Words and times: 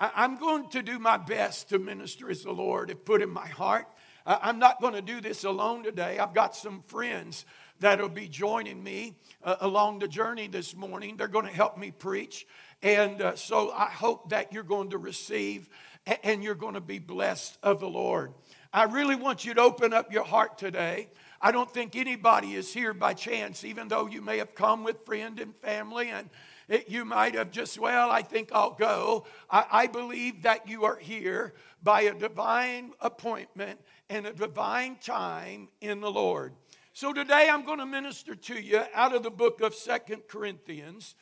I, 0.00 0.24
am 0.24 0.38
going 0.38 0.70
to 0.70 0.82
do 0.82 0.98
my 0.98 1.18
best 1.18 1.68
to 1.68 1.78
minister 1.78 2.30
as 2.30 2.42
the 2.42 2.52
Lord 2.52 2.88
has 2.88 2.98
put 3.04 3.20
in 3.20 3.28
my 3.28 3.46
heart. 3.46 3.86
I'm 4.24 4.58
not 4.58 4.80
going 4.80 4.94
to 4.94 5.02
do 5.02 5.20
this 5.20 5.44
alone 5.44 5.82
today. 5.82 6.18
I've 6.18 6.32
got 6.32 6.56
some 6.56 6.82
friends 6.86 7.44
that'll 7.80 8.08
be 8.08 8.26
joining 8.26 8.82
me 8.82 9.16
uh, 9.44 9.56
along 9.60 9.98
the 9.98 10.08
journey 10.08 10.46
this 10.46 10.74
morning. 10.74 11.16
They're 11.16 11.28
going 11.28 11.46
to 11.46 11.52
help 11.52 11.76
me 11.76 11.90
preach. 11.90 12.46
And 12.82 13.20
uh, 13.20 13.36
so 13.36 13.72
I 13.72 13.90
hope 13.90 14.30
that 14.30 14.54
you're 14.54 14.62
going 14.62 14.90
to 14.90 14.98
receive 14.98 15.68
and 16.22 16.42
you're 16.42 16.54
going 16.54 16.74
to 16.74 16.80
be 16.80 16.98
blessed 16.98 17.58
of 17.62 17.80
the 17.80 17.88
Lord. 17.88 18.32
I 18.72 18.84
really 18.84 19.16
want 19.16 19.44
you 19.44 19.52
to 19.52 19.60
open 19.60 19.92
up 19.92 20.12
your 20.12 20.24
heart 20.24 20.56
today. 20.56 21.10
I 21.42 21.52
don't 21.52 21.70
think 21.70 21.94
anybody 21.94 22.54
is 22.54 22.72
here 22.72 22.94
by 22.94 23.14
chance, 23.14 23.64
even 23.64 23.88
though 23.88 24.06
you 24.06 24.22
may 24.22 24.38
have 24.38 24.54
come 24.54 24.82
with 24.82 25.04
friend 25.04 25.40
and 25.40 25.54
family 25.56 26.08
and 26.08 26.30
it, 26.70 26.88
you 26.88 27.04
might 27.04 27.34
have 27.34 27.50
just, 27.50 27.78
well, 27.78 28.10
I 28.10 28.22
think 28.22 28.50
I'll 28.52 28.74
go. 28.74 29.26
I, 29.50 29.66
I 29.70 29.86
believe 29.88 30.42
that 30.42 30.68
you 30.68 30.84
are 30.84 30.96
here 30.96 31.52
by 31.82 32.02
a 32.02 32.14
divine 32.14 32.92
appointment 33.00 33.80
and 34.08 34.24
a 34.24 34.32
divine 34.32 34.96
time 34.96 35.68
in 35.80 36.00
the 36.00 36.10
Lord. 36.10 36.52
So 36.92 37.12
today 37.12 37.48
I'm 37.50 37.64
going 37.64 37.80
to 37.80 37.86
minister 37.86 38.36
to 38.36 38.54
you 38.54 38.82
out 38.94 39.14
of 39.14 39.24
the 39.24 39.30
book 39.30 39.60
of 39.60 39.74
Second 39.74 40.22
Corinthians, 40.28 41.16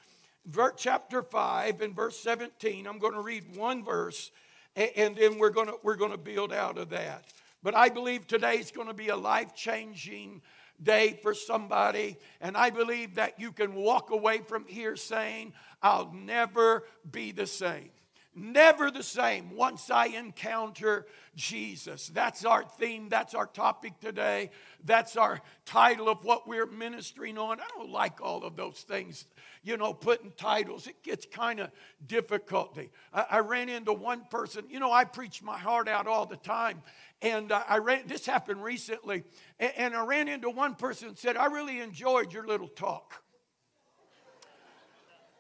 chapter 0.77 1.23
5 1.23 1.81
and 1.81 1.97
verse 1.97 2.19
17. 2.21 2.87
I'm 2.87 2.99
going 2.99 3.15
to 3.15 3.23
read 3.23 3.57
one 3.57 3.83
verse 3.83 4.31
and 4.77 5.17
then 5.17 5.39
we're 5.39 5.51
going 5.51 5.69
to, 5.69 5.77
we're 5.83 5.97
going 5.97 6.13
to 6.13 6.19
build 6.19 6.53
out 6.53 6.77
of 6.77 6.91
that. 6.91 7.25
But 7.63 7.75
I 7.75 7.89
believe 7.89 8.27
today 8.27 8.59
is 8.59 8.71
going 8.71 8.89
to 8.89 8.95
be 8.95 9.09
a 9.09 9.17
life 9.17 9.55
changing 9.55 10.43
day 10.83 11.19
for 11.23 11.35
somebody. 11.35 12.17
And 12.41 12.57
I 12.57 12.71
believe 12.71 13.17
that 13.17 13.39
you 13.39 13.53
can 13.53 13.75
walk 13.75 14.11
away 14.11 14.39
from 14.39 14.67
here 14.67 14.97
saying, 14.97 15.53
I'll 15.83 16.13
never 16.13 16.85
be 17.11 17.33
the 17.33 17.47
same. 17.47 17.91
Never 18.35 18.93
the 18.93 19.03
same 19.03 19.57
once 19.57 19.91
I 19.91 20.07
encounter 20.07 21.07
Jesus. 21.35 22.09
That's 22.09 22.45
our 22.45 22.63
theme. 22.63 23.09
That's 23.09 23.35
our 23.35 23.47
topic 23.47 23.99
today. 23.99 24.51
That's 24.85 25.17
our 25.17 25.41
title 25.65 26.09
of 26.09 26.25
what 26.25 26.47
we're 26.47 26.67
ministering 26.67 27.37
on. 27.37 27.59
I 27.59 27.65
don't 27.77 27.91
like 27.91 28.21
all 28.21 28.45
of 28.45 28.55
those 28.55 28.85
things, 28.87 29.27
you 29.65 29.77
know, 29.77 29.93
putting 29.93 30.31
titles. 30.37 30.87
It 30.87 31.03
gets 31.03 31.27
kind 31.27 31.59
of 31.59 31.73
difficulty. 32.07 32.91
I, 33.13 33.27
I, 33.29 33.39
ran 33.41 33.69
into 33.69 33.93
one 33.93 34.25
person, 34.31 34.67
you 34.69 34.79
know, 34.79 34.93
I 34.93 35.05
preach 35.05 35.43
my 35.43 35.59
heart 35.59 35.89
out 35.89 36.07
all 36.07 36.27
the 36.27 36.37
time. 36.37 36.83
And 37.21 37.51
uh, 37.51 37.63
I 37.69 37.79
ran, 37.79 38.07
this 38.07 38.27
happened 38.27 38.63
recently, 38.63 39.25
and, 39.59 39.73
and 39.77 39.95
I 39.95 40.05
ran 40.05 40.29
into 40.29 40.51
one 40.51 40.77
person 40.77 41.09
and 41.09 41.19
said, 41.19 41.37
I 41.37 41.47
really 41.47 41.81
enjoyed 41.81 42.33
your 42.33 42.47
little 42.47 42.69
talk. 42.69 43.23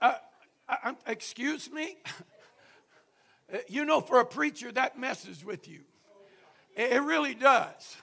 Uh, 0.01 0.15
I, 0.69 0.95
excuse 1.07 1.70
me? 1.70 1.97
you 3.69 3.85
know, 3.85 4.01
for 4.01 4.20
a 4.20 4.25
preacher, 4.25 4.73
that 4.73 4.98
messes 4.98 5.45
with 5.45 5.69
you. 5.69 5.81
It 6.77 7.03
really 7.03 7.35
does. 7.35 7.97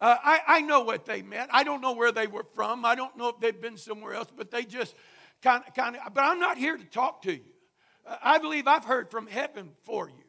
Uh, 0.00 0.16
I, 0.22 0.40
I 0.46 0.60
know 0.60 0.82
what 0.82 1.06
they 1.06 1.22
meant. 1.22 1.50
I 1.52 1.64
don't 1.64 1.80
know 1.80 1.92
where 1.92 2.12
they 2.12 2.26
were 2.26 2.46
from. 2.54 2.84
I 2.84 2.94
don't 2.94 3.16
know 3.16 3.28
if 3.28 3.40
they've 3.40 3.60
been 3.60 3.76
somewhere 3.76 4.14
else, 4.14 4.28
but 4.34 4.50
they 4.50 4.64
just 4.64 4.94
kind 5.42 5.62
of, 5.66 5.74
kind 5.74 5.96
of. 5.96 6.14
But 6.14 6.22
I'm 6.22 6.38
not 6.38 6.56
here 6.56 6.76
to 6.76 6.84
talk 6.84 7.22
to 7.22 7.32
you. 7.32 7.44
Uh, 8.06 8.16
I 8.22 8.38
believe 8.38 8.68
I've 8.68 8.84
heard 8.84 9.10
from 9.10 9.26
heaven 9.26 9.70
for 9.82 10.08
you. 10.08 10.27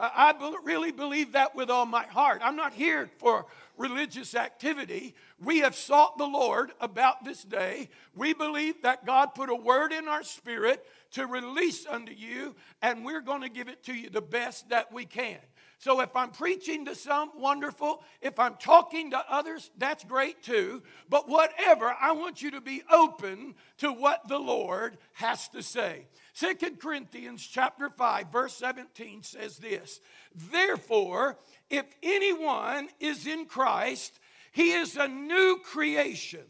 I 0.00 0.34
really 0.64 0.92
believe 0.92 1.32
that 1.32 1.54
with 1.54 1.68
all 1.68 1.84
my 1.84 2.04
heart. 2.04 2.40
I'm 2.42 2.56
not 2.56 2.72
here 2.72 3.10
for 3.18 3.44
religious 3.76 4.34
activity. 4.34 5.14
We 5.42 5.58
have 5.58 5.74
sought 5.74 6.16
the 6.16 6.26
Lord 6.26 6.72
about 6.80 7.24
this 7.24 7.42
day. 7.42 7.90
We 8.14 8.32
believe 8.32 8.82
that 8.82 9.04
God 9.04 9.34
put 9.34 9.50
a 9.50 9.54
word 9.54 9.92
in 9.92 10.08
our 10.08 10.22
spirit 10.22 10.86
to 11.12 11.26
release 11.26 11.86
unto 11.86 12.12
you, 12.12 12.54
and 12.80 13.04
we're 13.04 13.20
going 13.20 13.42
to 13.42 13.48
give 13.48 13.68
it 13.68 13.82
to 13.84 13.92
you 13.94 14.08
the 14.08 14.22
best 14.22 14.70
that 14.70 14.92
we 14.92 15.04
can. 15.04 15.38
So 15.80 16.00
if 16.02 16.14
I'm 16.14 16.30
preaching 16.30 16.84
to 16.84 16.94
some, 16.94 17.30
wonderful. 17.38 18.02
If 18.20 18.38
I'm 18.38 18.56
talking 18.56 19.12
to 19.12 19.24
others, 19.32 19.70
that's 19.78 20.04
great 20.04 20.42
too. 20.42 20.82
But 21.08 21.26
whatever, 21.26 21.96
I 21.98 22.12
want 22.12 22.42
you 22.42 22.50
to 22.50 22.60
be 22.60 22.82
open 22.92 23.54
to 23.78 23.90
what 23.90 24.28
the 24.28 24.38
Lord 24.38 24.98
has 25.14 25.48
to 25.48 25.62
say. 25.62 26.06
Second 26.34 26.80
Corinthians 26.80 27.42
chapter 27.42 27.88
5 27.88 28.30
verse 28.30 28.54
17 28.56 29.22
says 29.22 29.56
this, 29.56 30.00
"Therefore, 30.34 31.38
if 31.70 31.86
anyone 32.02 32.90
is 33.00 33.26
in 33.26 33.46
Christ, 33.46 34.20
he 34.52 34.72
is 34.72 34.96
a 34.96 35.08
new 35.08 35.60
creation. 35.64 36.46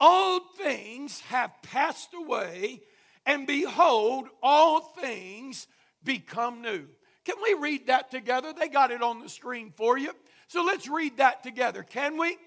Old 0.00 0.56
things 0.56 1.18
have 1.22 1.62
passed 1.62 2.14
away, 2.14 2.84
and 3.26 3.44
behold, 3.44 4.28
all 4.40 4.80
things 4.80 5.66
become 6.04 6.62
new." 6.62 6.88
Can 7.28 7.36
we 7.42 7.52
read 7.52 7.88
that 7.88 8.10
together? 8.10 8.54
They 8.54 8.68
got 8.68 8.90
it 8.90 9.02
on 9.02 9.20
the 9.20 9.28
screen 9.28 9.70
for 9.76 9.98
you. 9.98 10.12
So 10.46 10.64
let's 10.64 10.88
read 10.88 11.18
that 11.18 11.42
together, 11.42 11.82
can 11.82 12.16
we? 12.16 12.38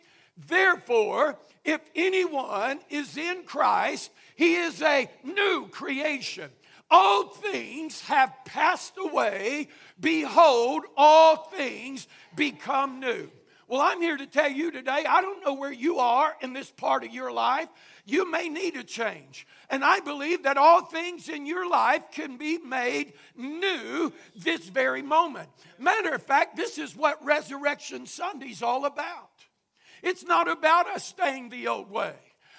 Therefore, 0.48 1.38
if 1.64 1.82
anyone 1.96 2.80
is 2.90 3.16
in 3.16 3.44
Christ, 3.44 4.10
he 4.36 4.56
is 4.56 4.82
a 4.82 5.08
new 5.24 5.68
creation. 5.68 6.50
All 6.90 7.28
things 7.28 8.02
have 8.08 8.34
passed 8.44 8.94
away. 8.98 9.68
Behold, 10.00 10.82
all 10.98 11.36
things 11.56 12.08
become 12.36 13.00
new. 13.00 13.30
Well, 13.72 13.80
I'm 13.80 14.02
here 14.02 14.18
to 14.18 14.28
tell 14.28 14.52
you 14.52 14.70
today, 14.70 15.06
I 15.08 15.22
don't 15.22 15.46
know 15.46 15.54
where 15.54 15.72
you 15.72 16.00
are 16.00 16.36
in 16.42 16.52
this 16.52 16.70
part 16.70 17.06
of 17.06 17.14
your 17.14 17.32
life. 17.32 17.70
You 18.04 18.30
may 18.30 18.50
need 18.50 18.76
a 18.76 18.84
change. 18.84 19.48
And 19.70 19.82
I 19.82 20.02
believe 20.02 20.44
that 20.44 20.58
all 20.58 20.84
things 20.84 21.30
in 21.30 21.46
your 21.46 21.70
life 21.70 22.04
can 22.12 22.36
be 22.36 22.58
made 22.58 23.14
new 23.38 24.12
this 24.36 24.68
very 24.68 25.02
moment. 25.02 25.48
Matter 25.80 26.14
of 26.14 26.22
fact, 26.22 26.58
this 26.58 26.78
is 26.78 26.98
what 26.98 27.24
Resurrection 27.24 28.08
Sunday's 28.08 28.62
all 28.62 28.84
about. 28.84 29.30
It's 30.04 30.26
not 30.26 30.50
about 30.52 30.90
us 30.90 31.06
staying 31.06 31.48
the 31.48 31.70
old 31.70 31.90
way. 31.90 32.16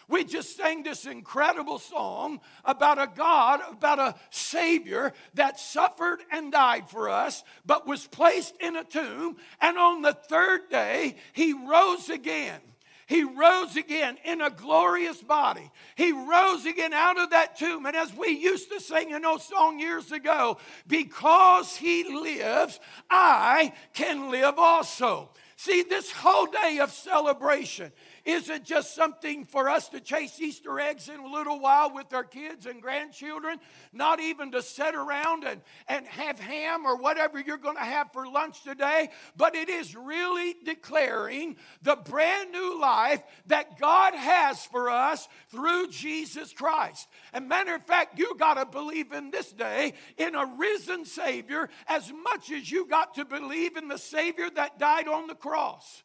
We 0.09 0.25
just 0.25 0.57
sang 0.57 0.83
this 0.83 1.07
incredible 1.07 1.79
song 1.79 2.41
about 2.65 3.01
a 3.01 3.11
God, 3.15 3.61
about 3.71 3.99
a 3.99 4.15
Savior 4.31 5.13
that 5.35 5.59
suffered 5.59 6.21
and 6.31 6.53
died 6.53 6.89
for 6.89 7.09
us, 7.09 7.45
but 7.65 7.87
was 7.87 8.07
placed 8.07 8.55
in 8.61 8.77
a 8.77 8.85
tomb, 8.85 9.37
and 9.61 9.79
on 9.79 10.03
the 10.03 10.13
third 10.13 10.69
day, 10.71 11.17
He 11.33 11.53
rose 11.53 12.09
again. 12.09 12.61
He 13.07 13.25
rose 13.25 13.77
again 13.77 14.17
in 14.25 14.41
a 14.41 14.49
glorious 14.49 15.23
body. 15.23 15.71
He 15.97 16.13
rose 16.13 16.65
again 16.65 16.95
out 16.95 17.19
of 17.19 17.29
that 17.31 17.59
tomb. 17.59 17.85
And 17.85 17.95
as 17.95 18.15
we 18.15 18.29
used 18.29 18.71
to 18.71 18.81
sing 18.81 19.11
in 19.11 19.21
those 19.21 19.45
song 19.45 19.79
years 19.79 20.13
ago, 20.13 20.57
because 20.87 21.77
he 21.77 22.05
lives, 22.05 22.81
I 23.11 23.75
can 23.93 24.31
live 24.31 24.55
also. 24.57 25.29
See, 25.57 25.83
this 25.83 26.11
whole 26.11 26.47
day 26.47 26.79
of 26.81 26.91
celebration 26.91 27.93
isn't 28.25 28.65
just 28.65 28.95
something 28.95 29.45
for 29.45 29.69
us 29.69 29.89
to 29.89 30.01
chase 30.01 30.41
Easter 30.41 30.79
eggs 30.79 31.09
in 31.09 31.19
a 31.19 31.27
little 31.27 31.59
while 31.59 31.93
with 31.93 32.13
our 32.13 32.25
kids 32.25 32.67
and 32.67 32.81
grandchildren, 32.81 33.59
not 33.93 34.21
even 34.21 34.53
to 34.53 34.63
sit 34.63 34.95
around 34.95 35.45
and, 35.45 35.61
and 35.89 36.07
have 36.07 36.39
ham 36.39 36.87
or 36.87 36.97
whatever 36.97 37.41
you're 37.41 37.57
going 37.57 37.77
to 37.77 37.83
have 37.83 38.13
for 38.13 38.27
lunch 38.27 38.63
today, 38.63 39.11
but 39.37 39.55
it 39.55 39.69
is 39.69 39.97
really 39.97 40.55
declaring 40.65 41.57
the 41.83 41.97
brand 41.97 42.53
new 42.53 42.81
life 42.81 43.23
that 43.47 43.79
God 43.79 44.15
has 44.15 44.65
for 44.67 44.91
us 44.91 45.29
through 45.49 45.89
Jesus 45.89 46.53
Christ. 46.53 47.09
And 47.33 47.49
matter 47.49 47.75
of 47.75 47.85
fact, 47.85 48.19
you 48.19 48.37
got 48.39 48.55
to 48.55 48.67
believe 48.67 49.13
in 49.13 49.31
this 49.31 49.53
day 49.53 49.95
in 50.17 50.35
a 50.35 50.47
risen 50.59 51.05
Savior 51.05 51.69
as 51.89 52.13
much 52.25 52.51
as 52.53 52.71
you 52.71 52.87
got 52.87 53.15
to 53.15 53.25
believe 53.25 53.77
in 53.77 53.89
the 53.89 53.99
Savior 53.99 54.49
that 54.51 54.79
died 54.79 55.09
on 55.09 55.27
the 55.27 55.35
cross. 55.35 56.03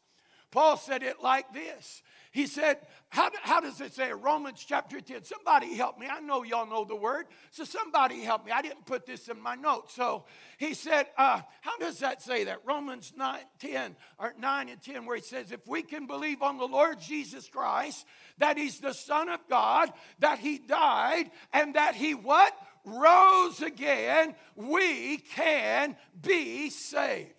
Paul 0.50 0.76
said 0.76 1.02
it 1.02 1.22
like 1.22 1.52
this 1.52 2.02
he 2.38 2.46
said, 2.46 2.78
how, 3.08 3.30
how 3.42 3.60
does 3.60 3.80
it 3.80 3.92
say? 3.94 4.12
Romans 4.12 4.64
chapter 4.64 5.00
10. 5.00 5.24
Somebody 5.24 5.74
help 5.74 5.98
me. 5.98 6.06
I 6.08 6.20
know 6.20 6.44
y'all 6.44 6.70
know 6.70 6.84
the 6.84 6.94
word. 6.94 7.26
So 7.50 7.64
somebody 7.64 8.20
help 8.22 8.46
me. 8.46 8.52
I 8.52 8.62
didn't 8.62 8.86
put 8.86 9.06
this 9.06 9.26
in 9.26 9.42
my 9.42 9.56
notes. 9.56 9.92
So 9.96 10.24
he 10.56 10.72
said, 10.72 11.06
uh, 11.16 11.40
how 11.62 11.78
does 11.78 11.98
that 11.98 12.22
say 12.22 12.44
that? 12.44 12.60
Romans 12.64 13.12
9, 13.16 13.40
10 13.58 13.96
or 14.20 14.34
9 14.38 14.68
and 14.68 14.80
10, 14.80 15.04
where 15.04 15.16
he 15.16 15.22
says, 15.22 15.50
if 15.50 15.66
we 15.66 15.82
can 15.82 16.06
believe 16.06 16.40
on 16.40 16.58
the 16.58 16.64
Lord 16.64 17.00
Jesus 17.00 17.48
Christ, 17.48 18.06
that 18.38 18.56
he's 18.56 18.78
the 18.78 18.94
Son 18.94 19.28
of 19.28 19.40
God, 19.50 19.92
that 20.20 20.38
he 20.38 20.58
died, 20.58 21.32
and 21.52 21.74
that 21.74 21.96
he 21.96 22.14
what? 22.14 22.56
Rose 22.84 23.62
again, 23.62 24.36
we 24.54 25.16
can 25.16 25.96
be 26.22 26.70
saved. 26.70 27.37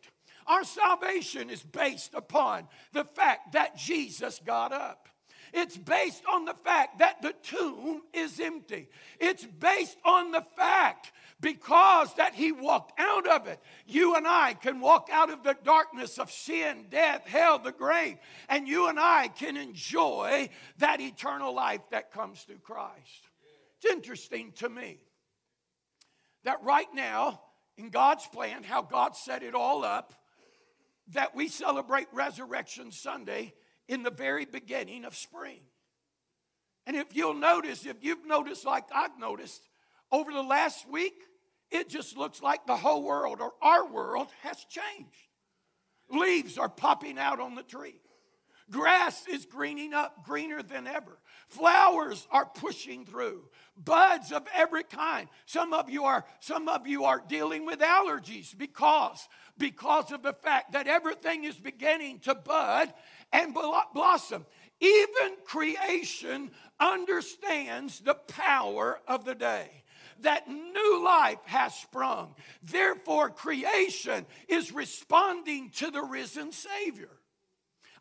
Our 0.50 0.64
salvation 0.64 1.52
is 1.52 1.62
based 1.62 2.16
upon 2.16 2.68
the 2.92 3.06
fact 3.06 3.54
that 3.54 3.78
Jesus 3.78 4.42
got 4.44 4.74
up. 4.74 5.08
It's 5.54 5.78
based 5.78 6.24
on 6.32 6.46
the 6.46 6.54
fact 6.54 7.00
that 7.00 7.22
the 7.22 7.34
tomb 7.44 8.02
is 8.14 8.40
empty. 8.40 8.90
It's 9.20 9.46
based 9.46 9.98
on 10.04 10.32
the 10.32 10.44
fact 10.56 11.12
because 11.40 12.14
that 12.16 12.34
he 12.34 12.52
walked 12.52 13.00
out 13.00 13.28
of 13.28 13.48
it. 13.48 13.60
You 13.86 14.16
and 14.16 14.28
I 14.28 14.54
can 14.56 14.80
walk 14.80 15.10
out 15.12 15.30
of 15.30 15.44
the 15.44 15.56
darkness 15.64 16.18
of 16.18 16.32
sin, 16.32 16.86
death, 16.90 17.26
hell, 17.26 17.60
the 17.60 17.72
grave, 17.72 18.18
and 18.48 18.68
you 18.68 18.90
and 18.90 19.00
I 19.00 19.30
can 19.30 19.56
enjoy 19.56 20.50
that 20.80 21.00
eternal 21.00 21.54
life 21.54 21.82
that 21.92 22.12
comes 22.12 22.42
through 22.42 22.60
Christ. 22.60 23.30
It's 23.78 23.92
interesting 23.94 24.52
to 24.58 24.70
me 24.70 24.98
that 26.44 26.64
right 26.64 26.92
now 26.94 27.42
in 27.78 27.90
God's 27.90 28.28
plan, 28.28 28.64
how 28.64 28.82
God 28.82 29.16
set 29.16 29.42
it 29.42 29.56
all 29.56 29.86
up, 29.86 30.14
that 31.14 31.36
we 31.36 31.48
celebrate 31.48 32.08
Resurrection 32.12 32.92
Sunday 32.92 33.54
in 33.88 34.04
the 34.04 34.12
very 34.12 34.46
beginning 34.46 35.06
of 35.06 35.16
spring. 35.16 35.60
And 36.86 36.96
if 36.96 37.16
you'll 37.16 37.34
notice, 37.34 37.86
if 37.86 37.98
you've 38.02 38.26
noticed 38.26 38.66
like 38.66 38.86
I've 38.94 39.18
noticed, 39.20 39.68
over 40.12 40.32
the 40.32 40.42
last 40.42 40.90
week, 40.90 41.14
it 41.72 41.90
just 41.90 42.18
looks 42.18 42.42
like 42.42 42.66
the 42.66 42.78
whole 42.78 43.04
world 43.04 43.42
or 43.42 43.54
our 43.62 43.86
world 43.88 44.28
has 44.42 44.66
changed. 44.66 45.28
Leaves 46.10 46.58
are 46.58 46.70
popping 46.70 47.20
out 47.20 47.40
on 47.40 47.56
the 47.56 47.64
tree. 47.64 48.02
Grass 48.72 49.28
is 49.28 49.46
greening 49.46 49.94
up, 49.94 50.26
greener 50.26 50.62
than 50.62 50.88
ever. 50.88 51.18
Flowers 51.48 52.28
are 52.32 52.46
pushing 52.46 53.06
through. 53.06 53.44
Buds 53.76 54.32
of 54.32 54.46
every 54.54 54.84
kind. 54.84 55.28
Some 55.46 55.74
of 55.74 55.90
you 55.90 56.04
are 56.04 56.26
some 56.40 56.68
of 56.68 56.86
you 56.86 57.06
are 57.06 57.24
dealing 57.28 57.66
with 57.66 57.80
allergies 57.80 58.56
because 58.56 59.28
because 59.58 60.12
of 60.12 60.22
the 60.22 60.34
fact 60.34 60.74
that 60.74 60.88
everything 60.88 61.44
is 61.46 61.56
beginning 61.56 62.20
to 62.20 62.36
bud 62.36 62.94
and 63.34 63.56
blossom. 63.94 64.46
Even 64.80 65.36
creation 65.46 66.52
understands 66.80 68.00
the 68.00 68.14
power 68.14 69.00
of 69.08 69.26
the 69.26 69.36
day 69.36 69.84
that 70.22 70.48
new 70.48 71.04
life 71.04 71.40
has 71.46 71.74
sprung. 71.76 72.36
Therefore, 72.64 73.30
creation 73.30 74.26
is 74.48 74.72
responding 74.72 75.70
to 75.72 75.92
the 75.92 76.02
risen 76.02 76.52
Savior. 76.52 77.19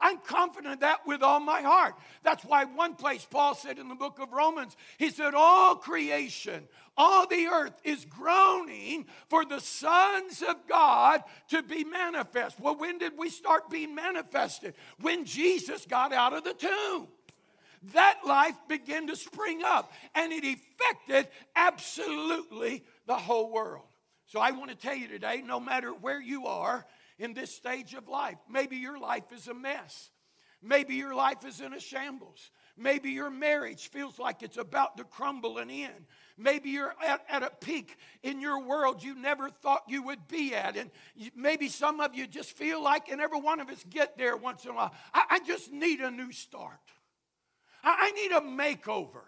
I'm 0.01 0.19
confident 0.19 0.75
of 0.75 0.81
that 0.81 1.07
with 1.07 1.23
all 1.23 1.41
my 1.41 1.63
heart. 1.63 1.95
That's 2.23 2.45
why 2.45 2.65
one 2.65 2.95
place 2.95 3.27
Paul 3.29 3.55
said 3.55 3.79
in 3.79 3.89
the 3.89 3.95
book 3.95 4.19
of 4.21 4.33
Romans, 4.33 4.77
he 4.97 5.11
said, 5.11 5.35
All 5.35 5.77
creation, 5.77 6.69
all 6.97 7.27
the 7.27 7.47
earth 7.47 7.75
is 7.85 8.05
groaning 8.05 9.07
for 9.29 9.45
the 9.45 9.61
sons 9.61 10.43
of 10.43 10.57
God 10.69 11.23
to 11.51 11.63
be 11.63 11.85
manifest. 11.85 12.61
Well, 12.61 12.77
when 12.77 12.99
did 12.99 13.13
we 13.17 13.29
start 13.29 13.71
being 13.71 13.95
manifested? 13.95 14.75
When 15.01 15.25
Jesus 15.25 15.87
got 15.87 16.13
out 16.13 16.33
of 16.33 16.45
the 16.45 16.55
tomb 16.55 17.09
that 17.95 18.21
life 18.27 18.57
began 18.69 19.07
to 19.07 19.17
spring 19.17 19.63
up 19.65 19.93
and 20.15 20.33
it 20.33 20.45
affected 20.45 21.29
absolutely 21.55 22.85
the 23.07 23.15
whole 23.17 23.53
world. 23.53 23.85
So 24.27 24.41
I 24.41 24.51
want 24.51 24.71
to 24.71 24.77
tell 24.77 24.95
you 24.95 25.09
today 25.09 25.43
no 25.45 25.59
matter 25.61 25.91
where 25.91 26.21
you 26.21 26.47
are 26.47 26.85
in 27.19 27.35
this 27.35 27.55
stage 27.55 27.95
of 27.95 28.09
life, 28.09 28.39
maybe 28.49 28.77
your 28.77 28.99
life 28.99 29.33
is 29.33 29.49
a 29.49 29.55
mess, 29.55 30.11
maybe 30.63 30.95
your 30.95 31.15
life 31.15 31.45
is 31.45 31.61
in 31.61 31.73
a 31.73 31.81
shambles. 31.81 32.51
Maybe 32.81 33.11
your 33.11 33.29
marriage 33.29 33.91
feels 33.91 34.21
like 34.21 34.45
it's 34.45 34.57
about 34.57 34.99
to 34.99 35.05
crumble 35.05 35.59
and 35.59 35.69
end. 35.69 36.07
Maybe 36.37 36.71
you're 36.71 36.95
at, 37.05 37.25
at 37.29 37.43
a 37.43 37.51
peak 37.51 37.97
in 38.23 38.41
your 38.41 38.63
world 38.63 39.03
you 39.03 39.17
never 39.17 39.51
thought 39.51 39.83
you 39.89 40.05
would 40.05 40.29
be 40.29 40.55
at. 40.55 40.77
And 40.77 40.93
maybe 41.35 41.69
some 41.69 41.99
of 42.01 42.15
you 42.15 42.29
just 42.29 42.53
feel 42.53 42.81
like, 42.81 43.09
and 43.09 43.21
every 43.21 43.41
one 43.41 43.59
of 43.59 43.69
us 43.69 43.85
get 43.91 44.17
there 44.17 44.37
once 44.37 44.65
in 44.65 44.71
a 44.71 44.75
while, 44.75 44.95
I, 45.13 45.25
I 45.29 45.39
just 45.41 45.73
need 45.73 45.99
a 45.99 46.11
new 46.11 46.31
start. 46.31 46.79
I 47.83 48.13
need 48.13 48.31
a 48.31 48.41
makeover. 48.41 49.23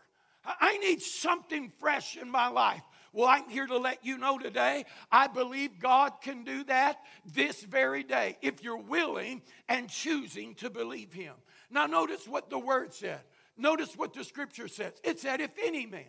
I 0.45 0.79
need 0.79 1.03
something 1.03 1.73
fresh 1.81 2.17
in 2.17 2.31
my 2.31 2.49
life. 2.49 2.83
Well, 3.13 3.29
I'm 3.29 3.49
here 3.49 3.67
to 3.67 3.79
let 3.79 4.05
you 4.05 4.19
know 4.19 4.39
today, 4.39 4.85
I 5.11 5.27
believe 5.27 5.81
God 5.81 6.13
can 6.23 6.45
do 6.45 6.63
that 6.65 7.01
this 7.25 7.63
very 7.63 8.05
day 8.05 8.37
if 8.41 8.63
you're 8.63 8.77
willing 8.77 9.43
and 9.69 9.89
choosing 9.89 10.55
to 10.57 10.71
believe 10.71 11.13
Him. 11.13 11.35
Now, 11.71 11.87
notice 11.87 12.27
what 12.29 12.51
the 12.51 12.59
word 12.59 12.95
said. 12.95 13.21
Notice 13.57 13.97
what 13.97 14.15
the 14.15 14.25
scripture 14.25 14.69
says. 14.69 14.93
It 15.05 15.19
said, 15.21 15.41
if 15.41 15.51
any 15.63 15.87
man, 15.87 16.05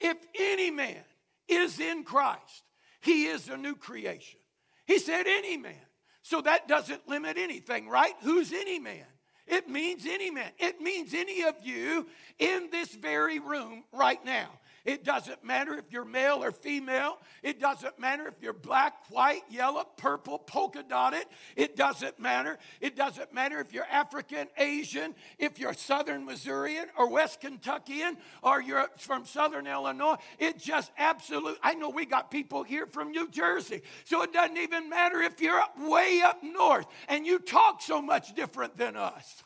if 0.00 0.16
any 0.38 0.70
man 0.70 1.02
is 1.48 1.78
in 1.80 2.04
Christ, 2.04 2.64
he 3.00 3.24
is 3.26 3.48
a 3.48 3.56
new 3.56 3.74
creation. 3.74 4.38
He 4.86 4.98
said, 4.98 5.26
any 5.26 5.56
man. 5.56 5.74
So 6.22 6.40
that 6.42 6.68
doesn't 6.68 7.08
limit 7.08 7.38
anything, 7.38 7.88
right? 7.88 8.14
Who's 8.22 8.52
any 8.52 8.78
man? 8.78 9.06
It 9.46 9.68
means 9.68 10.04
any 10.06 10.30
man. 10.30 10.50
It 10.58 10.80
means 10.80 11.14
any 11.14 11.42
of 11.42 11.54
you 11.62 12.06
in 12.38 12.68
this 12.70 12.94
very 12.94 13.38
room 13.38 13.84
right 13.92 14.22
now. 14.24 14.48
It 14.84 15.04
doesn't 15.04 15.44
matter 15.44 15.74
if 15.74 15.84
you're 15.90 16.04
male 16.04 16.42
or 16.42 16.52
female. 16.52 17.18
It 17.42 17.60
doesn't 17.60 17.98
matter 17.98 18.26
if 18.26 18.34
you're 18.40 18.52
black, 18.52 18.94
white, 19.10 19.42
yellow, 19.50 19.84
purple, 19.96 20.38
polka 20.38 20.82
dotted. 20.82 21.24
It 21.56 21.76
doesn't 21.76 22.18
matter. 22.18 22.58
It 22.80 22.96
doesn't 22.96 23.32
matter 23.34 23.58
if 23.60 23.72
you're 23.72 23.84
African, 23.84 24.48
Asian, 24.56 25.14
if 25.38 25.58
you're 25.58 25.74
Southern 25.74 26.24
Missourian 26.24 26.86
or 26.96 27.10
West 27.10 27.40
Kentuckian 27.40 28.16
or 28.42 28.62
you're 28.62 28.88
from 28.98 29.24
Southern 29.26 29.66
Illinois. 29.66 30.16
It 30.38 30.58
just 30.58 30.90
absolute. 30.96 31.58
I 31.62 31.74
know 31.74 31.90
we 31.90 32.06
got 32.06 32.30
people 32.30 32.62
here 32.62 32.86
from 32.86 33.10
New 33.10 33.28
Jersey. 33.28 33.82
So 34.04 34.22
it 34.22 34.32
doesn't 34.32 34.56
even 34.56 34.88
matter 34.88 35.20
if 35.20 35.40
you're 35.40 35.62
way 35.78 36.22
up 36.24 36.42
north 36.42 36.86
and 37.08 37.26
you 37.26 37.38
talk 37.38 37.82
so 37.82 38.00
much 38.00 38.34
different 38.34 38.76
than 38.76 38.96
us. 38.96 39.42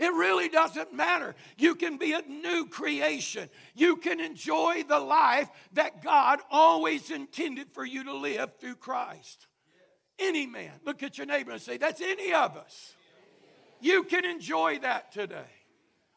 It 0.00 0.14
really 0.14 0.48
doesn't 0.48 0.94
matter. 0.94 1.34
You 1.58 1.74
can 1.74 1.98
be 1.98 2.14
a 2.14 2.22
new 2.22 2.66
creation. 2.66 3.50
You 3.74 3.96
can 3.96 4.18
enjoy 4.18 4.82
the 4.88 4.98
life 4.98 5.50
that 5.74 6.02
God 6.02 6.38
always 6.50 7.10
intended 7.10 7.70
for 7.72 7.84
you 7.84 8.04
to 8.04 8.14
live 8.14 8.52
through 8.58 8.76
Christ. 8.76 9.46
Any 10.18 10.46
man. 10.46 10.72
Look 10.86 11.02
at 11.02 11.18
your 11.18 11.26
neighbor 11.26 11.52
and 11.52 11.60
say, 11.60 11.76
That's 11.76 12.00
any 12.00 12.32
of 12.32 12.56
us. 12.56 12.94
You 13.82 14.04
can 14.04 14.24
enjoy 14.24 14.78
that 14.78 15.12
today. 15.12 15.52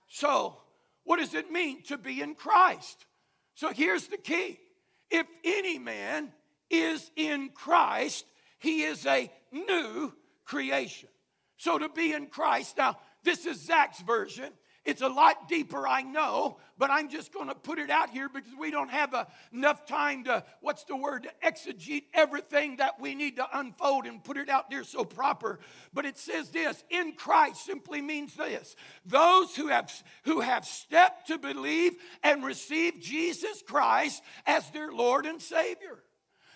So, 0.08 0.56
what 1.04 1.20
does 1.20 1.34
it 1.34 1.52
mean 1.52 1.84
to 1.84 1.98
be 1.98 2.22
in 2.22 2.36
Christ? 2.36 3.06
So, 3.54 3.74
here's 3.74 4.08
the 4.08 4.18
key 4.18 4.60
if 5.12 5.28
any 5.44 5.78
man 5.78 6.32
is 6.70 7.12
in 7.18 7.50
Christ, 7.50 8.26
he 8.60 8.84
is 8.84 9.06
a 9.06 9.30
new 9.52 10.14
creation. 10.46 11.10
So, 11.58 11.78
to 11.78 11.90
be 11.90 12.14
in 12.14 12.28
Christ, 12.28 12.78
now, 12.78 12.98
this 13.24 13.46
is 13.46 13.62
Zack's 13.62 14.02
version. 14.02 14.52
It's 14.86 15.02
a 15.02 15.08
lot 15.08 15.48
deeper, 15.48 15.88
I 15.88 16.02
know, 16.02 16.58
but 16.78 16.92
I'm 16.92 17.10
just 17.10 17.32
going 17.32 17.48
to 17.48 17.56
put 17.56 17.80
it 17.80 17.90
out 17.90 18.10
here 18.10 18.28
because 18.28 18.52
we 18.60 18.70
don't 18.70 18.90
have 18.90 19.14
a, 19.14 19.28
enough 19.54 19.86
time 19.86 20.26
to, 20.26 20.44
what's 20.60 20.84
the 20.84 20.96
word, 20.98 21.24
to 21.24 21.30
exegete 21.48 22.04
everything 22.14 22.78
that 22.78 23.00
we 23.00 23.16
need 23.16 23.38
to 23.38 23.48
unfold 23.54 24.06
and 24.06 24.22
put 24.22 24.36
it 24.36 24.50
out 24.50 24.70
there 24.70 24.84
so 24.84 25.06
proper. 25.06 25.60
But 25.94 26.06
it 26.06 26.18
says 26.18 26.50
this 26.50 26.84
in 26.90 27.14
Christ 27.14 27.66
simply 27.66 28.02
means 28.02 28.36
this 28.36 28.76
those 29.06 29.56
who 29.56 29.68
have, 29.68 29.90
who 30.26 30.42
have 30.42 30.66
stepped 30.66 31.28
to 31.28 31.38
believe 31.38 31.94
and 32.22 32.44
receive 32.44 33.00
Jesus 33.00 33.64
Christ 33.66 34.22
as 34.46 34.70
their 34.72 34.92
Lord 34.92 35.26
and 35.26 35.42
Savior. 35.42 36.04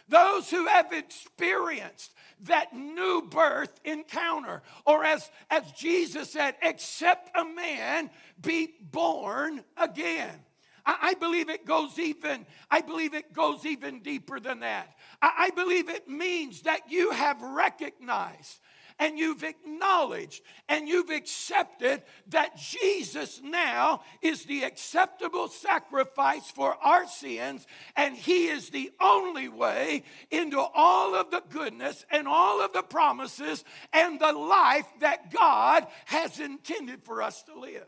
Those 0.10 0.50
who 0.50 0.66
have 0.68 0.94
experienced 0.94 2.14
that 2.44 2.74
new 2.74 3.28
birth 3.30 3.80
encounter. 3.84 4.62
Or 4.86 5.04
as, 5.04 5.30
as 5.50 5.72
Jesus 5.72 6.32
said, 6.32 6.56
except 6.62 7.36
a 7.36 7.44
man 7.44 8.10
be 8.42 8.70
born 8.80 9.64
again. 9.76 10.40
I, 10.86 10.98
I 11.02 11.14
believe 11.16 11.50
it 11.50 11.66
goes 11.66 12.00
even, 12.00 12.46
I 12.72 12.82
believe 12.82 13.14
it 13.14 13.34
goes 13.34 13.66
even 13.66 14.02
deeper 14.02 14.40
than 14.40 14.62
that. 14.62 14.96
I, 15.22 15.32
I 15.38 15.50
believe 15.52 15.90
it 15.90 16.08
means 16.08 16.62
that 16.62 16.90
you 16.90 17.12
have 17.12 17.42
recognized 17.42 18.60
and 19.00 19.18
you've 19.18 19.44
acknowledged 19.44 20.42
and 20.70 20.88
you've 20.88 21.10
accepted 21.10 22.04
that 22.28 22.58
Jesus 22.58 23.42
now 23.44 24.02
is 24.22 24.46
the 24.46 24.64
acceptable 24.64 25.48
sacrifice 25.48 26.50
for 26.50 26.76
our 26.84 27.08
sins, 27.08 27.68
and 27.96 28.16
He 28.16 28.48
is 28.48 28.70
the 28.70 28.92
only 29.00 29.48
way 29.48 30.04
into 30.32 30.60
all 30.60 31.16
of 31.16 31.32
the 31.32 31.44
goodness 31.50 32.06
and 32.12 32.28
all 32.28 32.64
of 32.64 32.74
the 32.74 32.84
promises 32.84 33.64
and 33.94 34.20
the 34.20 34.34
life 34.34 34.88
that 35.00 35.32
God 35.32 35.88
has 36.06 36.40
intended 36.40 37.04
for 37.04 37.22
us 37.22 37.44
to 37.44 37.60
live. 37.60 37.88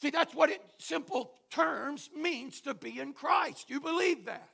See, 0.00 0.10
that's 0.10 0.34
what 0.34 0.50
it, 0.50 0.62
simple 0.78 1.32
terms, 1.50 2.08
means 2.16 2.60
to 2.62 2.74
be 2.74 3.00
in 3.00 3.12
Christ. 3.12 3.68
You 3.68 3.80
believe 3.80 4.26
that? 4.26 4.48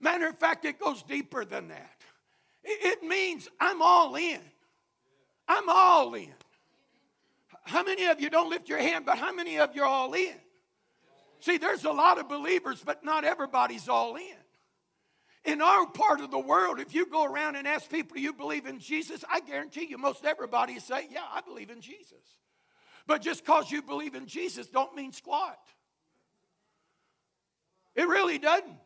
Matter 0.00 0.28
of 0.28 0.38
fact, 0.38 0.64
it 0.64 0.78
goes 0.78 1.02
deeper 1.02 1.44
than 1.44 1.68
that. 1.68 1.97
It 2.64 3.02
means 3.02 3.48
I'm 3.60 3.80
all 3.82 4.16
in. 4.16 4.40
I'm 5.46 5.68
all 5.68 6.14
in. 6.14 6.34
How 7.64 7.82
many 7.82 8.06
of 8.06 8.20
you 8.20 8.30
don't 8.30 8.50
lift 8.50 8.68
your 8.68 8.78
hand, 8.78 9.04
but 9.06 9.18
how 9.18 9.32
many 9.32 9.58
of 9.58 9.74
you 9.74 9.82
are 9.82 9.88
all 9.88 10.12
in? 10.14 10.34
See, 11.40 11.58
there's 11.58 11.84
a 11.84 11.92
lot 11.92 12.18
of 12.18 12.28
believers, 12.28 12.82
but 12.84 13.04
not 13.04 13.24
everybody's 13.24 13.88
all 13.88 14.16
in. 14.16 14.34
In 15.44 15.62
our 15.62 15.86
part 15.86 16.20
of 16.20 16.30
the 16.30 16.38
world, 16.38 16.80
if 16.80 16.94
you 16.94 17.06
go 17.06 17.24
around 17.24 17.56
and 17.56 17.66
ask 17.66 17.88
people, 17.88 18.16
do 18.16 18.20
you 18.20 18.32
believe 18.32 18.66
in 18.66 18.80
Jesus? 18.80 19.24
I 19.30 19.40
guarantee 19.40 19.86
you, 19.88 19.96
most 19.96 20.24
everybody 20.24 20.78
say, 20.80 21.08
yeah, 21.10 21.24
I 21.32 21.40
believe 21.40 21.70
in 21.70 21.80
Jesus. 21.80 22.18
But 23.06 23.22
just 23.22 23.44
because 23.44 23.70
you 23.70 23.80
believe 23.80 24.14
in 24.14 24.26
Jesus 24.26 24.66
don't 24.66 24.94
mean 24.94 25.12
squat. 25.12 25.58
It 27.94 28.06
really 28.06 28.38
doesn't. 28.38 28.76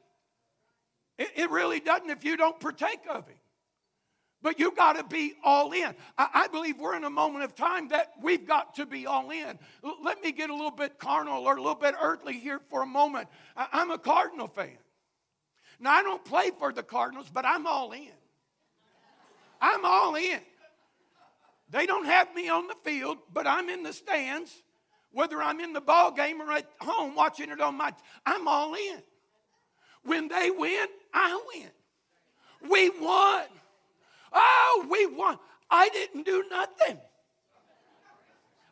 It, 1.18 1.30
it 1.36 1.50
really 1.50 1.80
doesn't 1.80 2.10
if 2.10 2.24
you 2.24 2.36
don't 2.36 2.58
partake 2.60 3.00
of 3.10 3.26
Him. 3.26 3.36
But 4.42 4.58
you 4.58 4.72
got 4.72 4.94
to 4.94 5.04
be 5.04 5.34
all 5.44 5.72
in. 5.72 5.94
I, 6.18 6.48
believe 6.48 6.78
we're 6.78 6.96
in 6.96 7.04
a 7.04 7.10
moment 7.10 7.44
of 7.44 7.54
time 7.54 7.88
that 7.88 8.12
we've 8.20 8.46
got 8.46 8.74
to 8.74 8.86
be 8.86 9.06
all 9.06 9.30
in. 9.30 9.58
Let 10.02 10.20
me 10.20 10.32
get 10.32 10.50
a 10.50 10.52
little 10.52 10.72
bit 10.72 10.98
carnal 10.98 11.46
or 11.46 11.56
a 11.56 11.60
little 11.60 11.76
bit 11.76 11.94
earthly 12.00 12.38
here 12.38 12.60
for 12.68 12.82
a 12.82 12.86
moment. 12.86 13.28
I, 13.56 13.68
I'm 13.72 13.92
a 13.92 13.98
Cardinal 13.98 14.48
fan. 14.48 14.78
Now, 15.78 15.92
I 15.92 16.02
don't 16.02 16.24
play 16.24 16.50
for 16.58 16.72
the 16.72 16.82
Cardinals, 16.82 17.30
but 17.32 17.46
I'm 17.46 17.66
all 17.66 17.92
in. 17.92 18.10
I'm 19.60 19.84
all 19.84 20.16
in. 20.16 20.40
They 21.70 21.86
don't 21.86 22.04
have 22.04 22.34
me 22.34 22.48
on 22.48 22.66
the 22.66 22.76
field, 22.84 23.18
but 23.32 23.46
I'm 23.46 23.68
in 23.68 23.84
the 23.84 23.92
stands. 23.92 24.62
Whether 25.12 25.40
I'm 25.40 25.60
in 25.60 25.72
the 25.72 25.80
ball 25.80 26.10
game 26.10 26.40
or 26.42 26.50
at 26.52 26.68
home 26.80 27.14
watching 27.14 27.50
it 27.50 27.60
on 27.60 27.76
my, 27.76 27.92
I'm 28.26 28.48
all 28.48 28.74
in. 28.74 29.02
When 30.04 30.28
they 30.28 30.50
win, 30.50 30.86
I 31.14 31.40
win. 31.54 32.70
We 32.70 32.90
won. 32.90 33.44
Oh, 34.32 34.86
we 34.90 35.06
won. 35.06 35.38
I 35.70 35.88
didn't 35.88 36.24
do 36.24 36.44
nothing. 36.50 36.98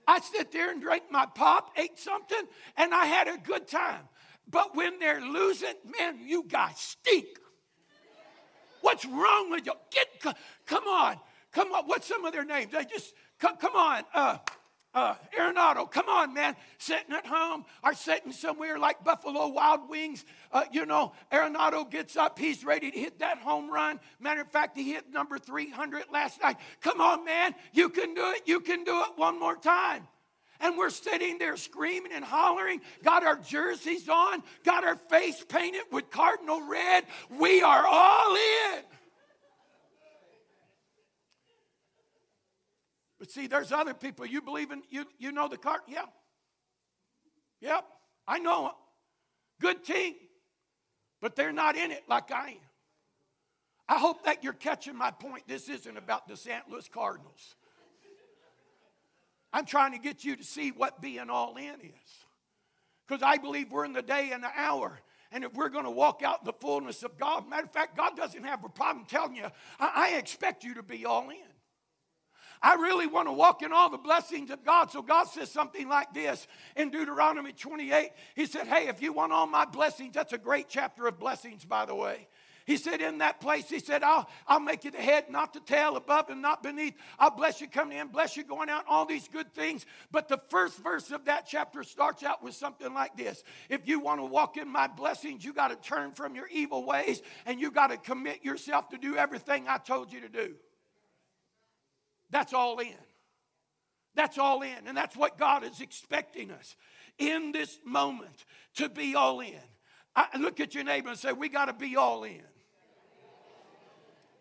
I 0.07 0.21
sit 0.21 0.51
there 0.51 0.71
and 0.71 0.83
drank 0.83 1.05
my 1.11 1.27
pop, 1.27 1.71
ate 1.77 1.99
something, 1.99 2.43
and 2.77 2.93
I 2.93 3.05
had 3.07 3.29
a 3.29 3.39
good 3.39 3.69
time. 3.69 4.09
But 4.49 4.75
when 4.75 4.99
they're 4.99 5.21
losing, 5.21 5.75
man, 5.99 6.19
you 6.27 6.45
guys 6.49 6.79
stink. 6.79 7.27
What's 8.81 9.05
wrong 9.05 9.51
with 9.51 9.67
you? 9.67 9.73
Get, 9.93 10.35
come 10.67 10.89
on, 10.89 11.17
come 11.53 11.73
on. 11.73 11.85
What's 11.87 12.09
some 12.09 12.25
of 12.25 12.33
their 12.33 12.45
names? 12.45 12.73
They 12.73 12.85
just 12.85 13.15
come, 13.39 13.57
come 13.57 13.77
on. 13.77 14.03
Uh, 14.13 14.39
uh, 14.93 15.15
Arenado, 15.39 15.91
come 15.91 16.09
on, 16.09 16.35
man. 16.35 16.57
Sitting 16.79 17.13
at 17.15 17.27
home 17.27 17.65
or 17.85 17.95
sitting 17.95 18.33
somewhere 18.33 18.79
like 18.79 19.05
Buffalo 19.05 19.49
Wild 19.49 19.89
Wings. 19.89 20.25
Uh, 20.51 20.65
you 20.73 20.85
know, 20.85 21.13
Arenado 21.33 21.89
gets 21.89 22.17
up. 22.17 22.39
He's 22.39 22.65
ready 22.65 22.91
to 22.91 22.99
hit 22.99 23.21
that 23.21 23.39
home 23.39 23.71
run. 23.71 24.01
Matter 24.19 24.41
of 24.41 24.51
fact, 24.51 24.77
he 24.77 24.93
hit 24.93 25.13
number 25.13 25.39
300 25.39 26.05
last 26.13 26.43
night. 26.43 26.57
Come 26.81 27.01
on, 27.01 27.25
man. 27.25 27.55
You 27.73 27.89
can 27.89 28.15
do 28.15 28.31
it. 28.31 28.43
You 28.47 28.61
can 28.61 28.83
do 28.83 29.01
it 29.03 29.11
one 29.17 29.39
more 29.39 29.57
time. 29.57 30.09
And 30.59 30.77
we're 30.77 30.91
sitting 30.91 31.39
there 31.39 31.57
screaming 31.57 32.13
and 32.13 32.25
hollering, 32.25 32.83
got 33.03 33.25
our 33.25 33.37
jerseys 33.37 34.09
on, 34.09 34.43
got 34.63 34.85
our 34.85 34.97
face 34.97 35.43
painted 35.49 35.85
with 35.91 36.11
cardinal 36.11 36.69
red. 36.69 37.05
We 37.39 37.63
are 37.63 37.87
all 37.87 38.35
in. 38.35 38.83
But 43.21 43.31
see, 43.31 43.47
there's 43.47 43.71
other 43.71 43.93
people. 43.93 44.25
You 44.25 44.41
believe 44.41 44.73
in, 44.73 44.83
you, 44.89 45.05
you 45.19 45.31
know 45.31 45.47
the 45.47 45.59
card? 45.59 45.83
Yeah. 45.87 46.07
Yep. 47.61 47.85
I 48.27 48.39
know 48.39 48.63
them. 48.63 48.73
Good 49.61 49.85
team. 49.85 50.15
But 51.21 51.37
they're 51.37 51.53
not 51.53 51.77
in 51.77 51.91
it 51.91 52.05
like 52.09 52.33
I 52.33 52.49
am. 52.49 52.57
I 53.87 53.99
hope 53.99 54.25
that 54.25 54.43
you're 54.43 54.55
catching 54.55 54.97
my 54.97 55.11
point. 55.11 55.47
This 55.47 55.69
isn't 55.69 55.97
about 55.97 56.27
the 56.29 56.37
St. 56.37 56.63
Louis 56.71 56.89
Cardinals. 56.89 57.57
I'm 59.53 59.67
trying 59.67 59.93
to 59.93 59.99
get 59.99 60.25
you 60.25 60.37
to 60.37 60.45
see 60.45 60.71
what 60.71 61.03
being 61.03 61.29
all 61.29 61.57
in 61.57 61.75
is. 61.75 62.27
Because 63.07 63.23
I 63.23 63.37
believe 63.37 63.71
we're 63.71 63.85
in 63.85 63.93
the 63.93 64.01
day 64.01 64.31
and 64.33 64.43
the 64.43 64.51
hour. 64.57 64.99
And 65.33 65.45
if 65.45 65.53
we're 65.53 65.69
going 65.69 65.85
to 65.85 65.91
walk 65.91 66.23
out 66.25 66.45
the 66.45 66.53
fullness 66.53 67.03
of 67.03 67.19
God, 67.19 67.51
matter 67.51 67.65
of 67.65 67.73
fact, 67.73 67.97
God 67.97 68.17
doesn't 68.17 68.45
have 68.45 68.65
a 68.65 68.69
problem 68.69 69.05
telling 69.07 69.37
you, 69.37 69.47
I, 69.79 70.13
I 70.13 70.17
expect 70.17 70.65
you 70.65 70.75
to 70.75 70.83
be 70.83 71.05
all 71.05 71.29
in. 71.29 71.50
I 72.63 72.75
really 72.75 73.07
want 73.07 73.27
to 73.29 73.33
walk 73.33 73.63
in 73.63 73.73
all 73.73 73.89
the 73.89 73.97
blessings 73.97 74.51
of 74.51 74.65
God. 74.65 74.91
So 74.91 75.01
God 75.01 75.25
says 75.25 75.51
something 75.51 75.89
like 75.89 76.13
this 76.13 76.47
in 76.77 76.91
Deuteronomy 76.91 77.53
28. 77.53 78.11
He 78.35 78.47
said, 78.47 78.67
Hey, 78.67 78.89
if 78.89 79.01
you 79.01 79.13
want 79.13 79.33
all 79.33 79.47
my 79.47 79.65
blessings, 79.65 80.15
that's 80.15 80.35
a 80.35 80.39
great 80.39 80.69
chapter 80.69 81.07
of 81.07 81.19
blessings, 81.19 81.65
by 81.65 81.87
the 81.87 81.95
way. 81.95 82.29
He 82.67 82.77
said, 82.77 83.01
In 83.01 83.19
that 83.19 83.41
place, 83.41 83.71
He 83.71 83.79
said, 83.79 84.03
I'll, 84.03 84.29
I'll 84.47 84.61
make 84.61 84.85
you 84.85 84.91
the 84.91 84.99
head, 84.99 85.31
not 85.31 85.55
the 85.55 85.61
tail, 85.61 85.97
above 85.97 86.29
and 86.29 86.43
not 86.43 86.63
beneath. 86.63 86.93
I'll 87.19 87.35
bless 87.35 87.63
you 87.63 87.67
coming 87.67 87.97
in, 87.97 88.09
bless 88.09 88.37
you 88.37 88.45
going 88.45 88.69
out, 88.69 88.85
all 88.87 89.07
these 89.07 89.27
good 89.27 89.55
things. 89.55 89.87
But 90.13 90.29
the 90.29 90.41
first 90.51 90.79
verse 90.79 91.11
of 91.11 91.25
that 91.25 91.47
chapter 91.47 91.83
starts 91.83 92.23
out 92.23 92.45
with 92.45 92.55
something 92.55 92.93
like 92.93 93.17
this 93.17 93.43
If 93.71 93.89
you 93.89 94.01
want 94.01 94.21
to 94.21 94.27
walk 94.27 94.59
in 94.59 94.69
my 94.69 94.87
blessings, 94.87 95.47
you 95.47 95.55
got 95.55 95.69
to 95.69 95.77
turn 95.77 96.13
from 96.13 96.35
your 96.35 96.47
evil 96.49 96.85
ways 96.85 97.23
and 97.47 97.59
you 97.59 97.71
got 97.71 97.87
to 97.87 97.97
commit 97.97 98.45
yourself 98.45 98.91
to 98.91 98.99
do 98.99 99.17
everything 99.17 99.65
I 99.67 99.79
told 99.79 100.13
you 100.13 100.21
to 100.21 100.29
do. 100.29 100.57
That's 102.31 102.53
all 102.53 102.79
in. 102.79 102.95
That's 104.15 104.39
all 104.39 104.63
in. 104.63 104.87
And 104.87 104.97
that's 104.97 105.17
what 105.17 105.39
God 105.39 105.65
is 105.65 105.81
expecting 105.81 106.51
us 106.51 106.77
in 107.19 107.53
this 107.53 107.79
moment 107.85 108.45
to 108.77 108.89
be 108.89 109.15
all 109.15 109.41
in. 109.41 109.55
I 110.17 110.27
look 110.39 110.61
at 110.61 110.75
your 110.75 110.85
neighbor 110.85 111.11
and 111.11 111.19
say, 111.19 111.33
We 111.33 111.49
got 111.49 111.67
to 111.67 111.73
be 111.73 111.97
all 111.97 112.25
in. 112.25 112.43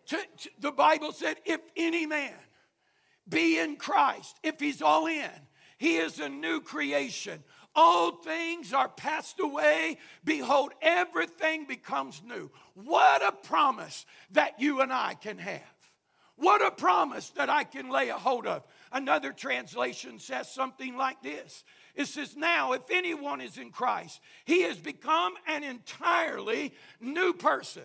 To, 0.06 0.16
to, 0.16 0.50
the 0.58 0.72
Bible 0.72 1.12
said, 1.12 1.36
If 1.44 1.60
any 1.76 2.06
man 2.06 2.34
be 3.28 3.58
in 3.58 3.76
Christ, 3.76 4.36
if 4.42 4.58
he's 4.58 4.82
all 4.82 5.06
in, 5.06 5.30
he 5.78 5.96
is 5.96 6.18
a 6.18 6.28
new 6.28 6.60
creation. 6.60 7.42
All 7.76 8.16
things 8.16 8.72
are 8.72 8.88
passed 8.88 9.38
away. 9.38 9.98
Behold, 10.24 10.72
everything 10.82 11.66
becomes 11.66 12.20
new. 12.26 12.50
What 12.74 13.24
a 13.24 13.30
promise 13.30 14.04
that 14.32 14.60
you 14.60 14.80
and 14.80 14.92
I 14.92 15.14
can 15.14 15.38
have. 15.38 15.62
What 16.40 16.64
a 16.64 16.70
promise 16.70 17.28
that 17.30 17.50
I 17.50 17.64
can 17.64 17.90
lay 17.90 18.08
a 18.08 18.14
hold 18.14 18.46
of. 18.46 18.64
Another 18.90 19.30
translation 19.30 20.18
says 20.18 20.50
something 20.50 20.96
like 20.96 21.22
this 21.22 21.64
it 21.94 22.06
says, 22.06 22.34
Now, 22.34 22.72
if 22.72 22.82
anyone 22.90 23.42
is 23.42 23.58
in 23.58 23.70
Christ, 23.70 24.20
he 24.46 24.62
has 24.62 24.78
become 24.78 25.34
an 25.46 25.64
entirely 25.64 26.72
new 26.98 27.34
person. 27.34 27.82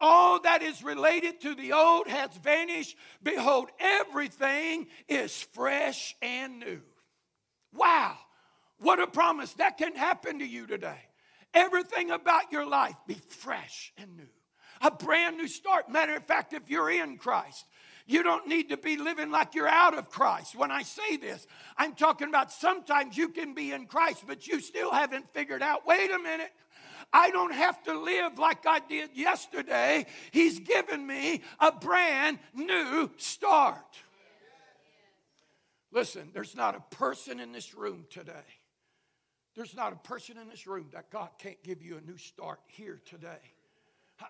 All 0.00 0.40
that 0.42 0.62
is 0.62 0.84
related 0.84 1.40
to 1.40 1.56
the 1.56 1.72
old 1.72 2.06
has 2.06 2.30
vanished. 2.36 2.96
Behold, 3.24 3.70
everything 3.80 4.86
is 5.08 5.42
fresh 5.42 6.14
and 6.22 6.60
new. 6.60 6.82
Wow, 7.72 8.16
what 8.78 9.00
a 9.00 9.08
promise 9.08 9.52
that 9.54 9.78
can 9.78 9.96
happen 9.96 10.38
to 10.38 10.46
you 10.46 10.68
today. 10.68 11.00
Everything 11.54 12.12
about 12.12 12.52
your 12.52 12.66
life 12.66 12.96
be 13.08 13.14
fresh 13.14 13.92
and 13.98 14.16
new. 14.16 14.28
A 14.80 14.90
brand 14.90 15.38
new 15.38 15.48
start. 15.48 15.90
Matter 15.90 16.14
of 16.16 16.24
fact, 16.24 16.52
if 16.52 16.68
you're 16.68 16.90
in 16.90 17.16
Christ, 17.16 17.64
you 18.06 18.22
don't 18.22 18.46
need 18.46 18.68
to 18.68 18.76
be 18.76 18.96
living 18.96 19.30
like 19.30 19.54
you're 19.54 19.68
out 19.68 19.98
of 19.98 20.10
Christ. 20.10 20.54
When 20.54 20.70
I 20.70 20.82
say 20.82 21.16
this, 21.16 21.46
I'm 21.76 21.94
talking 21.94 22.28
about 22.28 22.52
sometimes 22.52 23.16
you 23.16 23.28
can 23.30 23.52
be 23.52 23.72
in 23.72 23.86
Christ, 23.86 24.24
but 24.26 24.46
you 24.46 24.60
still 24.60 24.92
haven't 24.92 25.32
figured 25.34 25.62
out 25.62 25.86
wait 25.86 26.10
a 26.10 26.18
minute. 26.18 26.52
I 27.12 27.30
don't 27.30 27.52
have 27.52 27.82
to 27.84 27.98
live 27.98 28.38
like 28.38 28.66
I 28.66 28.80
did 28.80 29.10
yesterday. 29.14 30.06
He's 30.30 30.58
given 30.60 31.06
me 31.06 31.42
a 31.60 31.72
brand 31.72 32.38
new 32.54 33.10
start. 33.16 33.96
Listen, 35.92 36.30
there's 36.34 36.56
not 36.56 36.76
a 36.76 36.96
person 36.96 37.40
in 37.40 37.52
this 37.52 37.74
room 37.74 38.06
today. 38.10 38.32
There's 39.54 39.74
not 39.74 39.92
a 39.92 39.96
person 39.96 40.36
in 40.36 40.48
this 40.48 40.66
room 40.66 40.88
that 40.92 41.10
God 41.10 41.30
can't 41.38 41.62
give 41.62 41.82
you 41.82 41.96
a 41.96 42.00
new 42.00 42.18
start 42.18 42.60
here 42.66 43.00
today. 43.06 43.40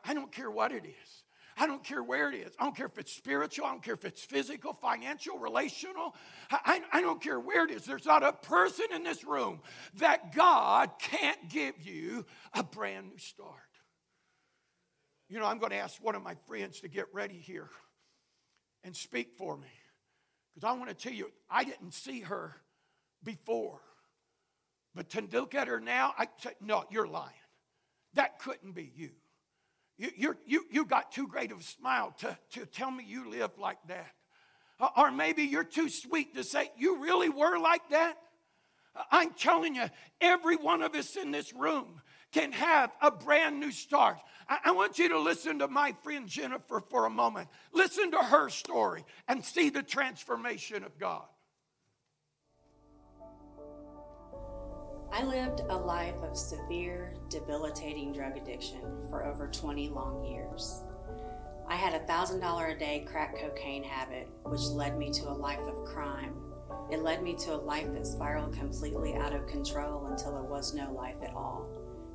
I 0.05 0.15
don't 0.15 0.31
care 0.31 0.51
what 0.51 0.73
it 0.73 0.85
is. 0.85 1.23
I 1.59 1.67
don't 1.67 1.83
care 1.83 2.03
where 2.03 2.29
it 2.31 2.35
is. 2.35 2.53
I 2.59 2.65
don't 2.65 2.77
care 2.77 2.87
if 2.87 2.99
it's 2.99 3.13
spiritual. 3.13 3.67
I 3.67 3.71
don't 3.71 3.83
care 3.83 3.95
if 3.95 4.05
it's 4.05 4.23
physical, 4.23 4.75
financial, 4.75 5.39
relational. 5.39 6.15
I, 6.51 6.83
I, 6.93 7.01
don't 7.01 7.21
care 7.21 7.41
where 7.41 7.65
it 7.65 7.71
is. 7.71 7.85
There's 7.85 8.05
not 8.05 8.23
a 8.23 8.33
person 8.33 8.85
in 8.95 9.03
this 9.03 9.25
room 9.25 9.63
that 9.95 10.35
God 10.35 10.91
can't 11.01 11.49
give 11.49 11.75
you 11.81 12.27
a 12.53 12.63
brand 12.63 13.09
new 13.09 13.19
start. 13.19 13.53
You 15.31 15.41
know, 15.41 15.47
I'm 15.47 15.59
going 15.59 15.71
to 15.71 15.79
ask 15.79 16.03
one 16.03 16.15
of 16.15 16.23
my 16.23 16.35
friends 16.47 16.81
to 16.81 16.89
get 16.89 17.07
ready 17.15 17.39
here 17.39 17.71
and 18.85 18.95
speak 18.95 19.31
for 19.39 19.57
me. 19.57 19.69
Because 20.55 20.69
I 20.69 20.73
want 20.75 20.91
to 20.91 20.95
tell 20.95 21.13
you, 21.13 21.31
I 21.51 21.65
didn't 21.65 21.95
see 21.95 22.21
her 22.21 22.55
before. 23.25 23.81
But 24.95 25.11
to 25.11 25.23
look 25.33 25.55
at 25.55 25.69
her 25.69 25.81
now, 25.81 26.15
I 26.19 26.29
say, 26.39 26.51
no, 26.61 26.85
you're 26.91 27.07
lying. 27.07 27.33
That 28.15 28.39
couldn't 28.39 28.75
be 28.75 28.93
you. 28.95 29.11
You, 29.99 30.11
you 30.17 30.37
you, 30.47 30.65
you 30.71 30.85
got 30.85 31.13
too 31.13 31.27
great 31.27 31.53
of 31.53 31.61
a 31.61 31.63
smile 31.63 32.15
to, 32.21 32.37
to 32.53 32.67
tell 32.67 32.91
me 32.91 33.05
you 33.07 33.31
live 33.31 33.51
like 33.59 33.79
that. 33.89 34.13
Or 34.97 35.11
maybe 35.11 35.45
you're 35.45 35.65
too 35.65 35.89
sweet 35.89 36.35
to 36.35 36.45
say, 36.45 36.71
You 36.77 37.03
really 37.03 37.29
were 37.29 37.59
like 37.59 37.89
that? 37.91 38.19
I'm 39.11 39.33
telling 39.35 39.75
you, 39.75 39.85
every 40.21 40.57
one 40.57 40.83
of 40.83 40.95
us 40.95 41.17
in 41.17 41.31
this 41.31 41.53
room 41.53 42.01
can 42.33 42.53
have 42.53 42.91
a 43.01 43.11
brand 43.11 43.61
new 43.61 43.71
start. 43.71 44.19
I, 44.49 44.59
I 44.67 44.73
want 44.73 44.99
you 44.99 45.09
to 45.11 45.19
listen 45.19 45.59
to 45.61 45.69
my 45.69 45.95
friend 46.03 46.27
Jennifer 46.27 46.83
for 46.91 47.07
a 47.07 47.11
moment. 47.11 47.49
Listen 47.73 48.11
to 48.13 48.19
her 48.19 48.49
story 48.49 49.05
and 49.29 49.45
see 49.45 49.71
the 49.71 49.83
transformation 49.83 50.85
of 50.85 50.99
God. 50.99 51.25
I 55.13 55.23
lived 55.25 55.61
a 55.69 55.77
life 55.77 56.23
of 56.23 56.37
severe, 56.37 57.15
debilitating 57.31 58.13
drug 58.13 58.37
addiction 58.37 58.83
for 59.09 59.25
over 59.25 59.49
20 59.49 59.89
long 59.89 60.25
years. 60.25 60.83
I 61.69 61.75
had 61.75 61.95
a 61.95 62.05
$1,000 62.07 62.75
a 62.75 62.79
day 62.79 63.05
crack 63.11 63.39
cocaine 63.39 63.83
habit, 63.83 64.29
which 64.45 64.63
led 64.67 64.99
me 64.99 65.11
to 65.13 65.29
a 65.29 65.33
life 65.33 65.61
of 65.61 65.85
crime. 65.85 66.35
It 66.91 67.03
led 67.03 67.23
me 67.23 67.35
to 67.37 67.55
a 67.55 67.57
life 67.57 67.93
that 67.93 68.07
spiraled 68.07 68.53
completely 68.53 69.15
out 69.15 69.35
of 69.35 69.47
control 69.47 70.07
until 70.07 70.33
there 70.33 70.43
was 70.43 70.75
no 70.75 70.93
life 70.93 71.17
at 71.23 71.35
all. 71.35 71.67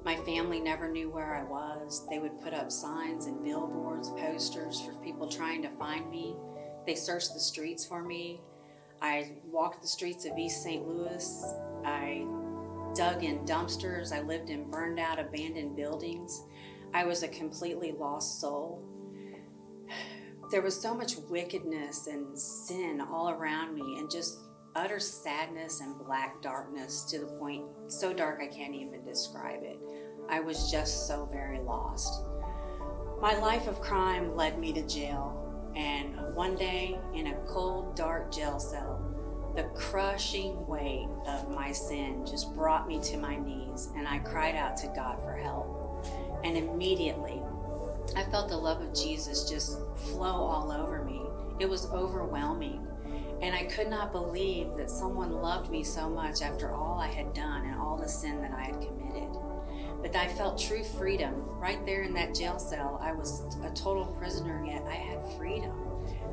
My 0.06 0.16
family 0.16 0.60
never 0.60 0.90
knew 0.90 1.10
where 1.10 1.36
I 1.36 1.44
was. 1.44 2.08
They 2.10 2.20
would 2.20 2.42
put 2.42 2.54
up 2.54 2.72
signs 2.72 3.26
and 3.26 3.44
billboards, 3.44 4.10
posters 4.12 4.82
for 4.82 4.94
people 4.96 5.28
trying 5.28 5.62
to 5.64 5.70
find 5.70 6.10
me. 6.10 6.36
They 6.88 6.96
searched 6.96 7.34
the 7.34 7.40
streets 7.40 7.86
for 7.86 8.02
me. 8.02 8.42
I 9.02 9.34
walked 9.52 9.82
the 9.82 9.88
streets 9.88 10.26
of 10.26 10.38
East 10.38 10.64
St. 10.64 10.88
Louis. 10.88 11.46
I 11.86 12.26
dug 12.94 13.24
in 13.24 13.40
dumpsters. 13.46 14.12
I 14.12 14.22
lived 14.22 14.50
in 14.50 14.70
burned 14.70 15.00
out, 15.00 15.20
abandoned 15.20 15.76
buildings. 15.76 16.44
I 16.94 17.06
was 17.06 17.24
a 17.24 17.28
completely 17.28 17.92
lost 17.92 18.40
soul. 18.42 18.84
There 20.52 20.62
was 20.62 20.80
so 20.80 20.94
much 20.94 21.16
wickedness 21.30 22.08
and 22.08 22.38
sin 22.38 23.02
all 23.02 23.30
around 23.30 23.74
me, 23.74 24.00
and 24.00 24.12
just 24.12 24.40
utter 24.76 25.00
sadness 25.00 25.82
and 25.82 25.98
black 26.06 26.42
darkness 26.42 27.04
to 27.04 27.20
the 27.20 27.26
point 27.26 27.66
so 27.88 28.14
dark 28.14 28.40
I 28.42 28.48
can't 28.48 28.74
even 28.74 29.04
describe 29.06 29.64
it. 29.64 29.80
I 30.30 30.40
was 30.40 30.72
just 30.72 31.08
so 31.08 31.28
very 31.32 31.60
lost. 31.60 32.26
My 33.22 33.38
life 33.38 33.68
of 33.68 33.82
crime 33.82 34.36
led 34.36 34.60
me 34.60 34.74
to 34.74 34.82
jail, 34.88 35.38
and 35.76 36.36
one 36.36 36.56
day 36.56 37.00
in 37.14 37.28
a 37.28 37.36
cold, 37.46 37.96
dark 37.96 38.32
jail 38.32 38.60
cell, 38.60 39.01
the 39.56 39.64
crushing 39.76 40.66
weight 40.68 41.08
of 41.28 41.50
my 41.50 41.72
sin 41.72 42.26
just 42.26 42.56
brought 42.56 42.88
me 42.88 43.02
to 43.02 43.18
my 43.18 43.36
knees, 43.36 43.90
and 43.96 44.08
I 44.08 44.20
cried 44.20 44.56
out 44.56 44.78
to 44.78 44.88
God 44.96 45.22
for 45.24 45.34
help. 45.34 46.08
And 46.44 46.58
immediately, 46.58 47.42
I 48.16 48.24
felt 48.24 48.50
the 48.50 48.58
love 48.58 48.82
of 48.82 48.94
Jesus 48.94 49.50
just 49.50 49.80
flow 49.96 50.28
all 50.28 50.72
over 50.72 51.04
me. 51.04 51.22
It 51.60 51.70
was 51.70 51.92
overwhelming. 51.92 52.88
And 53.42 53.56
I 53.56 53.64
could 53.66 53.90
not 53.90 54.12
believe 54.12 54.76
that 54.78 54.90
someone 54.90 55.42
loved 55.42 55.70
me 55.70 55.84
so 55.84 56.10
much 56.10 56.42
after 56.42 56.72
all 56.72 57.00
I 57.00 57.08
had 57.08 57.34
done 57.34 57.66
and 57.66 57.80
all 57.80 57.98
the 57.98 58.08
sin 58.08 58.42
that 58.42 58.52
I 58.52 58.64
had 58.64 58.82
committed. 58.82 59.30
But 60.02 60.16
I 60.16 60.28
felt 60.28 60.60
true 60.60 60.84
freedom 60.84 61.34
right 61.60 61.86
there 61.86 62.02
in 62.04 62.14
that 62.16 62.36
jail 62.36 62.60
cell. 62.60 63.00
I 63.02 63.14
was 63.14 63.42
a 63.64 63.70
total 63.72 64.06
prisoner, 64.06 64.66
yet 64.66 64.84
I 64.88 64.96
had 64.96 65.22
freedom. 65.38 65.74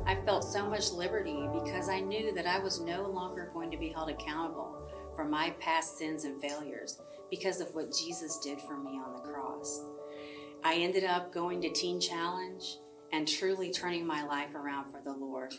I 0.05 0.15
felt 0.15 0.43
so 0.43 0.67
much 0.67 0.91
liberty 0.91 1.47
because 1.53 1.87
I 1.87 1.99
knew 1.99 2.33
that 2.33 2.47
I 2.47 2.59
was 2.59 2.79
no 2.79 3.07
longer 3.07 3.51
going 3.53 3.69
to 3.71 3.77
be 3.77 3.89
held 3.89 4.09
accountable 4.09 4.75
for 5.15 5.23
my 5.23 5.51
past 5.59 5.97
sins 5.97 6.23
and 6.23 6.41
failures 6.41 6.99
because 7.29 7.61
of 7.61 7.73
what 7.75 7.93
Jesus 7.93 8.39
did 8.39 8.59
for 8.61 8.77
me 8.77 8.91
on 8.91 9.13
the 9.13 9.29
cross. 9.29 9.83
I 10.63 10.75
ended 10.75 11.03
up 11.03 11.31
going 11.31 11.61
to 11.61 11.71
Teen 11.71 11.99
Challenge 11.99 12.77
and 13.11 13.27
truly 13.27 13.71
turning 13.71 14.05
my 14.05 14.25
life 14.25 14.55
around 14.55 14.91
for 14.91 15.01
the 15.03 15.13
Lord. 15.13 15.53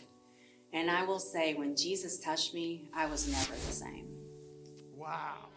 And 0.73 0.89
I 0.89 1.03
will 1.03 1.19
say, 1.19 1.53
when 1.53 1.75
Jesus 1.75 2.19
touched 2.19 2.53
me, 2.53 2.89
I 2.93 3.05
was 3.05 3.27
never 3.27 3.53
the 3.53 3.73
same. 3.73 4.07
Wow. 4.95 5.50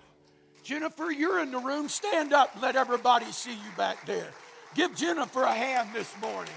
Jennifer, 0.65 1.13
you're 1.13 1.41
in 1.41 1.51
the 1.51 1.59
room. 1.59 1.89
Stand 1.89 2.33
up 2.33 2.55
and 2.55 2.63
let 2.63 2.75
everybody 2.75 3.27
see 3.27 3.53
you 3.53 3.71
back 3.77 4.05
there. 4.07 4.31
Give 4.75 4.95
Jennifer 4.97 5.43
a 5.43 5.53
hand 5.53 5.91
this 5.93 6.13
morning. 6.21 6.55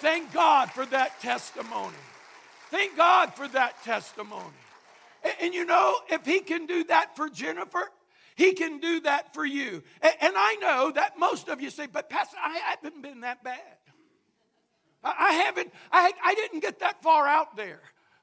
Thank 0.00 0.32
God 0.32 0.70
for 0.70 0.86
that 0.86 1.20
testimony. 1.20 1.96
Thank 2.70 2.96
God 2.96 3.34
for 3.34 3.48
that 3.48 3.82
testimony. 3.82 4.44
And, 5.24 5.34
and, 5.42 5.54
you 5.54 5.66
know, 5.66 5.96
if 6.08 6.24
He 6.24 6.40
can 6.40 6.66
do 6.66 6.84
that 6.84 7.16
for 7.16 7.28
Jennifer, 7.28 7.90
He 8.36 8.52
can 8.52 8.78
do 8.78 9.00
that 9.00 9.34
for 9.34 9.44
you. 9.44 9.82
And, 10.00 10.14
and 10.20 10.34
I 10.36 10.54
know 10.60 10.92
that 10.92 11.18
most 11.18 11.48
of 11.48 11.60
you 11.60 11.68
say, 11.70 11.86
but 11.86 12.08
Pastor, 12.08 12.36
I 12.42 12.58
haven't 12.70 13.02
been 13.02 13.20
that 13.20 13.42
bad. 13.42 13.58
I, 15.02 15.14
I 15.18 15.32
haven't, 15.32 15.72
I, 15.92 16.12
I 16.24 16.34
didn't 16.34 16.60
get 16.60 16.78
that 16.80 17.02
far 17.02 17.26
out 17.26 17.56
there. 17.56 17.80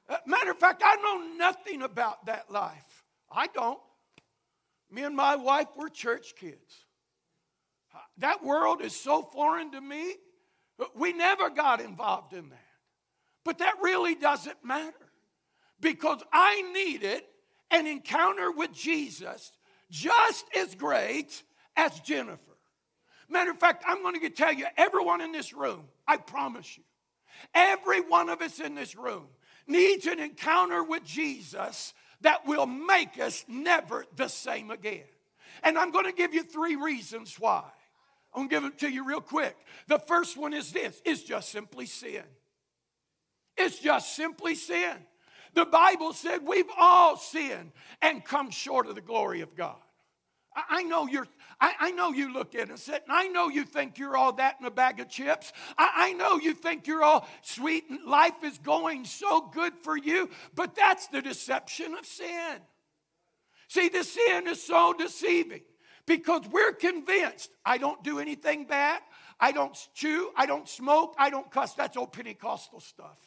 Uh, 0.08 0.16
matter 0.26 0.50
of 0.50 0.58
fact, 0.58 0.82
I 0.84 0.96
know 0.96 1.36
nothing 1.36 1.82
about 1.82 2.26
that 2.26 2.50
life. 2.50 2.97
I 3.30 3.46
don't. 3.48 3.80
Me 4.90 5.02
and 5.04 5.14
my 5.14 5.36
wife 5.36 5.68
were 5.76 5.88
church 5.88 6.34
kids. 6.36 6.84
That 8.18 8.44
world 8.44 8.80
is 8.82 8.94
so 8.94 9.22
foreign 9.22 9.72
to 9.72 9.80
me. 9.80 10.14
We 10.94 11.12
never 11.12 11.50
got 11.50 11.80
involved 11.80 12.32
in 12.32 12.48
that. 12.50 12.58
But 13.44 13.58
that 13.58 13.74
really 13.82 14.14
doesn't 14.14 14.64
matter 14.64 14.94
because 15.80 16.22
I 16.32 16.70
needed 16.72 17.22
an 17.70 17.86
encounter 17.86 18.50
with 18.50 18.72
Jesus 18.72 19.52
just 19.90 20.44
as 20.56 20.74
great 20.74 21.42
as 21.76 21.98
Jennifer. 22.00 22.42
Matter 23.28 23.50
of 23.50 23.58
fact, 23.58 23.84
I'm 23.86 24.02
going 24.02 24.20
to 24.20 24.30
tell 24.30 24.52
you, 24.52 24.66
everyone 24.76 25.20
in 25.20 25.32
this 25.32 25.52
room, 25.52 25.84
I 26.06 26.16
promise 26.16 26.76
you, 26.76 26.84
every 27.54 28.00
one 28.00 28.28
of 28.28 28.40
us 28.40 28.58
in 28.58 28.74
this 28.74 28.96
room 28.96 29.26
needs 29.66 30.06
an 30.06 30.18
encounter 30.18 30.82
with 30.82 31.04
Jesus 31.04 31.92
that 32.22 32.46
will 32.46 32.66
make 32.66 33.18
us 33.18 33.44
never 33.48 34.04
the 34.16 34.28
same 34.28 34.70
again. 34.70 35.04
And 35.62 35.78
I'm 35.78 35.90
going 35.90 36.06
to 36.06 36.12
give 36.12 36.34
you 36.34 36.42
three 36.42 36.76
reasons 36.76 37.36
why. 37.38 37.64
I'm 38.34 38.46
going 38.46 38.48
to 38.48 38.54
give 38.54 38.62
them 38.62 38.90
to 38.90 38.94
you 38.94 39.04
real 39.04 39.20
quick. 39.20 39.56
The 39.86 39.98
first 39.98 40.36
one 40.36 40.52
is 40.52 40.72
this 40.72 41.00
it's 41.04 41.22
just 41.22 41.50
simply 41.50 41.86
sin. 41.86 42.24
It's 43.56 43.78
just 43.78 44.14
simply 44.14 44.54
sin. 44.54 44.96
The 45.54 45.64
Bible 45.64 46.12
said 46.12 46.46
we've 46.46 46.70
all 46.78 47.16
sinned 47.16 47.72
and 48.00 48.24
come 48.24 48.50
short 48.50 48.86
of 48.86 48.94
the 48.94 49.00
glory 49.00 49.40
of 49.40 49.56
God. 49.56 49.76
I 50.68 50.82
know 50.82 51.06
you're 51.06 51.26
I, 51.60 51.74
I, 51.80 51.90
know 51.90 52.12
you 52.12 52.32
look 52.32 52.54
innocent, 52.54 53.02
and 53.08 53.12
I 53.12 53.26
know 53.26 53.48
you 53.48 53.64
think 53.64 53.98
you're 53.98 54.16
all 54.16 54.32
that 54.34 54.58
in 54.60 54.66
a 54.66 54.70
bag 54.70 55.00
of 55.00 55.08
chips. 55.08 55.52
I, 55.76 55.90
I 55.94 56.12
know 56.12 56.38
you 56.38 56.54
think 56.54 56.86
you're 56.86 57.02
all 57.02 57.26
sweet 57.42 57.90
and 57.90 58.04
life 58.04 58.44
is 58.44 58.58
going 58.58 59.04
so 59.04 59.40
good 59.40 59.72
for 59.82 59.96
you, 59.96 60.30
but 60.54 60.76
that's 60.76 61.08
the 61.08 61.20
deception 61.20 61.94
of 61.94 62.06
sin. 62.06 62.58
See, 63.66 63.88
the 63.88 64.04
sin 64.04 64.46
is 64.46 64.62
so 64.62 64.94
deceiving 64.96 65.62
because 66.06 66.42
we're 66.50 66.72
convinced 66.72 67.50
I 67.64 67.78
don't 67.78 68.02
do 68.04 68.20
anything 68.20 68.64
bad. 68.64 69.00
I 69.40 69.52
don't 69.52 69.76
chew. 69.94 70.30
I 70.36 70.46
don't 70.46 70.68
smoke. 70.68 71.14
I 71.18 71.30
don't 71.30 71.50
cuss. 71.50 71.74
That's 71.74 71.96
old 71.96 72.12
Pentecostal 72.12 72.80
stuff. 72.80 73.18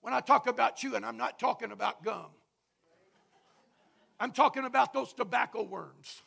When 0.00 0.12
I 0.12 0.20
talk 0.20 0.46
about 0.46 0.76
chewing, 0.76 1.04
I'm 1.04 1.16
not 1.16 1.38
talking 1.38 1.72
about 1.72 2.02
gum. 2.02 2.26
I'm 4.18 4.32
talking 4.32 4.64
about 4.64 4.92
those 4.92 5.12
tobacco 5.12 5.62
worms. 5.62 6.22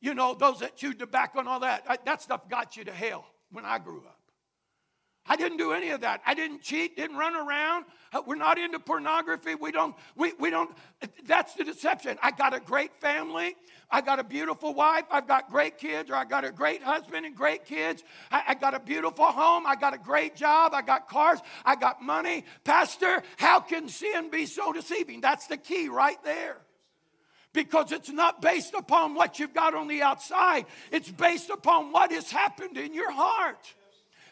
You 0.00 0.14
know, 0.14 0.34
those 0.34 0.60
that 0.60 0.76
chew 0.76 0.92
tobacco 0.92 1.38
and 1.38 1.48
all 1.48 1.60
that. 1.60 2.04
That 2.04 2.20
stuff 2.20 2.48
got 2.48 2.76
you 2.76 2.84
to 2.84 2.92
hell 2.92 3.24
when 3.50 3.64
I 3.64 3.78
grew 3.78 4.00
up. 4.00 4.18
I 5.26 5.36
didn't 5.36 5.56
do 5.56 5.72
any 5.72 5.88
of 5.90 6.02
that. 6.02 6.20
I 6.26 6.34
didn't 6.34 6.60
cheat, 6.60 6.96
didn't 6.96 7.16
run 7.16 7.34
around. 7.34 7.86
Uh, 8.12 8.20
we're 8.26 8.34
not 8.34 8.58
into 8.58 8.78
pornography. 8.78 9.54
We 9.54 9.72
don't, 9.72 9.96
we, 10.16 10.34
we 10.38 10.50
don't, 10.50 10.70
that's 11.26 11.54
the 11.54 11.64
deception. 11.64 12.18
I 12.22 12.30
got 12.30 12.52
a 12.52 12.60
great 12.60 12.94
family. 13.00 13.56
I 13.90 14.02
got 14.02 14.18
a 14.18 14.24
beautiful 14.24 14.74
wife. 14.74 15.04
I've 15.10 15.26
got 15.26 15.50
great 15.50 15.78
kids, 15.78 16.10
or 16.10 16.16
I 16.16 16.26
got 16.26 16.44
a 16.44 16.52
great 16.52 16.82
husband 16.82 17.24
and 17.24 17.34
great 17.34 17.64
kids. 17.64 18.04
I, 18.30 18.42
I 18.48 18.54
got 18.54 18.74
a 18.74 18.80
beautiful 18.80 19.24
home. 19.24 19.66
I 19.66 19.76
got 19.76 19.94
a 19.94 19.98
great 19.98 20.36
job. 20.36 20.74
I 20.74 20.82
got 20.82 21.08
cars. 21.08 21.38
I 21.64 21.76
got 21.76 22.02
money. 22.02 22.44
Pastor, 22.64 23.22
how 23.38 23.60
can 23.60 23.88
sin 23.88 24.30
be 24.30 24.44
so 24.44 24.74
deceiving? 24.74 25.22
That's 25.22 25.46
the 25.46 25.56
key 25.56 25.88
right 25.88 26.22
there 26.22 26.58
because 27.54 27.92
it's 27.92 28.10
not 28.10 28.42
based 28.42 28.74
upon 28.74 29.14
what 29.14 29.38
you've 29.38 29.54
got 29.54 29.74
on 29.74 29.88
the 29.88 30.02
outside, 30.02 30.66
it's 30.92 31.10
based 31.10 31.48
upon 31.48 31.92
what 31.92 32.12
has 32.12 32.30
happened 32.30 32.76
in 32.76 32.92
your 32.92 33.10
heart. 33.10 33.74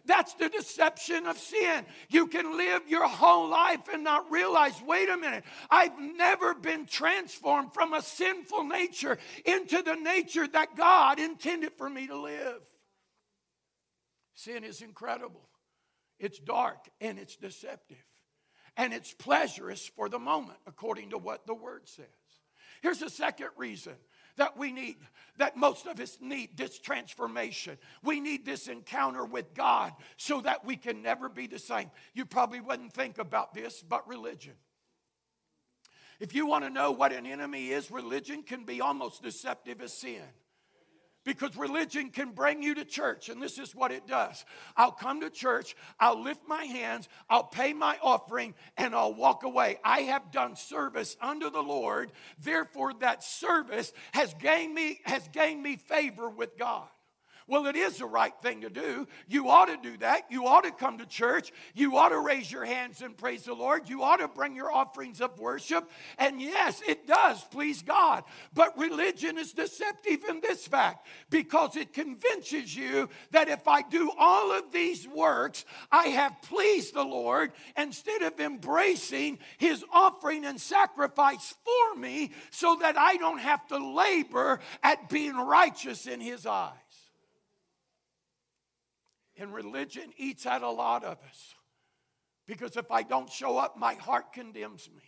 That's 0.04 0.34
the 0.34 0.48
deception 0.48 1.26
of 1.26 1.38
sin. 1.38 1.86
You 2.08 2.26
can 2.26 2.56
live 2.56 2.82
your 2.88 3.06
whole 3.06 3.48
life 3.48 3.82
and 3.92 4.02
not 4.02 4.30
realize, 4.32 4.74
wait 4.84 5.08
a 5.08 5.16
minute, 5.16 5.44
I've 5.70 5.96
never 5.98 6.54
been 6.54 6.86
transformed 6.86 7.72
from 7.72 7.92
a 7.92 8.02
sinful 8.02 8.64
nature 8.64 9.18
into 9.44 9.80
the 9.82 9.94
nature 9.94 10.48
that 10.48 10.76
God 10.76 11.20
intended 11.20 11.72
for 11.78 11.88
me 11.88 12.08
to 12.08 12.16
live. 12.16 12.60
Sin 14.34 14.64
is 14.64 14.82
incredible, 14.82 15.48
it's 16.18 16.40
dark 16.40 16.88
and 17.00 17.16
it's 17.16 17.36
deceptive, 17.36 18.04
and 18.76 18.92
it's 18.92 19.14
pleasurous 19.14 19.86
for 19.86 20.08
the 20.08 20.18
moment, 20.18 20.58
according 20.66 21.10
to 21.10 21.18
what 21.18 21.46
the 21.46 21.54
word 21.54 21.82
says. 21.84 22.06
Here's 22.82 22.98
the 22.98 23.08
second 23.08 23.48
reason 23.56 23.94
that 24.36 24.58
we 24.58 24.72
need, 24.72 24.96
that 25.38 25.56
most 25.56 25.86
of 25.86 26.00
us 26.00 26.18
need 26.20 26.56
this 26.56 26.78
transformation. 26.78 27.78
We 28.02 28.20
need 28.20 28.44
this 28.44 28.66
encounter 28.66 29.24
with 29.24 29.54
God 29.54 29.92
so 30.16 30.40
that 30.40 30.64
we 30.64 30.76
can 30.76 31.00
never 31.00 31.28
be 31.28 31.46
the 31.46 31.58
same. 31.58 31.90
You 32.12 32.24
probably 32.24 32.60
wouldn't 32.60 32.92
think 32.92 33.18
about 33.18 33.54
this, 33.54 33.82
but 33.82 34.08
religion. 34.08 34.54
If 36.18 36.34
you 36.34 36.46
want 36.46 36.64
to 36.64 36.70
know 36.70 36.90
what 36.92 37.12
an 37.12 37.26
enemy 37.26 37.68
is, 37.70 37.90
religion 37.90 38.42
can 38.42 38.64
be 38.64 38.80
almost 38.80 39.22
deceptive 39.22 39.80
as 39.80 39.92
sin. 39.92 40.22
Because 41.24 41.56
religion 41.56 42.10
can 42.10 42.32
bring 42.32 42.62
you 42.62 42.74
to 42.74 42.84
church, 42.84 43.28
and 43.28 43.40
this 43.40 43.58
is 43.58 43.74
what 43.74 43.92
it 43.92 44.06
does. 44.06 44.44
I'll 44.76 44.92
come 44.92 45.20
to 45.20 45.30
church, 45.30 45.76
I'll 46.00 46.20
lift 46.20 46.40
my 46.48 46.64
hands, 46.64 47.08
I'll 47.30 47.44
pay 47.44 47.72
my 47.72 47.96
offering, 48.02 48.54
and 48.76 48.94
I'll 48.94 49.14
walk 49.14 49.44
away. 49.44 49.78
I 49.84 50.00
have 50.00 50.32
done 50.32 50.56
service 50.56 51.16
unto 51.20 51.50
the 51.50 51.62
Lord, 51.62 52.12
therefore, 52.42 52.94
that 52.94 53.22
service 53.22 53.92
has 54.12 54.34
gained 54.34 54.74
me, 54.74 55.00
has 55.04 55.28
gained 55.28 55.62
me 55.62 55.76
favor 55.76 56.28
with 56.28 56.58
God. 56.58 56.88
Well, 57.46 57.66
it 57.66 57.76
is 57.76 57.98
the 57.98 58.06
right 58.06 58.32
thing 58.42 58.62
to 58.62 58.70
do. 58.70 59.06
You 59.28 59.48
ought 59.48 59.66
to 59.66 59.76
do 59.76 59.96
that. 59.98 60.30
You 60.30 60.46
ought 60.46 60.64
to 60.64 60.70
come 60.70 60.98
to 60.98 61.06
church. 61.06 61.52
You 61.74 61.96
ought 61.96 62.10
to 62.10 62.20
raise 62.20 62.50
your 62.50 62.64
hands 62.64 63.02
and 63.02 63.16
praise 63.16 63.44
the 63.44 63.54
Lord. 63.54 63.88
You 63.88 64.02
ought 64.02 64.18
to 64.18 64.28
bring 64.28 64.54
your 64.54 64.72
offerings 64.72 65.20
of 65.20 65.38
worship. 65.38 65.90
And 66.18 66.40
yes, 66.40 66.80
it 66.86 67.06
does 67.06 67.42
please 67.50 67.82
God. 67.82 68.24
But 68.54 68.78
religion 68.78 69.38
is 69.38 69.52
deceptive 69.52 70.24
in 70.28 70.40
this 70.40 70.66
fact 70.66 71.06
because 71.30 71.76
it 71.76 71.92
convinces 71.92 72.74
you 72.76 73.08
that 73.32 73.48
if 73.48 73.66
I 73.66 73.82
do 73.82 74.12
all 74.18 74.52
of 74.52 74.72
these 74.72 75.06
works, 75.08 75.64
I 75.90 76.08
have 76.08 76.42
pleased 76.42 76.94
the 76.94 77.04
Lord 77.04 77.52
instead 77.76 78.22
of 78.22 78.38
embracing 78.40 79.38
his 79.58 79.84
offering 79.92 80.44
and 80.44 80.60
sacrifice 80.60 81.54
for 81.64 81.98
me 81.98 82.30
so 82.50 82.76
that 82.80 82.96
I 82.96 83.16
don't 83.16 83.38
have 83.38 83.66
to 83.68 83.78
labor 83.78 84.60
at 84.82 85.08
being 85.08 85.36
righteous 85.36 86.06
in 86.06 86.20
his 86.20 86.46
eyes. 86.46 86.72
And 89.36 89.52
religion 89.52 90.12
eats 90.16 90.46
at 90.46 90.62
a 90.62 90.70
lot 90.70 91.04
of 91.04 91.18
us. 91.28 91.54
Because 92.46 92.76
if 92.76 92.90
I 92.90 93.02
don't 93.02 93.30
show 93.30 93.56
up, 93.56 93.78
my 93.78 93.94
heart 93.94 94.32
condemns 94.32 94.88
me. 94.94 95.02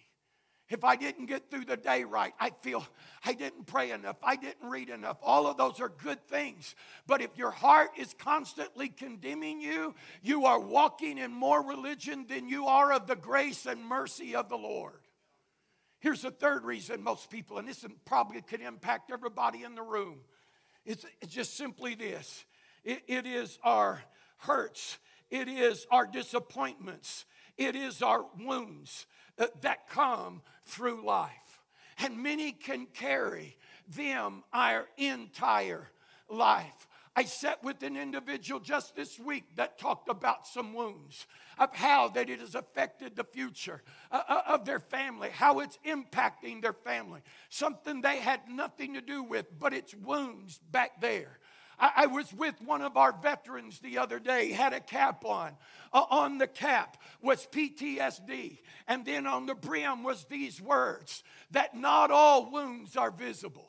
If 0.70 0.82
I 0.82 0.96
didn't 0.96 1.26
get 1.26 1.50
through 1.50 1.66
the 1.66 1.76
day 1.76 2.04
right, 2.04 2.32
I 2.40 2.50
feel 2.62 2.86
I 3.24 3.34
didn't 3.34 3.66
pray 3.66 3.90
enough, 3.90 4.16
I 4.22 4.36
didn't 4.36 4.70
read 4.70 4.88
enough. 4.88 5.18
All 5.22 5.46
of 5.46 5.58
those 5.58 5.78
are 5.78 5.90
good 5.90 6.26
things. 6.26 6.74
But 7.06 7.20
if 7.20 7.36
your 7.36 7.50
heart 7.50 7.90
is 7.98 8.14
constantly 8.18 8.88
condemning 8.88 9.60
you, 9.60 9.94
you 10.22 10.46
are 10.46 10.58
walking 10.58 11.18
in 11.18 11.32
more 11.32 11.62
religion 11.62 12.24
than 12.28 12.48
you 12.48 12.66
are 12.66 12.92
of 12.92 13.06
the 13.06 13.16
grace 13.16 13.66
and 13.66 13.84
mercy 13.84 14.34
of 14.34 14.48
the 14.48 14.56
Lord. 14.56 15.00
Here's 16.00 16.22
the 16.22 16.30
third 16.30 16.64
reason 16.64 17.02
most 17.02 17.30
people, 17.30 17.58
and 17.58 17.68
this 17.68 17.84
probably 18.06 18.40
could 18.40 18.60
impact 18.60 19.10
everybody 19.10 19.64
in 19.64 19.74
the 19.74 19.82
room, 19.82 20.20
it's, 20.86 21.04
it's 21.20 21.32
just 21.32 21.56
simply 21.56 21.94
this 21.94 22.44
it, 22.84 23.02
it 23.06 23.26
is 23.26 23.58
our 23.62 24.02
hurts, 24.38 24.98
it 25.30 25.48
is 25.48 25.86
our 25.90 26.06
disappointments, 26.06 27.24
it 27.56 27.74
is 27.74 28.02
our 28.02 28.24
wounds 28.38 29.06
uh, 29.38 29.46
that 29.62 29.88
come 29.88 30.42
through 30.66 31.04
life. 31.04 31.30
And 31.98 32.22
many 32.22 32.52
can 32.52 32.86
carry 32.86 33.56
them 33.88 34.42
our 34.52 34.86
entire 34.96 35.88
life. 36.28 36.88
I 37.16 37.24
sat 37.24 37.62
with 37.62 37.82
an 37.84 37.96
individual 37.96 38.58
just 38.58 38.96
this 38.96 39.20
week 39.20 39.44
that 39.54 39.78
talked 39.78 40.08
about 40.08 40.48
some 40.48 40.74
wounds, 40.74 41.26
of 41.58 41.72
how 41.72 42.08
that 42.08 42.28
it 42.28 42.40
has 42.40 42.56
affected 42.56 43.14
the 43.14 43.22
future 43.22 43.82
uh, 44.10 44.22
uh, 44.28 44.42
of 44.48 44.64
their 44.64 44.80
family, 44.80 45.28
how 45.32 45.60
it's 45.60 45.78
impacting 45.86 46.60
their 46.60 46.72
family. 46.72 47.20
Something 47.50 48.00
they 48.00 48.18
had 48.18 48.40
nothing 48.50 48.94
to 48.94 49.00
do 49.00 49.22
with, 49.22 49.46
but 49.60 49.72
it's 49.72 49.94
wounds 49.94 50.58
back 50.72 51.00
there. 51.00 51.38
I, 51.78 51.92
I 51.96 52.06
was 52.06 52.32
with 52.32 52.60
one 52.62 52.82
of 52.82 52.96
our 52.96 53.12
veterans 53.12 53.78
the 53.80 53.98
other 53.98 54.18
day, 54.18 54.52
had 54.52 54.72
a 54.72 54.80
cap 54.80 55.24
on. 55.24 55.52
Uh, 55.92 56.04
on 56.10 56.38
the 56.38 56.46
cap 56.46 56.96
was 57.22 57.46
PTSD, 57.52 58.58
and 58.88 59.04
then 59.04 59.26
on 59.26 59.46
the 59.46 59.54
brim 59.54 60.02
was 60.02 60.24
these 60.24 60.60
words 60.60 61.22
that 61.50 61.76
not 61.76 62.10
all 62.10 62.50
wounds 62.50 62.96
are 62.96 63.10
visible. 63.10 63.68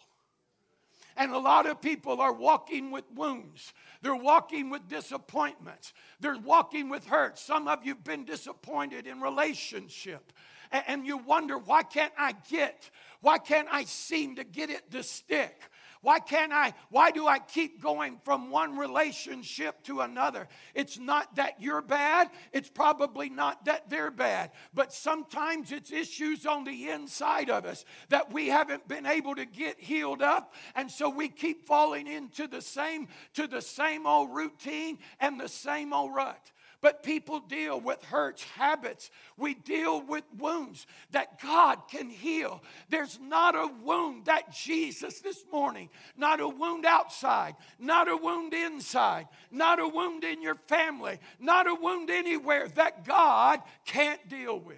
And 1.18 1.32
a 1.32 1.38
lot 1.38 1.65
of 1.65 1.82
people 1.82 2.20
are 2.20 2.34
walking 2.34 2.91
with 2.91 3.06
wounds. 3.13 3.74
They're 4.02 4.15
walking 4.15 4.70
with 4.70 4.89
disappointments. 4.89 5.94
They're 6.20 6.38
walking 6.38 6.89
with 6.89 7.06
hurt. 7.06 7.39
Some 7.39 7.70
of 7.70 7.86
you 7.86 7.94
have 7.94 8.04
been 8.04 8.26
disappointed 8.26 9.08
in 9.08 9.22
relationship. 9.22 10.34
And 10.72 11.08
you 11.08 11.18
wonder, 11.18 11.58
why 11.58 11.84
can't 11.84 12.12
I 12.18 12.34
get? 12.50 12.89
Why 13.22 13.38
can't 13.38 13.68
I 13.72 13.86
seem 13.86 14.36
to 14.36 14.44
get 14.44 14.70
it 14.70 14.91
to 14.91 15.04
stick? 15.04 15.58
Why 16.06 16.20
can't 16.20 16.54
I? 16.54 16.76
Why 16.91 17.10
do 17.10 17.28
I 17.28 17.39
keep 17.39 17.82
going 17.82 18.20
from 18.24 18.52
one 18.52 18.78
relationship 18.78 19.82
to 19.86 20.02
another? 20.02 20.48
It's 20.76 21.00
not 21.00 21.36
that 21.38 21.60
you're 21.60 21.82
bad. 21.82 22.30
It's 22.54 22.70
probably 22.70 23.28
not 23.28 23.65
that 23.65 23.89
they're 23.89 24.12
bad. 24.12 24.52
But 24.72 24.94
sometimes 24.94 25.72
it's 25.72 25.91
issues 25.91 26.46
on 26.46 26.63
the 26.63 26.89
inside 26.89 27.50
of 27.50 27.65
us 27.65 27.86
that 28.10 28.32
we 28.32 28.50
haven't 28.50 28.88
been 28.88 29.08
able 29.08 29.34
to 29.34 29.46
get 29.46 29.80
healed 29.80 30.22
up. 30.22 30.54
And 30.76 30.91
so 30.91 31.10
we 31.10 31.28
keep 31.28 31.65
falling 31.65 32.06
into 32.06 32.46
the 32.46 32.62
same, 32.62 33.08
to 33.34 33.48
the 33.48 33.63
same 33.63 34.06
old 34.06 34.30
routine 34.32 35.00
and 35.20 35.39
the 35.39 35.50
same 35.50 35.91
old 35.91 36.13
rut. 36.13 36.52
But 36.86 37.02
people 37.02 37.39
deal 37.39 37.82
with 37.82 38.04
hurts, 38.04 38.43
habits. 38.43 39.10
We 39.38 39.56
deal 39.56 40.06
with 40.06 40.24
wounds 40.38 40.86
that 41.10 41.41
God 41.41 41.80
can 41.89 42.12
heal. 42.12 42.62
There's 42.89 43.17
not 43.19 43.56
a 43.56 43.71
wound 43.84 44.26
that 44.26 44.54
Jesus 44.54 45.19
this 45.19 45.43
morning, 45.52 45.89
not 46.15 46.39
a 46.39 46.48
wound 46.48 46.86
outside, 46.86 47.56
not 47.80 48.08
a 48.08 48.15
wound 48.15 48.54
inside, 48.54 49.28
not 49.50 49.80
a 49.80 49.88
wound 49.88 50.24
in 50.24 50.43
your 50.43 50.60
family, 50.67 51.17
not 51.39 51.65
a 51.65 51.74
wound 51.74 52.12
anywhere 52.12 52.67
that 52.76 53.04
God 53.04 53.62
can't 53.88 54.30
deal 54.30 54.60
with. 54.60 54.78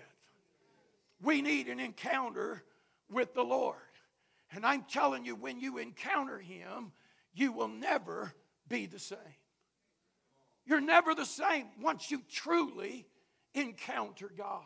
We 1.22 1.42
need 1.42 1.68
an 1.68 1.82
encounter 1.82 2.64
with 3.12 3.34
the 3.34 3.44
Lord. 3.44 3.76
And 4.54 4.66
I'm 4.66 4.84
telling 4.84 5.26
you, 5.26 5.36
when 5.36 5.60
you 5.60 5.78
encounter 5.78 6.40
Him, 6.40 6.94
you 7.34 7.52
will 7.52 7.68
never 7.68 8.34
be 8.70 8.86
the 8.86 8.98
same. 8.98 9.18
You're 10.68 10.82
never 10.82 11.16
the 11.16 11.26
same 11.26 11.68
once 11.82 12.12
you 12.12 12.22
truly 12.30 13.08
encounter 13.54 14.30
God. 14.38 14.64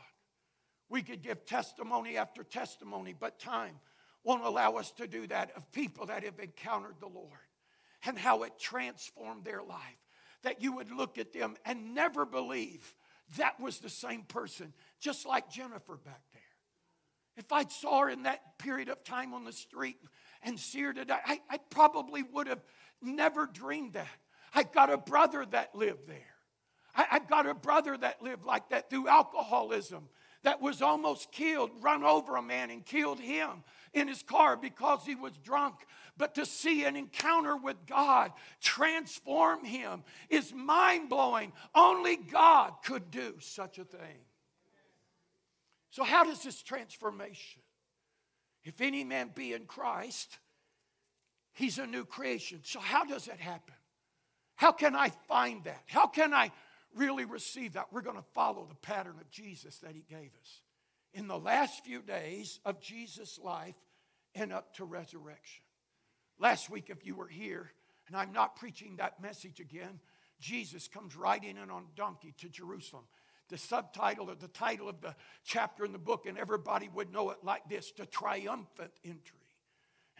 We 0.89 1.03
could 1.03 1.21
give 1.21 1.45
testimony 1.45 2.17
after 2.17 2.43
testimony, 2.43 3.15
but 3.17 3.39
time 3.39 3.79
won't 4.23 4.43
allow 4.43 4.75
us 4.75 4.91
to 4.93 5.07
do 5.07 5.27
that 5.27 5.51
of 5.55 5.71
people 5.71 6.07
that 6.07 6.23
have 6.23 6.39
encountered 6.39 6.95
the 6.99 7.07
Lord 7.07 7.29
and 8.05 8.17
how 8.17 8.43
it 8.43 8.59
transformed 8.59 9.45
their 9.45 9.61
life. 9.61 9.79
That 10.43 10.61
you 10.61 10.73
would 10.73 10.91
look 10.91 11.19
at 11.19 11.33
them 11.33 11.55
and 11.65 11.93
never 11.93 12.25
believe 12.25 12.95
that 13.37 13.59
was 13.59 13.77
the 13.77 13.89
same 13.89 14.23
person, 14.23 14.73
just 14.99 15.25
like 15.25 15.51
Jennifer 15.51 15.97
back 15.97 16.21
there. 16.33 16.41
If 17.37 17.51
I'd 17.51 17.71
saw 17.71 18.01
her 18.01 18.09
in 18.09 18.23
that 18.23 18.57
period 18.57 18.89
of 18.89 19.03
time 19.03 19.33
on 19.33 19.45
the 19.45 19.53
street 19.53 19.97
and 20.41 20.59
her 20.81 20.93
today, 20.93 21.15
I, 21.25 21.39
I 21.49 21.57
probably 21.69 22.23
would 22.23 22.47
have 22.47 22.63
never 23.01 23.45
dreamed 23.45 23.93
that. 23.93 24.07
I've 24.53 24.71
got 24.71 24.91
a 24.91 24.97
brother 24.97 25.45
that 25.51 25.75
lived 25.75 26.07
there. 26.07 26.17
I, 26.93 27.05
have 27.09 27.29
got 27.29 27.45
a 27.45 27.53
brother 27.53 27.97
that 27.97 28.21
lived 28.21 28.43
like 28.43 28.69
that 28.69 28.89
through 28.89 29.07
alcoholism 29.07 30.09
that 30.43 30.61
was 30.61 30.81
almost 30.81 31.31
killed, 31.31 31.71
run 31.81 32.03
over 32.03 32.35
a 32.35 32.41
man 32.41 32.69
and 32.69 32.85
killed 32.85 33.19
him 33.19 33.63
in 33.93 34.07
his 34.07 34.23
car 34.23 34.57
because 34.57 35.05
he 35.05 35.15
was 35.15 35.33
drunk. 35.43 35.75
But 36.17 36.35
to 36.35 36.45
see 36.45 36.83
an 36.83 36.95
encounter 36.95 37.55
with 37.55 37.85
God 37.85 38.31
transform 38.59 39.63
him 39.63 40.03
is 40.29 40.53
mind 40.53 41.09
blowing. 41.09 41.53
Only 41.73 42.17
God 42.17 42.73
could 42.83 43.11
do 43.11 43.35
such 43.39 43.77
a 43.77 43.85
thing. 43.85 44.25
So, 45.91 46.03
how 46.03 46.23
does 46.23 46.41
this 46.43 46.61
transformation? 46.61 47.61
If 48.63 48.81
any 48.81 49.03
man 49.03 49.31
be 49.33 49.53
in 49.53 49.65
Christ, 49.65 50.39
he's 51.53 51.79
a 51.79 51.87
new 51.87 52.05
creation. 52.05 52.61
So, 52.63 52.79
how 52.79 53.03
does 53.05 53.25
that 53.25 53.39
happen? 53.39 53.75
How 54.62 54.71
can 54.71 54.95
I 54.95 55.10
find 55.28 55.63
that? 55.63 55.82
How 55.88 56.06
can 56.06 56.36
I 56.36 56.52
really 56.93 57.26
receive 57.26 57.74
that? 57.74 57.88
We're 57.91 58.04
going 58.04 58.17
to 58.17 58.34
follow 58.36 58.67
the 58.69 58.76
pattern 58.76 59.15
of 59.19 59.28
Jesus 59.32 59.80
that 59.80 59.95
he 59.95 60.04
gave 60.08 60.30
us. 60.39 60.62
In 61.15 61.28
the 61.28 61.39
last 61.39 61.84
few 61.84 62.04
days 62.04 62.60
of 62.63 62.80
Jesus' 62.80 63.39
life 63.43 63.74
and 64.36 64.54
up 64.54 64.76
to 64.76 64.86
resurrection. 64.86 65.63
Last 66.38 66.69
week, 66.69 66.91
if 66.91 67.08
you 67.08 67.15
were 67.15 67.28
here, 67.28 67.71
and 68.08 68.15
I'm 68.15 68.34
not 68.34 68.56
preaching 68.56 68.97
that 68.97 69.19
message 69.19 69.60
again, 69.60 70.00
Jesus 70.39 70.88
comes 70.88 71.15
riding 71.15 71.58
in 71.58 71.71
on 71.71 71.86
donkey 71.95 72.36
to 72.38 72.47
Jerusalem. 72.47 73.06
The 73.50 73.58
subtitle 73.58 74.30
or 74.30 74.36
the 74.36 74.47
title 74.47 74.88
of 74.88 75.02
the 75.02 75.15
chapter 75.43 75.86
in 75.86 75.91
the 75.91 75.97
book, 75.97 76.28
and 76.28 76.38
everybody 76.38 76.88
would 76.93 77.12
know 77.12 77.32
it 77.32 77.38
like 77.41 77.67
this 77.67 77.91
the 77.97 78.06
triumphant 78.06 78.91
entry. 79.04 79.40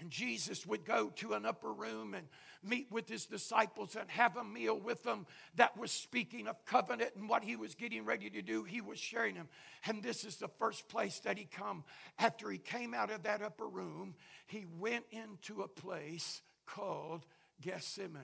And 0.01 0.09
Jesus 0.09 0.65
would 0.65 0.83
go 0.83 1.09
to 1.17 1.33
an 1.33 1.45
upper 1.45 1.71
room 1.71 2.15
and 2.15 2.27
meet 2.63 2.91
with 2.91 3.07
his 3.07 3.27
disciples 3.27 3.95
and 3.95 4.09
have 4.09 4.35
a 4.35 4.43
meal 4.43 4.77
with 4.77 5.03
them 5.03 5.27
that 5.55 5.77
was 5.77 5.91
speaking 5.91 6.47
of 6.47 6.65
covenant 6.65 7.11
and 7.15 7.29
what 7.29 7.43
he 7.43 7.55
was 7.55 7.75
getting 7.75 8.03
ready 8.03 8.29
to 8.31 8.41
do. 8.41 8.63
He 8.63 8.81
was 8.81 8.97
sharing 8.99 9.35
them. 9.35 9.47
And 9.85 10.01
this 10.01 10.25
is 10.25 10.37
the 10.37 10.47
first 10.47 10.89
place 10.89 11.19
that 11.19 11.37
he 11.37 11.45
come. 11.45 11.83
After 12.17 12.49
he 12.49 12.57
came 12.57 12.95
out 12.95 13.11
of 13.11 13.23
that 13.23 13.43
upper 13.43 13.67
room, 13.67 14.15
he 14.47 14.65
went 14.79 15.05
into 15.11 15.61
a 15.61 15.67
place 15.67 16.41
called 16.65 17.25
Gethsemane, 17.61 18.23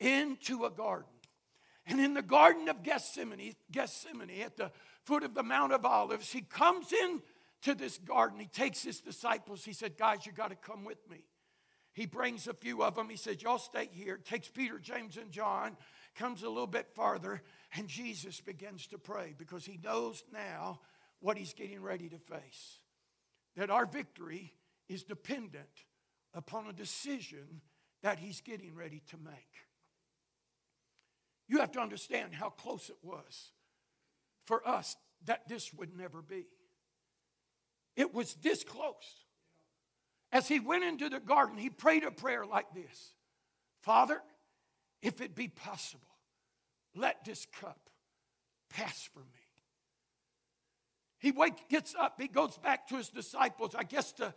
into 0.00 0.64
a 0.64 0.70
garden. 0.70 1.08
And 1.86 2.00
in 2.00 2.14
the 2.14 2.22
garden 2.22 2.68
of 2.68 2.82
Gethsemane, 2.82 3.54
Gethsemane, 3.70 4.42
at 4.42 4.56
the 4.56 4.72
foot 5.04 5.22
of 5.22 5.34
the 5.34 5.42
Mount 5.42 5.72
of 5.72 5.84
Olives, 5.84 6.30
he 6.30 6.40
comes 6.40 6.92
in 6.92 7.22
to 7.62 7.74
this 7.74 7.98
garden. 7.98 8.38
He 8.38 8.46
takes 8.46 8.82
his 8.82 9.00
disciples. 9.00 9.64
He 9.64 9.72
said, 9.72 9.96
Guys, 9.96 10.26
you 10.26 10.32
got 10.32 10.50
to 10.50 10.56
come 10.56 10.84
with 10.84 10.98
me. 11.10 11.24
He 11.92 12.06
brings 12.06 12.46
a 12.46 12.54
few 12.54 12.82
of 12.82 12.94
them. 12.94 13.08
He 13.08 13.16
said, 13.16 13.42
Y'all 13.42 13.58
stay 13.58 13.88
here. 13.92 14.16
Takes 14.16 14.48
Peter, 14.48 14.78
James, 14.78 15.16
and 15.16 15.30
John, 15.30 15.76
comes 16.14 16.42
a 16.42 16.48
little 16.48 16.66
bit 16.66 16.88
farther, 16.94 17.42
and 17.76 17.88
Jesus 17.88 18.40
begins 18.40 18.86
to 18.88 18.98
pray 18.98 19.34
because 19.36 19.64
he 19.64 19.78
knows 19.82 20.22
now 20.32 20.80
what 21.20 21.36
he's 21.36 21.54
getting 21.54 21.82
ready 21.82 22.08
to 22.08 22.18
face. 22.18 22.78
That 23.56 23.70
our 23.70 23.86
victory 23.86 24.54
is 24.88 25.04
dependent 25.04 25.84
upon 26.34 26.66
a 26.66 26.72
decision 26.72 27.60
that 28.02 28.18
he's 28.18 28.40
getting 28.40 28.74
ready 28.74 29.02
to 29.10 29.16
make. 29.16 29.34
You 31.48 31.58
have 31.58 31.72
to 31.72 31.80
understand 31.80 32.34
how 32.34 32.50
close 32.50 32.88
it 32.88 32.96
was 33.02 33.52
for 34.46 34.66
us 34.66 34.96
that 35.26 35.48
this 35.48 35.72
would 35.74 35.96
never 35.96 36.22
be. 36.22 36.46
It 37.96 38.14
was 38.14 38.34
this 38.42 38.64
close. 38.64 39.26
As 40.32 40.48
he 40.48 40.60
went 40.60 40.84
into 40.84 41.10
the 41.10 41.20
garden, 41.20 41.58
he 41.58 41.68
prayed 41.68 42.04
a 42.04 42.10
prayer 42.10 42.46
like 42.46 42.72
this 42.74 43.12
Father, 43.82 44.20
if 45.02 45.20
it 45.20 45.34
be 45.34 45.48
possible, 45.48 46.06
let 46.94 47.24
this 47.24 47.46
cup 47.60 47.90
pass 48.70 49.08
from 49.12 49.22
me. 49.22 49.40
He 51.18 51.30
wake, 51.30 51.68
gets 51.68 51.94
up, 51.94 52.20
he 52.20 52.28
goes 52.28 52.58
back 52.58 52.88
to 52.88 52.96
his 52.96 53.08
disciples. 53.08 53.74
I 53.76 53.84
guess 53.84 54.12
to, 54.14 54.34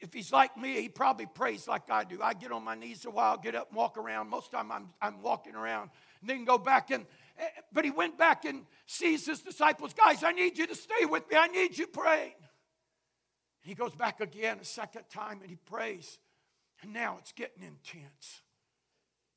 if 0.00 0.12
he's 0.12 0.32
like 0.32 0.56
me, 0.56 0.80
he 0.80 0.88
probably 0.88 1.26
prays 1.26 1.68
like 1.68 1.90
I 1.90 2.04
do. 2.04 2.20
I 2.20 2.34
get 2.34 2.50
on 2.50 2.64
my 2.64 2.74
knees 2.74 3.04
a 3.04 3.10
while, 3.10 3.36
get 3.36 3.54
up 3.54 3.68
and 3.68 3.76
walk 3.76 3.96
around. 3.96 4.28
Most 4.28 4.46
of 4.46 4.50
the 4.52 4.56
time 4.58 4.72
I'm, 4.72 4.88
I'm 5.00 5.22
walking 5.22 5.54
around, 5.54 5.90
and 6.20 6.30
then 6.30 6.44
go 6.44 6.58
back 6.58 6.90
and, 6.90 7.06
eh, 7.38 7.46
but 7.72 7.84
he 7.84 7.90
went 7.90 8.18
back 8.18 8.44
and 8.44 8.62
sees 8.86 9.26
his 9.26 9.42
disciples. 9.42 9.94
Guys, 9.94 10.24
I 10.24 10.32
need 10.32 10.58
you 10.58 10.66
to 10.66 10.74
stay 10.74 11.04
with 11.04 11.28
me. 11.30 11.36
I 11.36 11.46
need 11.48 11.78
you 11.78 11.86
praying. 11.86 12.32
He 13.62 13.74
goes 13.74 13.94
back 13.94 14.20
again 14.20 14.58
a 14.60 14.64
second 14.64 15.04
time 15.08 15.40
and 15.40 15.48
he 15.48 15.56
prays. 15.56 16.18
And 16.82 16.92
now 16.92 17.16
it's 17.20 17.32
getting 17.32 17.62
intense. 17.62 18.42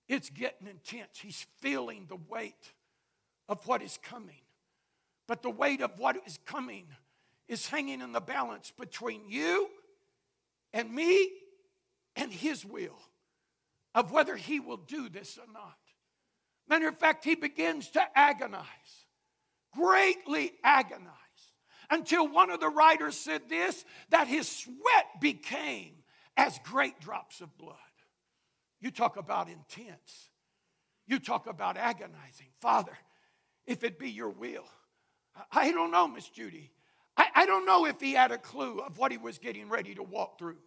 It's 0.08 0.30
getting 0.30 0.68
intense. 0.68 1.20
He's 1.20 1.46
feeling 1.60 2.06
the 2.08 2.18
weight 2.30 2.74
of 3.48 3.66
what 3.68 3.82
is 3.82 4.00
coming. 4.02 4.42
But 5.28 5.44
the 5.44 5.50
weight 5.50 5.82
of 5.82 5.98
what 5.98 6.18
is 6.26 6.40
coming 6.46 6.88
is 7.48 7.68
hanging 7.68 8.02
in 8.02 8.12
the 8.12 8.20
balance 8.20 8.72
between 8.78 9.22
you 9.28 9.70
and 10.74 10.92
me 10.92 11.30
and 12.16 12.32
his 12.32 12.66
will 12.66 13.00
of 13.94 14.12
whether 14.12 14.36
he 14.36 14.60
will 14.60 14.78
do 14.78 15.10
this 15.10 15.38
or 15.38 15.52
not. 15.54 15.78
Matter 16.68 16.88
of 16.88 16.98
fact, 16.98 17.24
he 17.24 17.36
begins 17.36 17.90
to 17.92 18.02
agonize, 18.16 18.66
greatly 19.74 20.54
agonize, 20.64 21.12
until 21.90 22.28
one 22.28 22.50
of 22.50 22.60
the 22.60 22.70
writers 22.70 23.16
said 23.16 23.44
this 23.50 23.86
that 24.10 24.28
his 24.28 24.48
sweat 24.48 25.22
became 25.22 25.94
as 26.38 26.60
great 26.64 27.00
drops 27.00 27.42
of 27.42 27.58
blood. 27.58 27.76
You 28.80 28.92
talk 28.92 29.18
about 29.18 29.50
intense. 29.50 30.30
You 31.08 31.20
talk 31.20 31.48
about 31.48 31.78
agonizing. 31.78 32.48
Father, 32.62 32.98
if 33.66 33.84
it 33.84 34.00
be 34.00 34.10
your 34.10 34.30
will, 34.30 34.66
I 35.52 35.72
don't 35.72 35.92
know, 35.92 36.08
Miss 36.08 36.28
Judy. 36.30 36.72
I, 37.18 37.28
I 37.36 37.46
don't 37.46 37.66
know 37.66 37.86
if 37.86 38.00
he 38.00 38.14
had 38.14 38.32
a 38.32 38.38
clue 38.38 38.80
of 38.80 38.98
what 38.98 39.12
he 39.12 39.18
was 39.18 39.38
getting 39.38 39.70
ready 39.70 39.96
to 39.96 40.04
walk 40.04 40.38
through. 40.40 40.58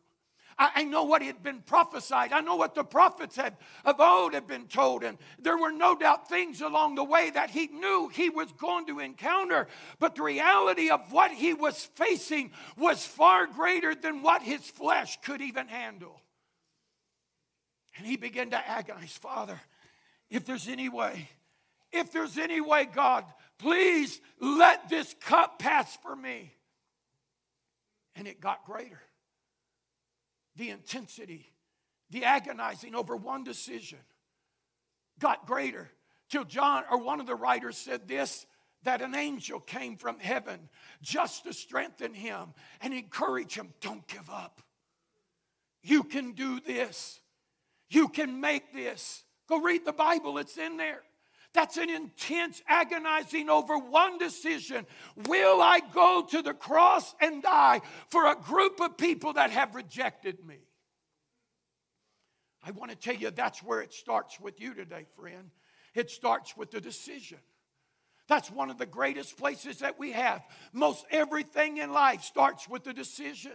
I, 0.59 0.71
I 0.77 0.85
know 0.85 1.05
what 1.05 1.23
had 1.23 1.42
been 1.42 1.61
prophesied. 1.61 2.33
I 2.33 2.40
know 2.40 2.57
what 2.57 2.75
the 2.75 2.85
prophets 2.85 3.37
had 3.37 3.57
of 3.85 4.01
old 4.01 4.35
had 4.35 4.47
been 4.47 4.66
told. 4.66 5.05
And 5.05 5.18
there 5.38 5.57
were 5.57 5.73
no 5.73 5.97
doubt 5.97 6.29
things 6.29 6.61
along 6.61 6.94
the 6.94 7.05
way 7.05 7.31
that 7.31 7.51
he 7.51 7.68
knew 7.68 8.09
he 8.09 8.29
was 8.29 8.53
going 8.53 8.87
to 8.87 8.99
encounter. 8.99 9.68
But 9.99 10.14
the 10.14 10.23
reality 10.23 10.90
of 10.90 11.12
what 11.12 11.31
he 11.31 11.55
was 11.55 11.85
facing 11.94 12.53
was 12.77 13.07
far 13.07 13.47
greater 13.47 13.94
than 13.94 14.23
what 14.23 14.42
his 14.42 14.62
flesh 14.62 15.18
could 15.23 15.40
even 15.40 15.68
handle. 15.68 16.21
And 17.97 18.07
he 18.07 18.16
began 18.16 18.51
to 18.51 18.68
agonize, 18.68 19.12
Father, 19.12 19.61
if 20.31 20.44
there's 20.44 20.68
any 20.68 20.88
way, 20.88 21.29
if 21.90 22.12
there's 22.12 22.38
any 22.38 22.61
way, 22.61 22.85
God, 22.85 23.25
Please 23.59 24.21
let 24.40 24.88
this 24.88 25.14
cup 25.21 25.59
pass 25.59 25.97
for 25.97 26.14
me. 26.14 26.53
And 28.14 28.27
it 28.27 28.40
got 28.40 28.64
greater. 28.64 29.01
The 30.59 30.71
intensity, 30.71 31.53
the 32.11 32.25
agonizing 32.25 32.97
over 32.97 33.16
one 33.16 33.44
decision 33.44 34.01
got 35.21 35.47
greater. 35.47 35.88
Till 36.29 36.44
John, 36.44 36.83
or 36.90 36.99
one 36.99 37.21
of 37.21 37.27
the 37.27 37.35
writers 37.35 37.79
said 37.79 38.07
this 38.07 38.44
that 38.83 39.01
an 39.01 39.14
angel 39.14 39.61
came 39.61 39.97
from 39.97 40.18
heaven 40.18 40.68
just 41.01 41.44
to 41.44 41.53
strengthen 41.53 42.12
him 42.12 42.55
and 42.81 42.92
encourage 42.92 43.55
him 43.55 43.73
don't 43.81 44.07
give 44.07 44.29
up. 44.31 44.61
You 45.83 46.03
can 46.05 46.33
do 46.33 46.61
this, 46.61 47.21
you 47.88 48.09
can 48.09 48.40
make 48.40 48.73
this. 48.75 49.25
Go 49.49 49.61
read 49.61 49.87
the 49.87 49.92
Bible, 49.92 50.38
it's 50.38 50.59
in 50.59 50.77
there. 50.77 51.03
That's 51.59 51.77
an 51.77 51.90
intense, 51.90 52.62
agonizing 52.68 53.51
over 53.51 53.77
one 53.77 54.16
decision. 54.16 54.87
Will 55.27 55.61
I 55.61 55.81
go 55.92 56.25
to 56.31 56.40
the 56.40 56.55
cross 56.55 57.16
and 57.21 57.42
die 57.42 57.81
for 58.11 58.31
a 58.31 58.37
group 58.37 58.81
of 58.81 58.97
people 58.97 59.33
that 59.33 59.51
have 59.51 59.75
rejected 59.75 60.47
me? 60.47 60.59
I 62.62 62.71
want 62.71 62.92
to 62.92 62.97
tell 62.97 63.16
you 63.16 63.33
that's 63.33 63.61
where 63.61 63.81
it 63.81 63.92
starts 63.92 64.38
with 64.38 64.61
you 64.61 64.73
today, 64.73 65.07
friend. 65.16 65.51
It 65.97 66.12
starts 66.12 66.57
with 66.57 66.71
the 66.71 66.81
decision. 66.81 67.38
That's 68.29 68.53
one 68.53 68.71
of 68.71 68.79
the 68.79 68.87
greatest 68.87 69.37
places 69.37 69.81
that 69.81 69.99
we 69.99 70.12
have. 70.12 70.44
Most 70.73 71.07
everything 71.11 71.79
in 71.79 71.92
life 71.92 72.23
starts 72.23 72.68
with 72.68 72.85
the 72.85 72.92
decision. 72.92 73.55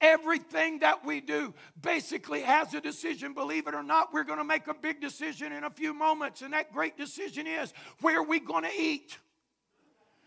Everything 0.00 0.78
that 0.80 1.04
we 1.04 1.20
do 1.20 1.52
basically 1.80 2.42
has 2.42 2.72
a 2.72 2.80
decision. 2.80 3.34
Believe 3.34 3.66
it 3.66 3.74
or 3.74 3.82
not, 3.82 4.12
we're 4.12 4.24
going 4.24 4.38
to 4.38 4.44
make 4.44 4.68
a 4.68 4.74
big 4.74 5.00
decision 5.00 5.52
in 5.52 5.64
a 5.64 5.70
few 5.70 5.92
moments. 5.92 6.40
And 6.40 6.52
that 6.52 6.72
great 6.72 6.96
decision 6.96 7.46
is 7.48 7.72
where 8.00 8.20
are 8.20 8.24
we 8.24 8.38
going 8.38 8.64
to 8.64 8.70
eat? 8.80 9.18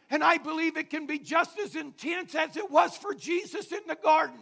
And 0.09 0.25
I 0.25 0.37
believe 0.37 0.75
it 0.75 0.89
can 0.89 1.07
be 1.07 1.19
just 1.19 1.57
as 1.57 1.77
intense 1.77 2.35
as 2.35 2.57
it 2.57 2.69
was 2.69 2.97
for 2.97 3.13
Jesus 3.13 3.71
in 3.71 3.79
the 3.87 3.95
garden. 3.95 4.39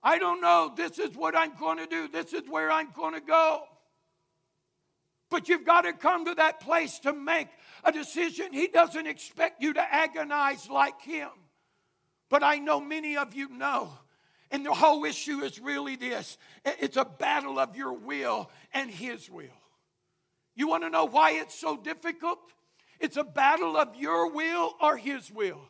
I 0.00 0.18
don't 0.18 0.40
know. 0.40 0.72
This 0.76 1.00
is 1.00 1.16
what 1.16 1.36
I'm 1.36 1.56
going 1.56 1.78
to 1.78 1.86
do. 1.86 2.06
This 2.06 2.32
is 2.32 2.42
where 2.48 2.70
I'm 2.70 2.90
going 2.94 3.14
to 3.14 3.20
go. 3.20 3.64
But 5.28 5.48
you've 5.48 5.66
got 5.66 5.82
to 5.82 5.92
come 5.92 6.24
to 6.26 6.34
that 6.36 6.60
place 6.60 7.00
to 7.00 7.12
make 7.12 7.48
a 7.82 7.90
decision. 7.90 8.52
He 8.52 8.68
doesn't 8.68 9.08
expect 9.08 9.60
you 9.60 9.72
to 9.72 9.94
agonize 9.94 10.70
like 10.70 11.02
him. 11.02 11.30
But 12.28 12.42
I 12.42 12.56
know 12.56 12.80
many 12.80 13.16
of 13.16 13.34
you 13.34 13.48
know. 13.48 13.90
And 14.50 14.64
the 14.64 14.72
whole 14.72 15.04
issue 15.04 15.40
is 15.40 15.60
really 15.60 15.96
this 15.96 16.38
it's 16.64 16.96
a 16.96 17.04
battle 17.04 17.58
of 17.58 17.76
your 17.76 17.92
will 17.92 18.50
and 18.72 18.90
His 18.90 19.30
will. 19.30 19.44
You 20.54 20.68
want 20.68 20.84
to 20.84 20.90
know 20.90 21.04
why 21.04 21.32
it's 21.32 21.54
so 21.54 21.76
difficult? 21.76 22.38
It's 22.98 23.16
a 23.16 23.24
battle 23.24 23.76
of 23.76 23.94
your 23.96 24.30
will 24.32 24.74
or 24.80 24.96
His 24.96 25.30
will. 25.30 25.60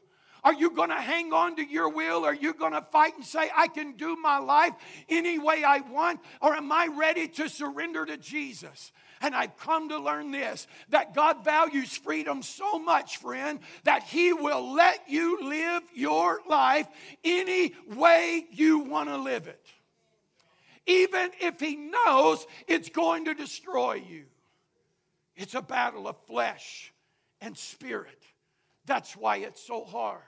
Are 0.45 0.55
you 0.55 0.71
going 0.71 0.91
to 0.91 0.97
hang 0.97 1.33
on 1.33 1.57
to 1.57 1.63
your 1.63 1.89
will? 1.89 2.25
Are 2.25 2.35
you 2.35 2.53
going 2.53 2.73
to 2.73 2.83
fight 2.93 3.17
and 3.17 3.25
say, 3.25 3.51
I 3.55 3.69
can 3.69 3.93
do 3.93 4.17
my 4.17 4.39
life 4.39 4.75
any 5.09 5.39
way 5.39 5.65
I 5.65 5.79
want? 5.79 6.21
Or 6.41 6.55
am 6.55 6.71
I 6.71 6.87
ready 6.87 7.29
to 7.29 7.49
surrender 7.49 8.07
to 8.07 8.17
Jesus? 8.17 8.93
And 9.21 9.35
I've 9.35 9.57
come 9.57 9.89
to 9.89 9.99
learn 9.99 10.31
this 10.31 10.67
that 10.91 11.15
God 11.15 11.45
values 11.45 11.97
freedom 11.97 12.43
so 12.43 12.79
much, 12.79 13.17
friend, 13.17 13.59
that 13.85 14.05
He 14.05 14.33
will 14.33 14.75
let 14.75 15.09
you 15.09 15.43
live 15.43 15.83
your 15.95 16.41
life 16.49 16.87
any 17.25 17.75
way 17.95 18.47
you 18.51 18.81
want 18.81 19.09
to 19.09 19.17
live 19.17 19.49
it. 19.49 19.67
Even 20.87 21.31
if 21.41 21.59
He 21.59 21.77
knows 21.77 22.47
it's 22.67 22.89
going 22.89 23.25
to 23.25 23.35
destroy 23.35 23.95
you. 23.95 24.25
It's 25.37 25.55
a 25.55 25.63
battle 25.63 26.09
of 26.09 26.17
flesh 26.27 26.93
and 27.41 27.57
spirit. 27.57 28.23
That's 28.87 29.17
why 29.17 29.39
it's 29.39 29.65
so 29.65 29.85
hard. 29.85 30.23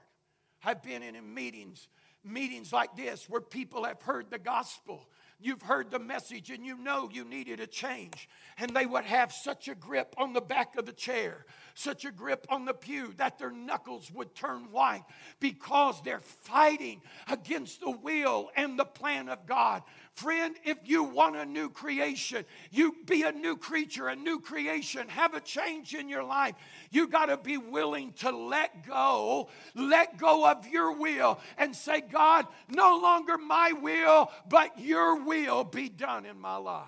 I've 0.64 0.82
been 0.82 1.02
in 1.02 1.34
meetings, 1.34 1.88
meetings 2.24 2.72
like 2.72 2.96
this 2.96 3.28
where 3.28 3.40
people 3.40 3.84
have 3.84 4.02
heard 4.02 4.30
the 4.30 4.38
gospel 4.38 5.08
You've 5.42 5.62
heard 5.62 5.90
the 5.90 5.98
message 5.98 6.50
and 6.50 6.66
you 6.66 6.76
know 6.76 7.08
you 7.10 7.24
needed 7.24 7.60
a 7.60 7.66
change. 7.66 8.28
And 8.58 8.76
they 8.76 8.84
would 8.84 9.04
have 9.04 9.32
such 9.32 9.68
a 9.68 9.74
grip 9.74 10.14
on 10.18 10.34
the 10.34 10.40
back 10.42 10.76
of 10.76 10.84
the 10.84 10.92
chair, 10.92 11.46
such 11.74 12.04
a 12.04 12.10
grip 12.10 12.46
on 12.48 12.64
the 12.64 12.74
pew 12.74 13.12
that 13.16 13.38
their 13.38 13.50
knuckles 13.50 14.10
would 14.12 14.34
turn 14.34 14.70
white 14.70 15.04
because 15.38 16.00
they're 16.02 16.20
fighting 16.20 17.00
against 17.28 17.80
the 17.80 17.90
will 17.90 18.50
and 18.56 18.78
the 18.78 18.84
plan 18.84 19.28
of 19.28 19.46
God. 19.46 19.82
Friend, 20.14 20.54
if 20.64 20.78
you 20.84 21.04
want 21.04 21.36
a 21.36 21.46
new 21.46 21.70
creation, 21.70 22.44
you 22.70 22.94
be 23.06 23.22
a 23.22 23.32
new 23.32 23.56
creature, 23.56 24.08
a 24.08 24.16
new 24.16 24.40
creation, 24.40 25.08
have 25.08 25.34
a 25.34 25.40
change 25.40 25.94
in 25.94 26.08
your 26.08 26.24
life. 26.24 26.54
You 26.90 27.08
got 27.08 27.26
to 27.26 27.36
be 27.36 27.56
willing 27.56 28.12
to 28.14 28.30
let 28.30 28.86
go, 28.86 29.48
let 29.74 30.18
go 30.18 30.50
of 30.50 30.66
your 30.66 30.92
will 30.92 31.40
and 31.56 31.74
say, 31.74 32.00
God, 32.00 32.46
no 32.68 32.98
longer 32.98 33.38
my 33.38 33.72
will, 33.72 34.30
but 34.48 34.78
your 34.78 35.24
will 35.24 35.64
be 35.64 35.88
done 35.88 36.26
in 36.26 36.38
my 36.38 36.56
life. 36.56 36.86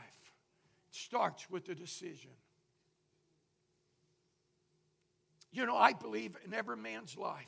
It 0.90 0.97
starts 0.97 1.49
with 1.49 1.68
a 1.68 1.75
decision. 1.75 2.33
You 5.53 5.67
know, 5.67 5.77
I 5.77 5.93
believe 5.93 6.37
in 6.45 6.55
every 6.55 6.77
man's 6.77 7.17
life. 7.17 7.47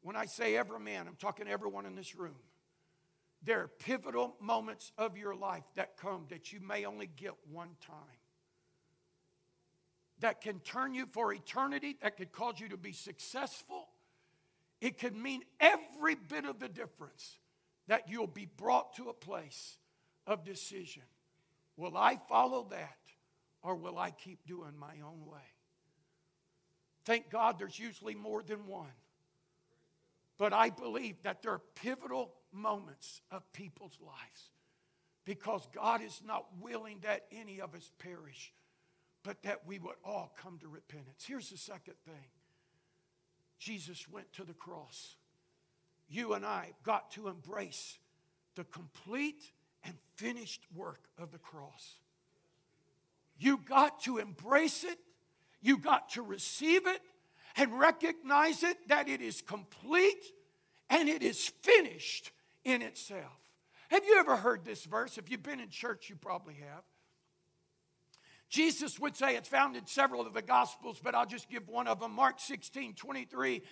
When 0.00 0.16
I 0.16 0.24
say 0.24 0.56
every 0.56 0.80
man, 0.80 1.06
I'm 1.06 1.16
talking 1.16 1.46
everyone 1.46 1.84
in 1.84 1.94
this 1.94 2.16
room. 2.16 2.36
There 3.42 3.60
are 3.60 3.68
pivotal 3.68 4.34
moments 4.40 4.90
of 4.96 5.16
your 5.16 5.34
life 5.34 5.64
that 5.76 5.96
come 5.96 6.26
that 6.30 6.52
you 6.52 6.60
may 6.60 6.86
only 6.86 7.06
get 7.06 7.34
one 7.52 7.76
time. 7.86 7.96
That 10.20 10.40
can 10.40 10.58
turn 10.60 10.94
you 10.94 11.06
for 11.12 11.32
eternity, 11.32 11.96
that 12.02 12.16
could 12.16 12.32
cause 12.32 12.58
you 12.58 12.70
to 12.70 12.76
be 12.76 12.92
successful. 12.92 13.88
It 14.80 14.98
could 14.98 15.14
mean 15.14 15.42
every 15.60 16.14
bit 16.16 16.44
of 16.44 16.58
the 16.58 16.68
difference 16.68 17.38
that 17.86 18.08
you'll 18.08 18.26
be 18.26 18.46
brought 18.56 18.96
to 18.96 19.08
a 19.08 19.14
place 19.14 19.78
of 20.26 20.44
decision. 20.44 21.02
Will 21.76 21.96
I 21.96 22.18
follow 22.28 22.66
that 22.70 22.98
or 23.62 23.76
will 23.76 23.98
I 23.98 24.10
keep 24.10 24.46
doing 24.46 24.76
my 24.78 24.94
own 25.04 25.26
way? 25.26 25.38
Thank 27.08 27.30
God 27.30 27.58
there's 27.58 27.78
usually 27.78 28.14
more 28.14 28.42
than 28.42 28.66
one. 28.66 28.92
But 30.36 30.52
I 30.52 30.68
believe 30.68 31.16
that 31.22 31.40
there 31.40 31.52
are 31.52 31.62
pivotal 31.74 32.34
moments 32.52 33.22
of 33.30 33.50
people's 33.54 33.96
lives 34.02 34.50
because 35.24 35.66
God 35.74 36.02
is 36.02 36.20
not 36.26 36.44
willing 36.60 36.98
that 37.04 37.24
any 37.32 37.62
of 37.62 37.74
us 37.74 37.90
perish, 37.98 38.52
but 39.22 39.42
that 39.44 39.66
we 39.66 39.78
would 39.78 39.94
all 40.04 40.34
come 40.42 40.58
to 40.58 40.68
repentance. 40.68 41.24
Here's 41.26 41.48
the 41.48 41.56
second 41.56 41.94
thing 42.04 42.26
Jesus 43.58 44.06
went 44.10 44.30
to 44.34 44.44
the 44.44 44.52
cross. 44.52 45.16
You 46.10 46.34
and 46.34 46.44
I 46.44 46.72
got 46.82 47.12
to 47.12 47.28
embrace 47.28 47.96
the 48.54 48.64
complete 48.64 49.50
and 49.82 49.94
finished 50.16 50.60
work 50.76 51.00
of 51.16 51.30
the 51.30 51.38
cross. 51.38 51.94
You 53.38 53.60
got 53.66 54.02
to 54.02 54.18
embrace 54.18 54.84
it 54.84 54.98
you 55.60 55.78
got 55.78 56.10
to 56.10 56.22
receive 56.22 56.86
it 56.86 57.00
and 57.56 57.78
recognize 57.78 58.62
it 58.62 58.76
that 58.88 59.08
it 59.08 59.20
is 59.20 59.42
complete 59.42 60.24
and 60.90 61.08
it 61.08 61.22
is 61.22 61.48
finished 61.62 62.32
in 62.64 62.82
itself. 62.82 63.38
Have 63.90 64.04
you 64.04 64.18
ever 64.18 64.36
heard 64.36 64.64
this 64.64 64.84
verse? 64.84 65.18
If 65.18 65.30
you've 65.30 65.42
been 65.42 65.60
in 65.60 65.70
church, 65.70 66.08
you 66.08 66.16
probably 66.16 66.54
have. 66.54 66.82
Jesus 68.48 68.98
would 68.98 69.16
say 69.16 69.36
it's 69.36 69.48
found 69.48 69.76
in 69.76 69.86
several 69.86 70.26
of 70.26 70.32
the 70.32 70.42
Gospels, 70.42 71.00
but 71.02 71.14
I'll 71.14 71.26
just 71.26 71.50
give 71.50 71.68
one 71.68 71.86
of 71.86 72.00
them. 72.00 72.12
Mark 72.12 72.40
16 72.40 72.94
23. 72.94 73.62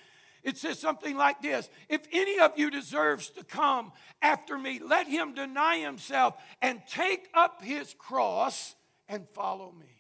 It 0.43 0.57
says 0.57 0.79
something 0.79 1.17
like 1.17 1.43
this 1.43 1.69
If 1.89 2.03
any 2.13 2.39
of 2.39 2.59
you 2.59 2.71
deserves 2.71 3.31
to 3.31 3.45
come 3.45 3.93
after 4.21 4.59
me, 4.59 4.81
let 4.83 5.07
him 5.07 5.35
deny 5.35 5.79
himself 5.79 6.35
and 6.61 6.81
take 6.89 7.29
up 7.35 7.63
his 7.63 7.95
cross 7.95 8.75
and 9.09 9.27
follow 9.35 9.73
me. 9.73 9.96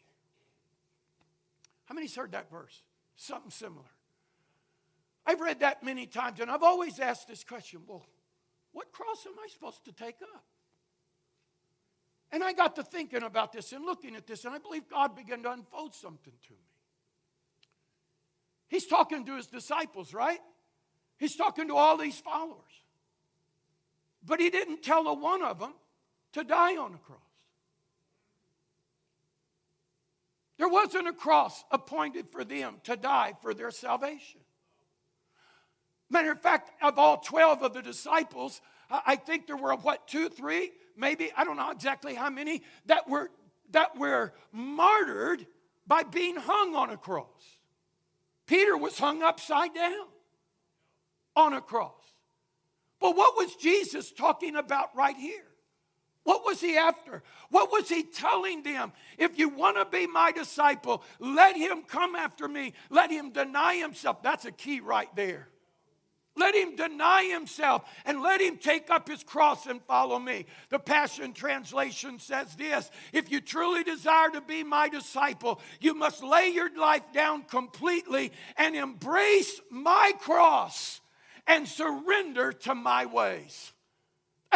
How 1.86 1.94
many's 1.94 2.14
heard 2.14 2.32
that 2.32 2.50
verse? 2.50 2.82
Something 3.16 3.50
similar. 3.50 3.86
I've 5.24 5.40
read 5.40 5.60
that 5.60 5.82
many 5.82 6.06
times, 6.06 6.40
and 6.40 6.50
I've 6.50 6.62
always 6.62 7.00
asked 7.00 7.26
this 7.26 7.42
question 7.42 7.80
well, 7.86 8.06
what 8.72 8.92
cross 8.92 9.26
am 9.26 9.32
I 9.42 9.48
supposed 9.48 9.84
to 9.86 9.92
take 9.92 10.16
up? 10.34 10.44
And 12.30 12.44
I 12.44 12.52
got 12.52 12.76
to 12.76 12.82
thinking 12.82 13.22
about 13.22 13.52
this 13.52 13.72
and 13.72 13.84
looking 13.84 14.14
at 14.16 14.26
this, 14.26 14.44
and 14.44 14.54
I 14.54 14.58
believe 14.58 14.88
God 14.88 15.16
began 15.16 15.42
to 15.44 15.52
unfold 15.52 15.94
something 15.94 16.32
to 16.48 16.52
me. 16.52 16.58
He's 18.68 18.86
talking 18.86 19.24
to 19.26 19.36
his 19.36 19.46
disciples, 19.46 20.12
right? 20.12 20.40
He's 21.18 21.36
talking 21.36 21.68
to 21.68 21.76
all 21.76 21.96
these 21.96 22.18
followers. 22.18 22.60
But 24.24 24.40
he 24.40 24.50
didn't 24.50 24.82
tell 24.82 25.06
a 25.06 25.14
one 25.14 25.42
of 25.42 25.60
them 25.60 25.72
to 26.32 26.42
die 26.42 26.76
on 26.76 26.92
the 26.92 26.98
cross. 26.98 27.20
There 30.58 30.68
wasn't 30.68 31.08
a 31.08 31.12
cross 31.12 31.64
appointed 31.70 32.28
for 32.30 32.44
them 32.44 32.76
to 32.84 32.96
die 32.96 33.34
for 33.42 33.52
their 33.52 33.70
salvation. 33.70 34.40
Matter 36.08 36.32
of 36.32 36.40
fact, 36.40 36.70
of 36.82 36.98
all 36.98 37.18
12 37.18 37.62
of 37.62 37.74
the 37.74 37.82
disciples, 37.82 38.60
I 38.88 39.16
think 39.16 39.46
there 39.46 39.56
were, 39.56 39.74
what, 39.74 40.06
two, 40.06 40.28
three, 40.28 40.70
maybe, 40.96 41.30
I 41.36 41.44
don't 41.44 41.56
know 41.56 41.70
exactly 41.70 42.14
how 42.14 42.30
many, 42.30 42.62
that 42.86 43.08
were, 43.08 43.30
that 43.72 43.98
were 43.98 44.32
martyred 44.52 45.46
by 45.86 46.04
being 46.04 46.36
hung 46.36 46.74
on 46.74 46.90
a 46.90 46.96
cross. 46.96 47.26
Peter 48.46 48.76
was 48.76 48.98
hung 48.98 49.22
upside 49.22 49.74
down 49.74 50.06
on 51.34 51.52
a 51.52 51.60
cross. 51.60 51.92
But 53.00 53.16
what 53.16 53.36
was 53.36 53.54
Jesus 53.56 54.12
talking 54.12 54.56
about 54.56 54.96
right 54.96 55.16
here? 55.16 55.44
What 56.26 56.44
was 56.44 56.60
he 56.60 56.76
after? 56.76 57.22
What 57.50 57.70
was 57.70 57.88
he 57.88 58.02
telling 58.02 58.64
them? 58.64 58.92
If 59.16 59.38
you 59.38 59.48
want 59.48 59.76
to 59.76 59.84
be 59.84 60.08
my 60.08 60.32
disciple, 60.32 61.04
let 61.20 61.56
him 61.56 61.82
come 61.82 62.16
after 62.16 62.48
me. 62.48 62.72
Let 62.90 63.12
him 63.12 63.30
deny 63.30 63.76
himself. 63.76 64.24
That's 64.24 64.44
a 64.44 64.50
key 64.50 64.80
right 64.80 65.08
there. 65.14 65.46
Let 66.34 66.56
him 66.56 66.74
deny 66.74 67.26
himself 67.26 67.88
and 68.04 68.22
let 68.22 68.40
him 68.40 68.56
take 68.56 68.90
up 68.90 69.08
his 69.08 69.22
cross 69.22 69.66
and 69.66 69.80
follow 69.84 70.18
me. 70.18 70.46
The 70.68 70.80
Passion 70.80 71.32
Translation 71.32 72.18
says 72.18 72.56
this 72.56 72.90
If 73.12 73.30
you 73.30 73.40
truly 73.40 73.84
desire 73.84 74.30
to 74.30 74.40
be 74.40 74.64
my 74.64 74.88
disciple, 74.88 75.60
you 75.80 75.94
must 75.94 76.24
lay 76.24 76.48
your 76.48 76.76
life 76.76 77.04
down 77.14 77.44
completely 77.44 78.32
and 78.56 78.74
embrace 78.74 79.60
my 79.70 80.10
cross 80.18 81.00
and 81.46 81.68
surrender 81.68 82.52
to 82.52 82.74
my 82.74 83.06
ways. 83.06 83.72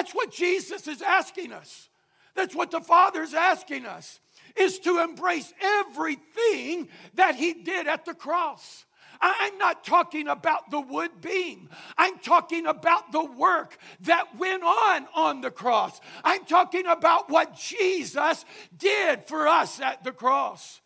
That's 0.01 0.15
what 0.15 0.33
Jesus 0.33 0.89
is 0.89 1.03
asking 1.03 1.53
us. 1.53 1.91
That's 2.35 2.55
what 2.55 2.71
the 2.71 2.81
Father's 2.81 3.35
asking 3.35 3.85
us 3.85 4.19
is 4.57 4.79
to 4.79 4.99
embrace 4.99 5.53
everything 5.61 6.89
that 7.17 7.35
he 7.35 7.53
did 7.53 7.87
at 7.87 8.07
the 8.07 8.15
cross. 8.15 8.87
I'm 9.21 9.59
not 9.59 9.85
talking 9.85 10.27
about 10.27 10.71
the 10.71 10.81
wood 10.81 11.11
beam. 11.21 11.69
I'm 11.99 12.19
talking 12.21 12.67
about 12.67 13.13
the 13.13 13.23
work 13.23 13.77
that 14.01 14.39
went 14.39 14.63
on 14.63 15.07
on 15.15 15.43
the 15.43 15.51
cross. 15.51 16.01
I'm 16.25 16.47
talking 16.47 16.87
about 16.87 17.29
what 17.29 17.55
Jesus 17.55 18.47
did 18.75 19.27
for 19.27 19.47
us 19.47 19.83
at 19.83 20.03
the 20.03 20.13
cross. 20.13 20.81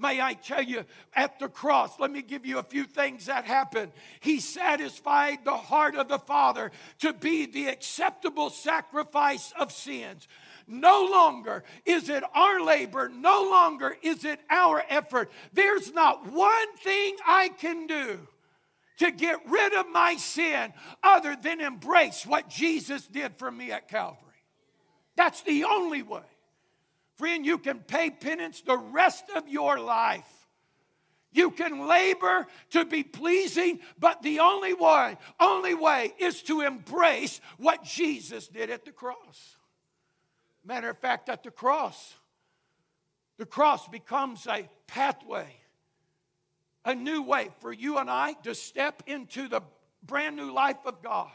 May 0.00 0.20
I 0.20 0.32
tell 0.32 0.62
you, 0.62 0.84
at 1.14 1.38
the 1.38 1.48
cross, 1.48 2.00
let 2.00 2.10
me 2.10 2.22
give 2.22 2.46
you 2.46 2.58
a 2.58 2.62
few 2.62 2.84
things 2.84 3.26
that 3.26 3.44
happened. 3.44 3.92
He 4.20 4.40
satisfied 4.40 5.44
the 5.44 5.56
heart 5.56 5.94
of 5.94 6.08
the 6.08 6.18
Father 6.18 6.72
to 7.00 7.12
be 7.12 7.44
the 7.44 7.66
acceptable 7.66 8.48
sacrifice 8.48 9.52
of 9.58 9.70
sins. 9.70 10.26
No 10.66 11.06
longer 11.10 11.64
is 11.84 12.08
it 12.08 12.24
our 12.34 12.62
labor, 12.62 13.10
no 13.10 13.48
longer 13.50 13.96
is 14.02 14.24
it 14.24 14.40
our 14.48 14.82
effort. 14.88 15.30
There's 15.52 15.92
not 15.92 16.32
one 16.32 16.76
thing 16.78 17.16
I 17.26 17.50
can 17.50 17.86
do 17.86 18.20
to 18.98 19.10
get 19.10 19.40
rid 19.48 19.74
of 19.74 19.90
my 19.90 20.16
sin 20.16 20.72
other 21.02 21.36
than 21.42 21.60
embrace 21.60 22.24
what 22.24 22.48
Jesus 22.48 23.06
did 23.06 23.36
for 23.36 23.50
me 23.50 23.70
at 23.70 23.88
Calvary. 23.88 24.16
That's 25.16 25.42
the 25.42 25.64
only 25.64 26.02
way. 26.02 26.22
Friend, 27.20 27.44
you 27.44 27.58
can 27.58 27.80
pay 27.80 28.08
penance 28.08 28.62
the 28.62 28.78
rest 28.78 29.24
of 29.36 29.46
your 29.46 29.78
life. 29.78 30.48
You 31.32 31.50
can 31.50 31.86
labor 31.86 32.46
to 32.70 32.86
be 32.86 33.02
pleasing, 33.02 33.80
but 33.98 34.22
the 34.22 34.38
only 34.38 34.72
way, 34.72 35.18
only 35.38 35.74
way 35.74 36.14
is 36.18 36.40
to 36.44 36.62
embrace 36.62 37.42
what 37.58 37.84
Jesus 37.84 38.48
did 38.48 38.70
at 38.70 38.86
the 38.86 38.90
cross. 38.90 39.58
Matter 40.64 40.88
of 40.88 40.96
fact, 40.96 41.28
at 41.28 41.42
the 41.42 41.50
cross, 41.50 42.14
the 43.36 43.44
cross 43.44 43.86
becomes 43.86 44.46
a 44.46 44.66
pathway, 44.86 45.54
a 46.86 46.94
new 46.94 47.20
way 47.20 47.50
for 47.58 47.70
you 47.70 47.98
and 47.98 48.08
I 48.08 48.32
to 48.44 48.54
step 48.54 49.02
into 49.06 49.46
the 49.46 49.60
brand 50.02 50.36
new 50.36 50.50
life 50.50 50.86
of 50.86 51.02
God. 51.02 51.28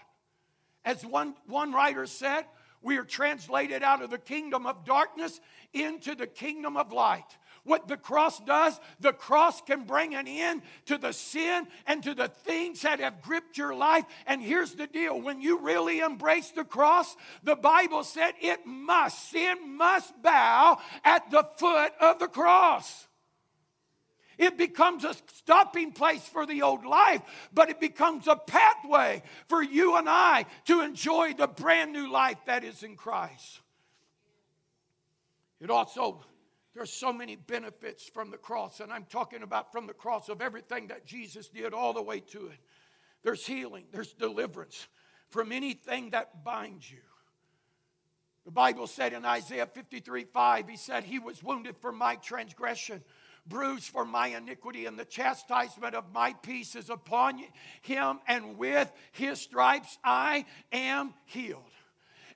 As 0.84 1.06
one, 1.06 1.36
one 1.46 1.74
writer 1.74 2.08
said, 2.08 2.46
we 2.86 2.98
are 2.98 3.04
translated 3.04 3.82
out 3.82 4.04
of 4.04 4.12
the 4.12 4.20
kingdom 4.20 4.68
of 4.68 4.86
darkness 4.86 5.42
into 5.74 6.14
the 6.14 6.28
kingdom 6.28 6.78
of 6.78 6.94
light. 6.94 7.26
What 7.64 7.88
the 7.88 7.98
cross 7.98 8.40
does, 8.42 8.80
the 9.00 9.12
cross 9.12 9.60
can 9.60 9.86
bring 9.86 10.14
an 10.14 10.28
end 10.28 10.62
to 10.86 11.00
the 11.00 11.12
sin 11.12 11.68
and 11.88 12.04
to 12.04 12.14
the 12.14 12.28
things 12.28 12.84
that 12.84 13.00
have 13.00 13.24
gripped 13.24 13.58
your 13.58 13.74
life. 13.74 14.06
And 14.28 14.40
here's 14.40 14.76
the 14.76 14.86
deal 14.86 15.20
when 15.20 15.42
you 15.42 15.58
really 15.58 16.00
embrace 16.00 16.52
the 16.52 16.64
cross, 16.64 17.16
the 17.44 17.56
Bible 17.56 18.04
said 18.04 18.34
it 18.40 18.68
must, 18.68 19.32
sin 19.32 19.76
must 19.76 20.14
bow 20.22 20.78
at 21.04 21.32
the 21.32 21.44
foot 21.58 21.92
of 22.00 22.20
the 22.20 22.28
cross. 22.28 23.08
It 24.38 24.58
becomes 24.58 25.04
a 25.04 25.16
stopping 25.34 25.92
place 25.92 26.28
for 26.28 26.46
the 26.46 26.62
old 26.62 26.86
life, 26.86 27.22
but 27.54 27.70
it 27.70 27.80
becomes 27.80 28.28
a 28.28 28.36
pathway 28.36 29.24
for 29.48 29.62
you 29.62 29.98
and 29.98 30.10
I 30.10 30.46
to 30.66 30.82
enjoy 30.82 31.34
the 31.34 31.48
brand 31.48 31.94
new 31.94 32.12
life 32.12 32.38
that 32.46 32.64
is 32.64 32.84
in 32.84 32.96
Christ. 32.96 33.62
It 35.62 35.70
also, 35.70 36.24
there's 36.74 36.92
so 36.92 37.14
many 37.14 37.36
benefits 37.36 38.08
from 38.08 38.30
the 38.30 38.38
cross, 38.38 38.80
and 38.80 38.92
I'm 38.92 39.06
talking 39.06 39.42
about 39.42 39.72
from 39.72 39.88
the 39.88 39.94
cross 39.94 40.30
of 40.30 40.42
everything 40.42 40.88
that 40.88 41.06
Jesus 41.06 41.48
did 41.48 41.74
all 41.74 41.94
the 41.94 42.02
way 42.02 42.20
to 42.20 42.48
it. 42.48 42.58
There's 43.24 43.46
healing, 43.46 43.86
there's 43.92 44.14
deliverance 44.14 44.88
from 45.30 45.52
anything 45.52 46.12
that 46.12 46.44
binds 46.44 46.90
you. 46.92 47.00
The 48.46 48.52
Bible 48.52 48.86
said 48.86 49.14
in 49.14 49.26
Isaiah 49.26 49.66
53 49.66 50.26
5, 50.26 50.70
He 50.70 50.78
said, 50.78 51.04
He 51.04 51.18
was 51.18 51.42
wounded 51.42 51.76
for 51.78 51.92
my 51.92 52.16
transgression 52.16 53.04
bruised 53.48 53.90
for 53.90 54.06
my 54.06 54.28
iniquity, 54.28 54.86
and 54.86 54.98
the 54.98 55.06
chastisement 55.06 55.96
of 55.96 56.14
my 56.14 56.34
peace 56.34 56.76
is 56.76 56.90
upon 56.90 57.44
him, 57.82 58.20
and 58.28 58.58
with 58.58 58.92
his 59.12 59.40
stripes 59.40 59.98
I 60.04 60.46
am 60.72 61.14
healed. 61.26 61.64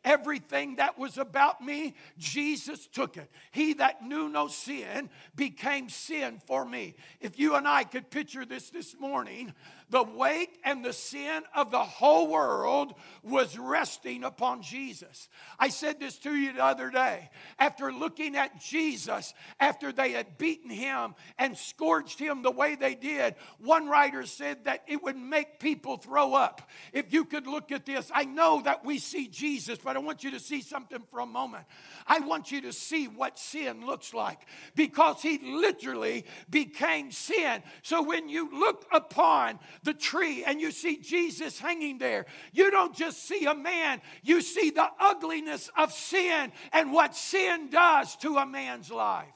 Everything 0.05 0.77
that 0.77 0.97
was 0.97 1.17
about 1.17 1.61
me, 1.61 1.93
Jesus 2.17 2.87
took 2.87 3.17
it. 3.17 3.29
He 3.51 3.73
that 3.73 4.01
knew 4.01 4.29
no 4.29 4.47
sin 4.47 5.09
became 5.35 5.89
sin 5.89 6.39
for 6.47 6.63
me. 6.63 6.95
If 7.19 7.37
you 7.37 7.55
and 7.55 7.67
I 7.67 7.83
could 7.83 8.09
picture 8.09 8.45
this 8.45 8.69
this 8.69 8.97
morning, 8.97 9.53
The 9.89 10.03
weight 10.03 10.49
and 10.63 10.85
the 10.85 10.93
sin 10.93 11.43
of 11.55 11.71
the 11.71 11.83
whole 11.83 12.27
world 12.27 12.93
was 13.23 13.57
resting 13.57 14.23
upon 14.23 14.61
Jesus. 14.61 15.29
I 15.57 15.69
said 15.69 15.99
this 15.99 16.17
to 16.19 16.35
you 16.35 16.53
the 16.53 16.63
other 16.63 16.91
day. 16.91 17.29
After 17.57 17.91
looking 17.91 18.35
at 18.35 18.61
Jesus, 18.61 19.33
after 19.59 19.91
they 19.91 20.11
had 20.11 20.37
beaten 20.37 20.69
him 20.69 21.15
and 21.37 21.57
scourged 21.57 22.19
him 22.19 22.43
the 22.43 22.51
way 22.51 22.75
they 22.75 22.93
did, 22.93 23.35
one 23.57 23.87
writer 23.87 24.25
said 24.25 24.65
that 24.65 24.83
it 24.87 25.01
would 25.03 25.17
make 25.17 25.59
people 25.59 25.97
throw 25.97 26.35
up. 26.35 26.69
If 26.93 27.11
you 27.11 27.25
could 27.25 27.47
look 27.47 27.71
at 27.71 27.85
this, 27.85 28.11
I 28.13 28.25
know 28.25 28.61
that 28.61 28.85
we 28.85 28.99
see 28.99 29.27
Jesus, 29.27 29.79
but 29.83 29.95
I 29.95 29.99
want 29.99 30.23
you 30.23 30.31
to 30.31 30.39
see 30.39 30.61
something 30.61 31.01
for 31.09 31.19
a 31.19 31.25
moment. 31.25 31.65
I 32.05 32.19
want 32.19 32.51
you 32.51 32.61
to 32.61 32.73
see 32.73 33.07
what 33.07 33.39
sin 33.39 33.85
looks 33.85 34.13
like 34.13 34.39
because 34.75 35.21
he 35.21 35.39
literally 35.39 36.25
became 36.49 37.11
sin. 37.11 37.63
So 37.81 38.03
when 38.03 38.29
you 38.29 38.49
look 38.51 38.85
upon 38.91 39.59
the 39.83 39.93
tree 39.93 40.43
and 40.43 40.59
you 40.59 40.71
see 40.71 40.97
Jesus 40.97 41.59
hanging 41.59 41.97
there, 41.97 42.25
you 42.51 42.71
don't 42.71 42.95
just 42.95 43.27
see 43.27 43.45
a 43.45 43.55
man, 43.55 44.01
you 44.23 44.41
see 44.41 44.69
the 44.69 44.87
ugliness 44.99 45.69
of 45.77 45.91
sin 45.93 46.51
and 46.71 46.91
what 46.91 47.15
sin 47.15 47.69
does 47.69 48.15
to 48.17 48.37
a 48.37 48.45
man's 48.45 48.91
life. 48.91 49.27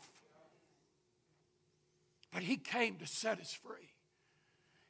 But 2.31 2.43
he 2.43 2.57
came 2.57 2.95
to 2.97 3.07
set 3.07 3.39
us 3.39 3.53
free. 3.53 3.93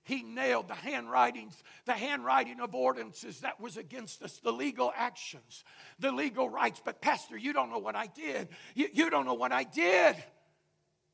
He 0.06 0.22
nailed 0.22 0.68
the 0.68 0.76
handwritings, 0.76 1.64
the 1.86 1.94
handwriting 1.94 2.60
of 2.60 2.76
ordinances 2.76 3.40
that 3.40 3.62
was 3.62 3.78
against 3.78 4.22
us, 4.22 4.38
the 4.38 4.52
legal 4.52 4.92
actions, 4.96 5.64
the 5.98 6.12
legal 6.12 6.50
rights. 6.50 6.82
But, 6.84 7.02
Pastor, 7.02 7.38
you 7.38 7.54
don't 7.54 7.70
know 7.70 7.80
what 7.80 7.96
I 7.96 8.08
did. 8.08 8.50
You, 8.76 8.90
you 8.92 9.10
don't 9.10 9.26
know 9.26 9.34
what 9.34 9.54
I 9.54 9.64
did. 9.64 10.22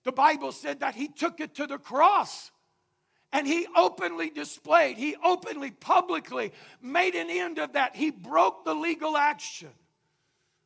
The 0.03 0.11
Bible 0.11 0.51
said 0.51 0.79
that 0.79 0.95
he 0.95 1.07
took 1.07 1.39
it 1.39 1.55
to 1.55 1.67
the 1.67 1.77
cross. 1.77 2.49
And 3.31 3.45
he 3.45 3.67
openly 3.75 4.29
displayed, 4.31 4.97
he 4.97 5.15
openly, 5.23 5.71
publicly 5.71 6.51
made 6.81 7.13
an 7.13 7.29
end 7.29 7.59
of 7.59 7.73
that. 7.73 7.95
He 7.95 8.09
broke 8.09 8.65
the 8.65 8.73
legal 8.73 9.15
action. 9.15 9.69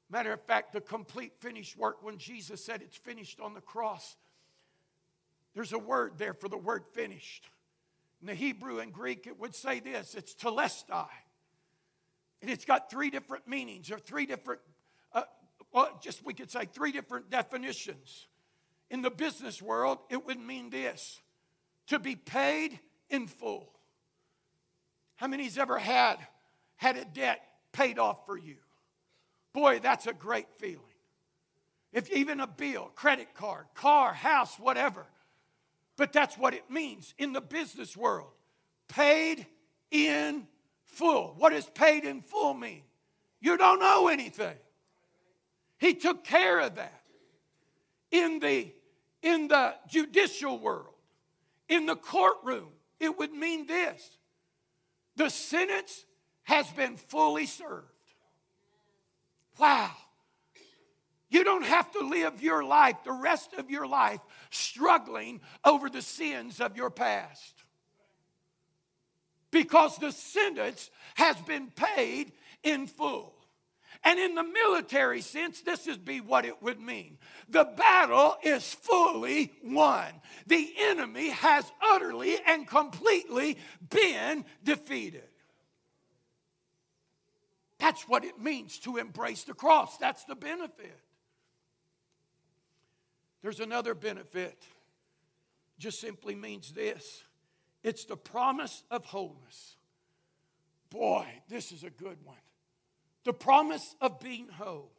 Matter 0.09 0.31
of 0.31 0.41
fact, 0.43 0.73
the 0.73 0.79
complete 0.79 1.33
finished 1.39 1.77
work, 1.77 2.03
when 2.03 2.17
Jesus 2.17 2.63
said 2.63 2.81
it's 2.81 2.95
finished 2.95 3.39
on 3.39 3.53
the 3.53 3.61
cross, 3.61 4.15
there's 5.55 5.73
a 5.73 5.79
word 5.79 6.13
there 6.17 6.33
for 6.33 6.47
the 6.47 6.57
word 6.57 6.83
finished. 6.93 7.49
In 8.21 8.27
the 8.27 8.33
Hebrew 8.35 8.79
and 8.79 8.93
Greek, 8.93 9.27
it 9.27 9.39
would 9.39 9.55
say 9.55 9.79
this 9.79 10.15
it's 10.15 10.33
telestai. 10.33 11.07
And 12.41 12.51
it's 12.51 12.65
got 12.65 12.91
three 12.91 13.09
different 13.09 13.47
meanings, 13.47 13.91
or 13.91 13.97
three 13.97 14.25
different, 14.25 14.61
uh, 15.13 15.23
well, 15.71 15.97
just 16.01 16.23
we 16.25 16.33
could 16.33 16.51
say 16.51 16.65
three 16.65 16.91
different 16.91 17.29
definitions. 17.29 18.27
In 18.89 19.01
the 19.01 19.09
business 19.09 19.61
world, 19.61 19.97
it 20.09 20.25
would 20.25 20.39
mean 20.39 20.69
this 20.69 21.19
to 21.87 21.99
be 21.99 22.15
paid 22.15 22.79
in 23.09 23.27
full. 23.27 23.69
How 25.15 25.27
many's 25.27 25.57
ever 25.57 25.77
had 25.77 26.17
had 26.75 26.97
a 26.97 27.05
debt 27.05 27.41
paid 27.71 27.99
off 27.99 28.25
for 28.25 28.37
you? 28.37 28.55
Boy, 29.53 29.79
that's 29.79 30.07
a 30.07 30.13
great 30.13 30.47
feeling. 30.57 30.79
If 31.91 32.11
even 32.11 32.39
a 32.39 32.47
bill, 32.47 32.91
credit 32.95 33.33
card, 33.35 33.65
car, 33.75 34.13
house, 34.13 34.57
whatever. 34.57 35.05
But 35.95 36.11
that's 36.11 36.37
what 36.37 36.55
it 36.55 36.69
means 36.69 37.13
in 37.19 37.33
the 37.33 37.41
business 37.41 37.95
world. 37.95 38.31
Paid 38.87 39.45
in 39.91 40.47
full. 40.85 41.35
What 41.37 41.51
does 41.51 41.69
paid 41.69 42.03
in 42.03 42.21
full 42.21 42.55
mean? 42.55 42.81
You 43.39 43.57
don't 43.57 43.81
owe 43.81 44.07
anything. 44.07 44.55
He 45.77 45.93
took 45.93 46.23
care 46.23 46.59
of 46.61 46.75
that. 46.75 47.01
In 48.09 48.39
the 48.39 48.71
in 49.21 49.47
the 49.47 49.75
judicial 49.87 50.57
world, 50.57 50.92
in 51.69 51.85
the 51.85 51.95
courtroom, 51.95 52.69
it 52.99 53.17
would 53.17 53.31
mean 53.31 53.67
this 53.67 54.17
the 55.15 55.29
sentence 55.29 56.05
has 56.43 56.69
been 56.71 56.97
fully 56.97 57.45
served. 57.45 57.87
Wow. 59.59 59.91
You 61.29 61.43
don't 61.43 61.65
have 61.65 61.91
to 61.93 62.07
live 62.07 62.43
your 62.43 62.63
life, 62.63 62.97
the 63.03 63.11
rest 63.11 63.53
of 63.53 63.69
your 63.69 63.87
life, 63.87 64.19
struggling 64.51 65.41
over 65.65 65.89
the 65.89 66.01
sins 66.01 66.59
of 66.59 66.77
your 66.77 66.89
past. 66.89 67.63
Because 69.51 69.97
the 69.97 70.11
sentence 70.11 70.91
has 71.15 71.35
been 71.41 71.71
paid 71.71 72.33
in 72.63 72.87
full. 72.87 73.32
And 74.05 74.19
in 74.19 74.35
the 74.35 74.43
military 74.43 75.21
sense, 75.21 75.61
this 75.61 75.87
is 75.87 75.97
be 75.97 76.19
what 76.19 76.45
it 76.45 76.61
would 76.61 76.79
mean. 76.79 77.17
The 77.47 77.63
battle 77.63 78.35
is 78.43 78.73
fully 78.73 79.53
won. 79.63 80.07
The 80.45 80.73
enemy 80.77 81.29
has 81.29 81.71
utterly 81.81 82.35
and 82.45 82.67
completely 82.67 83.57
been 83.89 84.43
defeated. 84.63 85.23
That's 87.79 88.07
what 88.07 88.25
it 88.25 88.39
means 88.39 88.77
to 88.79 88.97
embrace 88.97 89.43
the 89.43 89.53
cross. 89.53 89.97
That's 89.97 90.25
the 90.25 90.35
benefit. 90.35 90.99
There's 93.41 93.61
another 93.61 93.93
benefit. 93.95 94.61
Just 95.79 95.99
simply 95.99 96.35
means 96.35 96.71
this. 96.71 97.23
It's 97.83 98.05
the 98.05 98.17
promise 98.17 98.83
of 98.91 99.05
wholeness. 99.05 99.77
Boy, 100.89 101.25
this 101.49 101.71
is 101.71 101.83
a 101.83 101.89
good 101.89 102.17
one 102.23 102.37
the 103.23 103.33
promise 103.33 103.95
of 104.01 104.19
being 104.19 104.47
whole. 104.47 104.91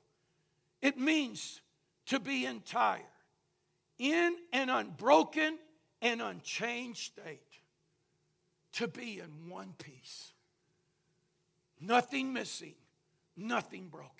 It 0.80 0.98
means 0.98 1.60
to 2.06 2.20
be 2.20 2.46
entire, 2.46 3.00
in 3.98 4.36
an 4.52 4.68
unbroken 4.68 5.58
and 6.02 6.20
unchanged 6.20 7.12
state, 7.12 7.40
to 8.72 8.88
be 8.88 9.20
in 9.20 9.48
one 9.48 9.74
piece. 9.78 10.32
Nothing 11.80 12.32
missing, 12.32 12.74
nothing 13.36 13.88
broken. 13.88 14.10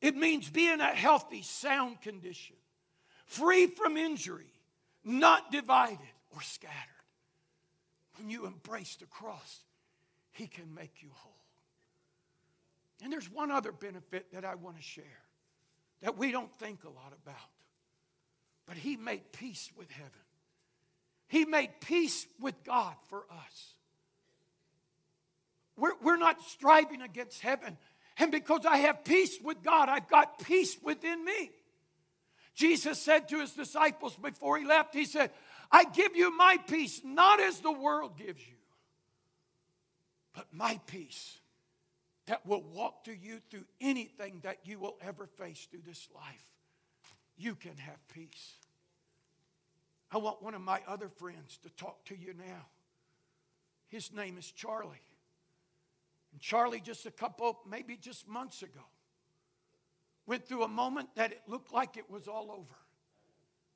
It 0.00 0.16
means 0.16 0.48
being 0.48 0.74
in 0.74 0.80
a 0.80 0.86
healthy, 0.86 1.42
sound 1.42 2.00
condition, 2.00 2.56
free 3.26 3.66
from 3.66 3.96
injury, 3.96 4.52
not 5.04 5.50
divided 5.50 5.98
or 6.34 6.42
scattered. 6.42 6.74
When 8.16 8.30
you 8.30 8.46
embrace 8.46 8.96
the 8.96 9.06
cross, 9.06 9.60
He 10.32 10.46
can 10.46 10.74
make 10.74 11.02
you 11.02 11.08
whole. 11.12 11.32
And 13.02 13.12
there's 13.12 13.30
one 13.30 13.50
other 13.50 13.72
benefit 13.72 14.32
that 14.32 14.44
I 14.44 14.54
want 14.54 14.76
to 14.76 14.82
share 14.82 15.04
that 16.02 16.16
we 16.16 16.32
don't 16.32 16.52
think 16.58 16.84
a 16.84 16.88
lot 16.88 17.12
about. 17.22 17.36
But 18.66 18.76
he 18.76 18.96
made 18.96 19.32
peace 19.32 19.70
with 19.76 19.90
heaven. 19.90 20.12
He 21.28 21.44
made 21.44 21.80
peace 21.80 22.26
with 22.40 22.54
God 22.64 22.94
for 23.08 23.24
us. 23.30 23.74
We're, 25.76 25.92
we're 26.02 26.16
not 26.16 26.40
striving 26.42 27.02
against 27.02 27.40
heaven. 27.40 27.76
And 28.18 28.32
because 28.32 28.64
I 28.64 28.78
have 28.78 29.04
peace 29.04 29.38
with 29.42 29.62
God, 29.62 29.88
I've 29.88 30.08
got 30.08 30.42
peace 30.42 30.76
within 30.82 31.24
me. 31.24 31.50
Jesus 32.54 33.00
said 33.00 33.28
to 33.28 33.40
his 33.40 33.52
disciples 33.52 34.16
before 34.16 34.56
he 34.56 34.64
left, 34.64 34.94
He 34.94 35.04
said, 35.04 35.30
I 35.70 35.84
give 35.84 36.16
you 36.16 36.34
my 36.36 36.56
peace, 36.66 37.02
not 37.04 37.40
as 37.40 37.60
the 37.60 37.72
world 37.72 38.16
gives 38.16 38.40
you, 38.46 38.56
but 40.34 40.46
my 40.52 40.80
peace 40.86 41.38
that 42.26 42.44
will 42.44 42.62
walk 42.62 43.04
to 43.04 43.14
you 43.14 43.40
through 43.50 43.64
anything 43.80 44.40
that 44.42 44.58
you 44.64 44.78
will 44.78 44.96
ever 45.00 45.26
face 45.26 45.66
through 45.70 45.82
this 45.86 46.08
life. 46.14 46.52
You 47.36 47.54
can 47.54 47.76
have 47.76 47.98
peace. 48.08 48.54
I 50.10 50.18
want 50.18 50.42
one 50.42 50.54
of 50.54 50.60
my 50.60 50.80
other 50.86 51.08
friends 51.08 51.58
to 51.62 51.70
talk 51.70 52.04
to 52.06 52.16
you 52.16 52.34
now. 52.34 52.66
His 53.88 54.12
name 54.12 54.38
is 54.38 54.50
Charlie. 54.50 55.02
And 56.32 56.40
Charlie, 56.40 56.80
just 56.80 57.06
a 57.06 57.10
couple, 57.10 57.58
maybe 57.68 57.96
just 57.96 58.28
months 58.28 58.62
ago, 58.62 58.80
went 60.26 60.46
through 60.46 60.64
a 60.64 60.68
moment 60.68 61.08
that 61.14 61.32
it 61.32 61.42
looked 61.46 61.72
like 61.72 61.96
it 61.96 62.10
was 62.10 62.26
all 62.26 62.50
over. 62.50 62.74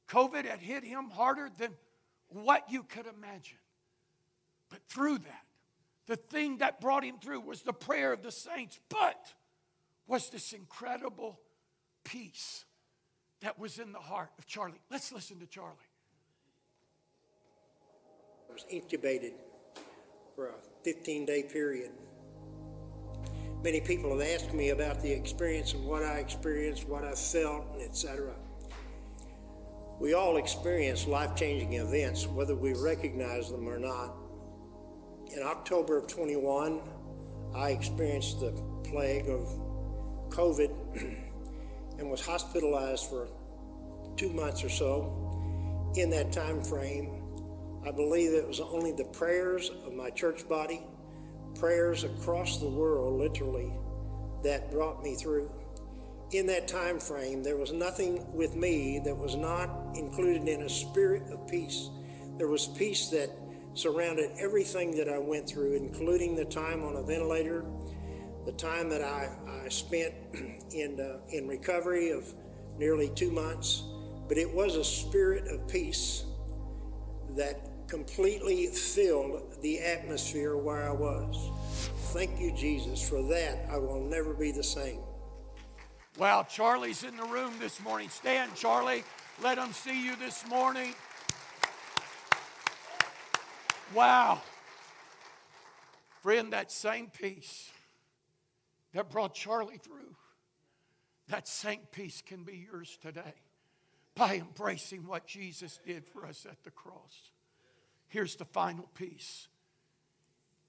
COVID 0.09 0.45
had 0.45 0.61
hit 0.61 0.83
him 0.83 1.11
harder 1.11 1.49
than 1.59 1.71
what 2.29 2.65
you 2.71 2.83
could 2.83 3.07
imagine. 3.07 3.59
But 4.69 4.81
through 4.89 5.19
that, 5.19 5.45
the 6.11 6.17
thing 6.17 6.59
that 6.59 6.81
brought 6.81 7.05
him 7.05 7.19
through 7.23 7.39
was 7.39 7.63
the 7.63 7.73
prayer 7.73 8.13
of 8.13 8.21
the 8.21 8.33
saints, 8.33 8.81
but 8.89 9.33
was 10.09 10.29
this 10.31 10.53
incredible 10.53 11.39
peace 12.03 12.65
that 13.43 13.57
was 13.61 13.79
in 13.79 13.93
the 13.93 14.01
heart 14.01 14.31
of 14.37 14.45
Charlie. 14.45 14.81
Let's 14.91 15.13
listen 15.13 15.39
to 15.39 15.47
Charlie. 15.47 15.77
I 18.49 18.53
was 18.53 18.65
incubated 18.69 19.35
for 20.35 20.49
a 20.49 20.55
15 20.83 21.27
day 21.27 21.45
period. 21.45 21.93
Many 23.63 23.81
people 23.81 24.11
have 24.11 24.29
asked 24.29 24.53
me 24.53 24.71
about 24.71 25.01
the 25.01 25.13
experience 25.13 25.75
and 25.75 25.85
what 25.87 26.03
I 26.03 26.19
experienced, 26.19 26.89
what 26.89 27.05
I 27.05 27.13
felt, 27.13 27.67
etc. 27.81 28.35
We 30.01 30.15
all 30.15 30.39
experience 30.39 31.07
life 31.07 31.37
changing 31.37 31.75
events, 31.75 32.27
whether 32.27 32.57
we 32.57 32.75
recognize 32.75 33.53
them 33.53 33.69
or 33.69 33.79
not. 33.79 34.17
In 35.33 35.45
October 35.45 35.97
of 35.97 36.09
21, 36.09 36.81
I 37.55 37.71
experienced 37.71 38.41
the 38.41 38.51
plague 38.83 39.29
of 39.29 39.49
COVID 40.31 40.73
and 41.99 42.11
was 42.11 42.25
hospitalized 42.27 43.07
for 43.07 43.29
two 44.17 44.33
months 44.33 44.65
or 44.65 44.69
so. 44.69 45.93
In 45.95 46.11
that 46.11 46.33
time 46.33 46.65
frame, 46.65 47.23
I 47.87 47.93
believe 47.93 48.33
it 48.33 48.47
was 48.47 48.59
only 48.59 48.91
the 48.91 49.05
prayers 49.05 49.71
of 49.87 49.95
my 49.95 50.11
church 50.11 50.49
body, 50.49 50.81
prayers 51.55 52.03
across 52.03 52.59
the 52.59 52.69
world, 52.69 53.21
literally, 53.21 53.73
that 54.43 54.73
brought 54.73 55.01
me 55.01 55.15
through. 55.15 55.49
In 56.33 56.45
that 56.47 56.67
time 56.67 56.99
frame, 56.99 57.45
there 57.45 57.57
was 57.57 57.73
nothing 57.73 58.33
with 58.33 58.57
me 58.57 59.01
that 59.05 59.17
was 59.17 59.37
not 59.37 59.71
included 59.95 60.49
in 60.49 60.63
a 60.63 60.69
spirit 60.69 61.31
of 61.31 61.47
peace. 61.47 61.89
There 62.37 62.49
was 62.49 62.67
peace 62.67 63.11
that 63.11 63.31
surrounded 63.75 64.31
everything 64.39 64.97
that 64.97 65.09
I 65.09 65.19
went 65.19 65.49
through, 65.49 65.75
including 65.75 66.37
the 66.37 66.45
time 66.45 66.85
on 66.85 66.97
a 66.97 67.03
ventilator, 67.03 67.65
the 68.45 68.53
time 68.53 68.89
that 68.91 69.03
I, 69.03 69.31
I 69.65 69.69
spent 69.69 70.15
in, 70.73 71.01
uh, 71.01 71.21
in 71.31 71.47
recovery 71.47 72.11
of 72.11 72.33
nearly 72.79 73.11
two 73.11 73.31
months. 73.31 73.85
But 74.29 74.39
it 74.39 74.51
was 74.51 74.77
a 74.77 74.85
spirit 74.85 75.49
of 75.49 75.67
peace 75.69 76.25
that 77.37 77.89
completely 77.89 78.67
filled 78.69 79.61
the 79.63 79.81
atmosphere 79.81 80.57
where 80.57 80.89
I 80.89 80.93
was. 80.93 81.51
Thank 82.13 82.41
you, 82.41 82.53
Jesus. 82.53 83.07
For 83.07 83.23
that, 83.29 83.67
I 83.71 83.77
will 83.79 84.05
never 84.05 84.35
be 84.35 84.53
the 84.53 84.63
same. 84.63 85.01
Wow, 86.19 86.45
Charlie's 86.49 87.03
in 87.03 87.17
the 87.17 87.25
room 87.25 87.53
this 87.61 87.83
morning. 87.83 88.09
Stand, 88.09 88.55
Charlie. 88.55 89.05
Let 89.43 89.57
them 89.57 89.73
see 89.73 90.05
you 90.05 90.17
this 90.17 90.47
morning. 90.49 90.95
Wow. 93.95 94.41
Friend, 96.23 96.53
that 96.53 96.71
same 96.71 97.09
peace 97.09 97.71
that 98.93 99.11
brought 99.11 99.35
Charlie 99.35 99.79
through, 99.79 100.15
that 101.29 101.49
same 101.49 101.81
peace 101.93 102.23
can 102.25 102.45
be 102.45 102.67
yours 102.71 102.99
today 103.01 103.35
by 104.15 104.35
embracing 104.37 105.07
what 105.07 105.27
Jesus 105.27 105.81
did 105.87 106.05
for 106.05 106.27
us 106.27 106.47
at 106.49 106.63
the 106.63 106.71
cross. 106.71 107.31
Here's 108.09 108.37
the 108.37 108.45
final 108.45 108.89
piece. 108.95 109.49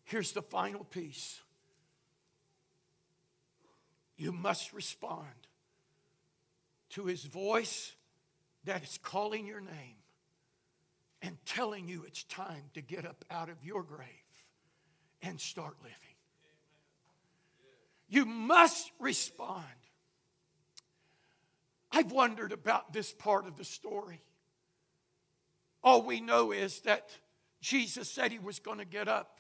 Here's 0.03 0.32
the 0.32 0.41
final 0.41 0.84
piece. 0.84 1.41
You 4.17 4.32
must 4.32 4.74
respond 4.74 5.26
to 6.91 7.05
his 7.05 7.24
voice 7.26 7.93
that 8.65 8.84
is 8.84 8.99
calling 9.01 9.47
your 9.47 9.61
name 9.61 10.01
and 11.22 11.38
telling 11.45 11.88
you 11.88 12.03
it's 12.07 12.24
time 12.24 12.63
to 12.74 12.82
get 12.82 13.05
up 13.05 13.24
out 13.30 13.49
of 13.49 13.63
your 13.63 13.84
grave 13.84 14.07
and 15.22 15.39
start 15.39 15.76
living. 15.82 15.95
You 18.07 18.26
must 18.26 18.91
respond. 18.99 19.63
I've 21.91 22.11
wondered 22.11 22.51
about 22.51 22.93
this 22.93 23.13
part 23.13 23.47
of 23.47 23.57
the 23.57 23.63
story. 23.63 24.22
All 25.84 26.01
we 26.01 26.22
know 26.22 26.51
is 26.51 26.82
that 26.82 27.09
Jesus 27.61 28.09
said 28.09 28.32
he 28.32 28.39
was 28.39 28.59
going 28.59 28.80
to 28.80 28.86
get 28.86 29.07
up. 29.07 29.39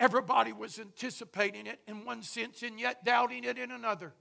Everybody 0.00 0.52
was 0.52 0.78
anticipating 0.78 1.66
it 1.66 1.80
in 1.86 2.04
one 2.04 2.22
sense 2.22 2.62
and 2.62 2.78
yet 2.78 3.04
doubting 3.04 3.44
it 3.44 3.58
in 3.58 3.70
another. 3.70 4.12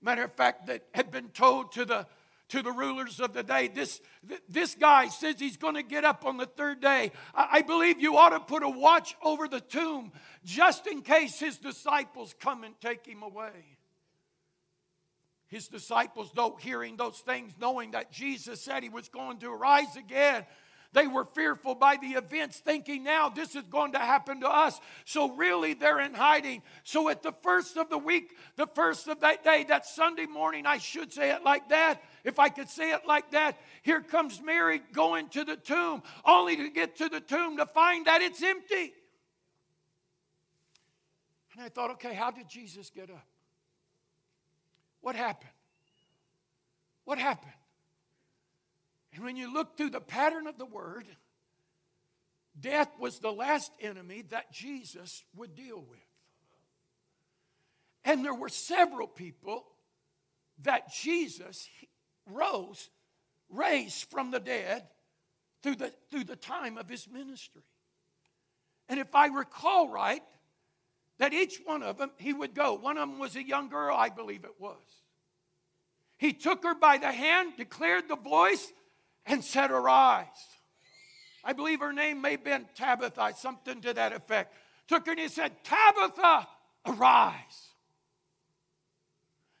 Matter 0.00 0.24
of 0.24 0.32
fact, 0.32 0.66
that 0.66 0.84
had 0.94 1.10
been 1.10 1.28
told 1.28 1.72
to 1.72 1.84
the 1.84 2.06
to 2.48 2.62
the 2.62 2.70
rulers 2.70 3.20
of 3.20 3.32
the 3.32 3.42
day. 3.42 3.68
This, 3.68 4.00
this 4.48 4.74
guy 4.74 5.08
says 5.08 5.36
he's 5.38 5.56
going 5.56 5.74
to 5.74 5.82
get 5.82 6.04
up 6.04 6.24
on 6.24 6.36
the 6.36 6.46
third 6.46 6.80
day. 6.80 7.12
I 7.34 7.62
believe 7.62 8.00
you 8.00 8.16
ought 8.16 8.30
to 8.30 8.40
put 8.40 8.62
a 8.62 8.68
watch 8.68 9.16
over 9.22 9.48
the 9.48 9.60
tomb 9.60 10.12
just 10.44 10.86
in 10.86 11.02
case 11.02 11.38
his 11.38 11.58
disciples 11.58 12.34
come 12.40 12.64
and 12.64 12.78
take 12.80 13.04
him 13.04 13.22
away. 13.22 13.76
His 15.48 15.68
disciples, 15.68 16.30
though 16.34 16.56
hearing 16.60 16.96
those 16.96 17.18
things, 17.18 17.52
knowing 17.60 17.92
that 17.92 18.10
Jesus 18.10 18.60
said 18.60 18.82
he 18.82 18.88
was 18.88 19.08
going 19.08 19.38
to 19.38 19.50
rise 19.50 19.96
again, 19.96 20.44
they 20.92 21.06
were 21.06 21.24
fearful 21.24 21.74
by 21.74 21.96
the 22.00 22.18
events, 22.18 22.58
thinking 22.58 23.04
now 23.04 23.28
this 23.28 23.54
is 23.54 23.64
going 23.64 23.92
to 23.92 23.98
happen 23.98 24.40
to 24.40 24.48
us. 24.48 24.80
So, 25.04 25.32
really, 25.32 25.74
they're 25.74 26.00
in 26.00 26.14
hiding. 26.14 26.62
So, 26.84 27.08
at 27.08 27.22
the 27.22 27.32
first 27.42 27.76
of 27.76 27.90
the 27.90 27.98
week, 27.98 28.36
the 28.56 28.66
first 28.66 29.08
of 29.08 29.20
that 29.20 29.44
day, 29.44 29.64
that 29.68 29.86
Sunday 29.86 30.26
morning, 30.26 30.66
I 30.66 30.78
should 30.78 31.12
say 31.12 31.30
it 31.30 31.42
like 31.44 31.68
that, 31.68 32.02
if 32.24 32.38
I 32.38 32.48
could 32.48 32.68
say 32.68 32.92
it 32.92 33.02
like 33.06 33.30
that, 33.32 33.58
here 33.82 34.00
comes 34.00 34.40
Mary 34.42 34.80
going 34.92 35.28
to 35.30 35.44
the 35.44 35.56
tomb, 35.56 36.02
only 36.24 36.56
to 36.56 36.70
get 36.70 36.96
to 36.96 37.08
the 37.08 37.20
tomb 37.20 37.56
to 37.58 37.66
find 37.66 38.06
that 38.06 38.22
it's 38.22 38.42
empty. 38.42 38.92
And 41.54 41.64
I 41.64 41.68
thought, 41.68 41.92
okay, 41.92 42.12
how 42.12 42.30
did 42.30 42.48
Jesus 42.48 42.90
get 42.90 43.10
up? 43.10 43.26
What 45.00 45.16
happened? 45.16 45.50
What 47.04 47.18
happened? 47.18 47.52
And 49.16 49.24
when 49.24 49.36
you 49.36 49.52
look 49.52 49.76
through 49.76 49.90
the 49.90 50.00
pattern 50.00 50.46
of 50.46 50.58
the 50.58 50.66
word, 50.66 51.06
death 52.60 52.90
was 53.00 53.18
the 53.18 53.32
last 53.32 53.72
enemy 53.80 54.24
that 54.28 54.52
Jesus 54.52 55.24
would 55.34 55.54
deal 55.54 55.78
with. 55.78 55.98
And 58.04 58.22
there 58.22 58.34
were 58.34 58.50
several 58.50 59.08
people 59.08 59.64
that 60.62 60.92
Jesus 60.92 61.66
rose, 62.30 62.90
raised 63.48 64.10
from 64.10 64.30
the 64.30 64.38
dead 64.38 64.84
through 65.62 65.76
the, 65.76 65.92
through 66.10 66.24
the 66.24 66.36
time 66.36 66.76
of 66.76 66.86
his 66.86 67.08
ministry. 67.08 67.62
And 68.90 69.00
if 69.00 69.14
I 69.14 69.28
recall 69.28 69.88
right, 69.88 70.22
that 71.18 71.32
each 71.32 71.62
one 71.64 71.82
of 71.82 71.96
them, 71.96 72.10
he 72.18 72.34
would 72.34 72.54
go. 72.54 72.74
One 72.74 72.98
of 72.98 73.08
them 73.08 73.18
was 73.18 73.34
a 73.34 73.42
young 73.42 73.70
girl, 73.70 73.96
I 73.96 74.10
believe 74.10 74.44
it 74.44 74.60
was. 74.60 74.76
He 76.18 76.34
took 76.34 76.64
her 76.64 76.74
by 76.74 76.98
the 76.98 77.10
hand, 77.10 77.54
declared 77.56 78.08
the 78.08 78.16
voice, 78.16 78.72
and 79.26 79.42
said, 79.44 79.70
Arise. 79.70 80.26
I 81.44 81.52
believe 81.52 81.80
her 81.80 81.92
name 81.92 82.20
may 82.20 82.32
have 82.32 82.44
been 82.44 82.66
Tabitha, 82.74 83.34
something 83.36 83.80
to 83.82 83.94
that 83.94 84.12
effect. 84.12 84.52
Took 84.88 85.06
her 85.06 85.12
and 85.12 85.20
he 85.20 85.28
said, 85.28 85.52
Tabitha, 85.62 86.48
arise. 86.86 87.66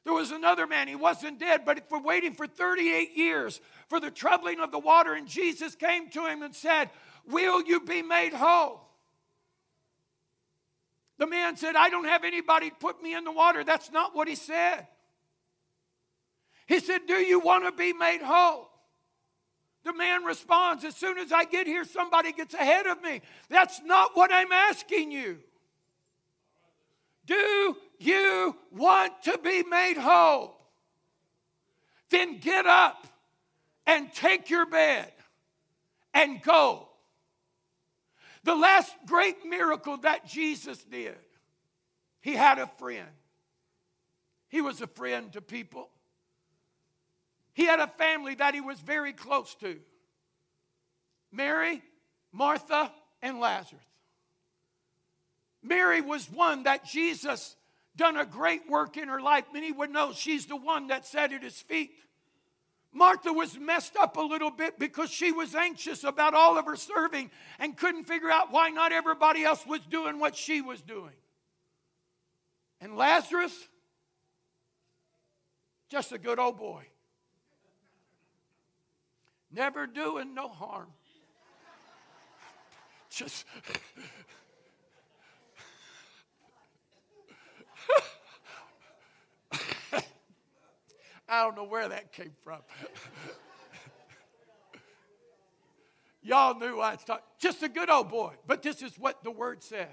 There 0.04 0.14
was 0.14 0.30
another 0.30 0.66
man, 0.66 0.86
he 0.86 0.94
wasn't 0.94 1.40
dead, 1.40 1.64
but 1.64 1.88
for 1.88 2.00
waiting 2.00 2.32
for 2.32 2.46
38 2.46 3.16
years 3.16 3.60
for 3.88 3.98
the 3.98 4.10
troubling 4.10 4.60
of 4.60 4.70
the 4.70 4.78
water, 4.78 5.14
and 5.14 5.26
Jesus 5.26 5.74
came 5.74 6.08
to 6.10 6.26
him 6.26 6.42
and 6.42 6.54
said, 6.54 6.90
Will 7.26 7.62
you 7.62 7.80
be 7.80 8.02
made 8.02 8.32
whole? 8.32 8.82
The 11.18 11.26
man 11.26 11.56
said, 11.56 11.74
I 11.76 11.88
don't 11.88 12.04
have 12.04 12.24
anybody 12.24 12.70
to 12.70 12.76
put 12.76 13.02
me 13.02 13.14
in 13.14 13.24
the 13.24 13.32
water. 13.32 13.64
That's 13.64 13.90
not 13.90 14.14
what 14.14 14.28
he 14.28 14.34
said. 14.34 14.86
He 16.66 16.78
said, 16.78 17.00
Do 17.06 17.14
you 17.14 17.40
want 17.40 17.64
to 17.64 17.72
be 17.72 17.92
made 17.92 18.22
whole? 18.22 18.68
The 19.86 19.92
man 19.92 20.24
responds, 20.24 20.84
As 20.84 20.96
soon 20.96 21.16
as 21.16 21.30
I 21.30 21.44
get 21.44 21.68
here, 21.68 21.84
somebody 21.84 22.32
gets 22.32 22.54
ahead 22.54 22.88
of 22.88 23.00
me. 23.02 23.20
That's 23.48 23.80
not 23.84 24.16
what 24.16 24.32
I'm 24.32 24.50
asking 24.50 25.12
you. 25.12 25.38
Do 27.24 27.76
you 28.00 28.56
want 28.72 29.22
to 29.22 29.38
be 29.38 29.62
made 29.62 29.96
whole? 29.96 30.56
Then 32.10 32.40
get 32.40 32.66
up 32.66 33.06
and 33.86 34.12
take 34.12 34.50
your 34.50 34.66
bed 34.66 35.12
and 36.12 36.42
go. 36.42 36.88
The 38.42 38.56
last 38.56 38.92
great 39.06 39.46
miracle 39.46 39.98
that 39.98 40.26
Jesus 40.26 40.82
did, 40.82 41.16
he 42.20 42.32
had 42.32 42.58
a 42.58 42.66
friend. 42.78 43.06
He 44.48 44.60
was 44.60 44.80
a 44.80 44.88
friend 44.88 45.32
to 45.34 45.40
people. 45.40 45.90
He 47.56 47.64
had 47.64 47.80
a 47.80 47.86
family 47.86 48.34
that 48.34 48.52
he 48.52 48.60
was 48.60 48.78
very 48.80 49.14
close 49.14 49.54
to 49.60 49.78
Mary, 51.32 51.82
Martha, 52.30 52.92
and 53.22 53.40
Lazarus. 53.40 53.82
Mary 55.62 56.02
was 56.02 56.30
one 56.30 56.64
that 56.64 56.84
Jesus 56.84 57.56
done 57.96 58.18
a 58.18 58.26
great 58.26 58.68
work 58.68 58.98
in 58.98 59.08
her 59.08 59.22
life. 59.22 59.46
Many 59.54 59.72
would 59.72 59.90
know 59.90 60.12
she's 60.12 60.44
the 60.44 60.54
one 60.54 60.88
that 60.88 61.06
sat 61.06 61.32
at 61.32 61.42
his 61.42 61.58
feet. 61.58 61.92
Martha 62.92 63.32
was 63.32 63.58
messed 63.58 63.96
up 63.96 64.18
a 64.18 64.20
little 64.20 64.50
bit 64.50 64.78
because 64.78 65.10
she 65.10 65.32
was 65.32 65.54
anxious 65.54 66.04
about 66.04 66.34
all 66.34 66.58
of 66.58 66.66
her 66.66 66.76
serving 66.76 67.30
and 67.58 67.74
couldn't 67.74 68.04
figure 68.04 68.30
out 68.30 68.52
why 68.52 68.68
not 68.68 68.92
everybody 68.92 69.44
else 69.44 69.66
was 69.66 69.80
doing 69.88 70.20
what 70.20 70.36
she 70.36 70.60
was 70.60 70.82
doing. 70.82 71.16
And 72.82 72.98
Lazarus, 72.98 73.54
just 75.88 76.12
a 76.12 76.18
good 76.18 76.38
old 76.38 76.58
boy 76.58 76.86
never 79.52 79.86
doing 79.86 80.34
no 80.34 80.48
harm. 80.48 80.88
Just. 83.10 83.44
I 91.28 91.42
don't 91.42 91.56
know 91.56 91.64
where 91.64 91.88
that 91.88 92.12
came 92.12 92.32
from. 92.44 92.60
Y'all 96.22 96.58
knew 96.58 96.80
I 96.80 96.96
talking. 96.96 97.24
Just 97.38 97.62
a 97.62 97.68
good 97.68 97.88
old 97.88 98.08
boy. 98.10 98.34
But 98.46 98.62
this 98.62 98.82
is 98.82 98.98
what 98.98 99.22
the 99.22 99.30
word 99.30 99.62
said. 99.62 99.88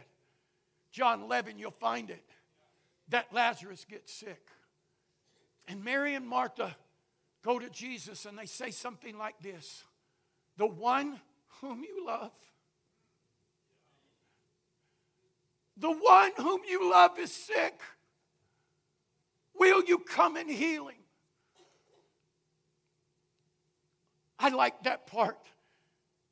John 0.92 1.22
11, 1.22 1.60
you'll 1.60 1.72
find 1.72 2.10
it. 2.10 2.24
That 3.10 3.34
Lazarus 3.34 3.86
gets 3.90 4.14
sick. 4.14 4.48
And 5.68 5.84
Mary 5.84 6.16
and 6.16 6.28
Martha 6.28 6.76
go 7.44 7.60
to 7.60 7.70
Jesus 7.70 8.26
and 8.26 8.38
they 8.38 8.46
say 8.46 8.72
something 8.72 9.18
like 9.18 9.36
this 9.42 9.84
The 10.58 10.68
one 10.68 11.20
whom 11.62 11.84
you 11.84 12.06
love. 12.06 12.32
The 15.78 15.92
one 15.92 16.32
whom 16.38 16.62
you 16.70 16.90
love 16.90 17.18
is 17.18 17.32
sick. 17.32 17.80
Will 19.58 19.84
you 19.84 19.98
come 19.98 20.36
and 20.36 20.50
heal 20.50 20.88
him? 20.88 20.98
I 24.40 24.50
like 24.50 24.84
that 24.84 25.08
part 25.08 25.38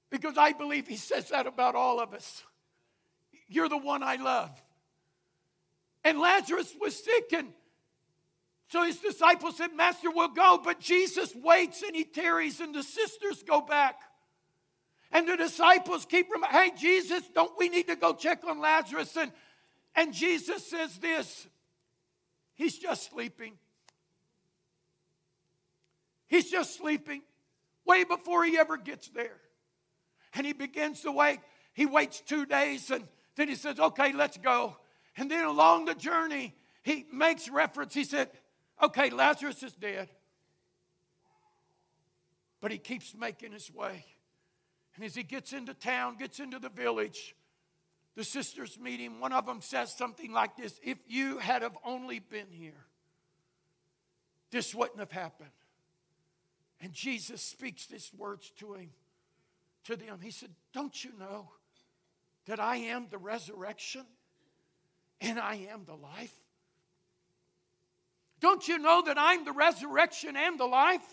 because 0.10 0.38
I 0.38 0.52
believe 0.52 0.88
he 0.88 0.98
says 0.98 1.30
that 1.30 1.48
about 1.48 1.76
all 1.76 2.00
of 2.00 2.14
us. 2.14 2.44
You're 3.48 3.70
the 3.70 3.78
one 3.78 4.04
I 4.04 4.18
love. 4.18 4.52
And 6.04 6.20
Lazarus 6.20 6.74
was 6.80 6.96
sick, 6.96 7.32
and 7.34 7.54
so 8.72 8.86
his 8.86 9.00
disciples 9.00 9.58
said, 9.58 9.74
Master, 9.76 10.10
we'll 10.10 10.30
go. 10.30 10.58
But 10.64 10.80
Jesus 10.80 11.36
waits 11.36 11.82
and 11.82 11.94
he 11.94 12.06
tarries, 12.06 12.62
and 12.62 12.74
the 12.74 12.84
sisters 12.84 13.44
go 13.44 13.60
back. 13.60 14.00
And 15.12 15.28
the 15.28 15.36
disciples 15.36 16.06
keep 16.06 16.28
reminding, 16.32 16.58
hey, 16.58 16.72
Jesus, 16.80 17.22
don't 17.36 17.52
we 17.60 17.68
need 17.68 17.88
to 17.88 17.98
go 17.98 18.14
check 18.14 18.46
on 18.48 18.62
Lazarus? 18.62 19.18
And, 19.18 19.34
and 19.94 20.14
Jesus 20.14 20.66
says 20.66 20.98
this 21.00 21.48
He's 22.56 22.78
just 22.78 23.12
sleeping. 23.12 23.56
He's 26.30 26.50
just 26.50 26.78
sleeping 26.78 27.24
way 27.86 28.06
before 28.06 28.46
he 28.46 28.58
ever 28.58 28.78
gets 28.78 29.10
there. 29.10 29.36
And 30.34 30.46
he 30.46 30.54
begins 30.54 31.02
to 31.02 31.12
wait. 31.12 31.40
He 31.74 31.86
waits 31.86 32.22
two 32.22 32.46
days 32.46 32.90
and 32.90 33.06
then 33.36 33.50
he 33.50 33.56
says, 33.56 33.82
Okay, 33.82 34.14
let's 34.14 34.38
go. 34.38 34.78
And 35.18 35.30
then 35.30 35.44
along 35.44 35.86
the 35.86 35.94
journey, 35.94 36.56
he 36.84 37.06
makes 37.12 37.50
reference. 37.50 37.94
He 37.94 38.06
said, 38.06 38.30
Okay, 38.82 39.10
Lazarus 39.10 39.62
is 39.64 39.74
dead. 39.74 40.10
But 42.60 42.72
he 42.72 42.78
keeps 42.78 43.16
making 43.16 43.52
his 43.52 43.72
way. 43.74 44.06
And 44.96 45.06
as 45.06 45.16
he 45.16 45.24
gets 45.24 45.54
into 45.54 45.74
town, 45.74 46.18
gets 46.18 46.40
into 46.40 46.60
the 46.60 46.70
village, 46.70 47.36
the 48.16 48.24
sisters 48.24 48.78
meet 48.80 49.00
him. 49.00 49.20
One 49.20 49.34
of 49.34 49.46
them 49.46 49.62
says 49.62 49.94
something 49.94 50.32
like 50.32 50.58
this 50.58 50.80
If 50.84 50.98
you 51.08 51.38
had 51.38 51.62
have 51.62 51.78
only 51.86 52.20
been 52.20 52.52
here, 52.52 52.86
this 54.52 54.76
wouldn't 54.76 55.00
have 55.00 55.12
happened. 55.12 55.50
And 56.82 56.92
Jesus 56.94 57.42
speaks 57.42 57.86
these 57.86 58.12
words 58.18 58.52
to 58.60 58.74
him, 58.74 58.90
to 59.86 59.96
them. 59.96 60.20
He 60.22 60.32
said, 60.32 60.50
Don't 60.74 61.04
you 61.04 61.12
know 61.18 61.50
that 62.48 62.60
I 62.60 62.78
am 62.78 63.08
the 63.10 63.20
resurrection 63.20 64.06
and 65.22 65.40
I 65.40 65.68
am 65.72 65.86
the 65.86 65.96
life? 65.96 66.34
Don't 68.42 68.68
you 68.68 68.80
know 68.80 69.04
that 69.06 69.18
I'm 69.18 69.46
the 69.46 69.52
resurrection 69.52 70.36
and 70.36 70.60
the 70.60 70.66
life? 70.66 71.06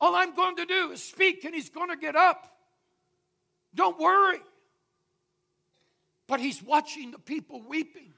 All 0.00 0.14
I'm 0.14 0.34
going 0.34 0.56
to 0.56 0.66
do 0.66 0.90
is 0.90 1.02
speak 1.02 1.44
and 1.44 1.54
he's 1.54 1.70
going 1.70 1.90
to 1.90 1.96
get 1.96 2.16
up. 2.16 2.46
Don't 3.74 3.98
worry. 3.98 4.40
But 6.26 6.40
he's 6.40 6.62
watching 6.62 7.12
the 7.12 7.18
people 7.18 7.62
weeping. 7.66 8.12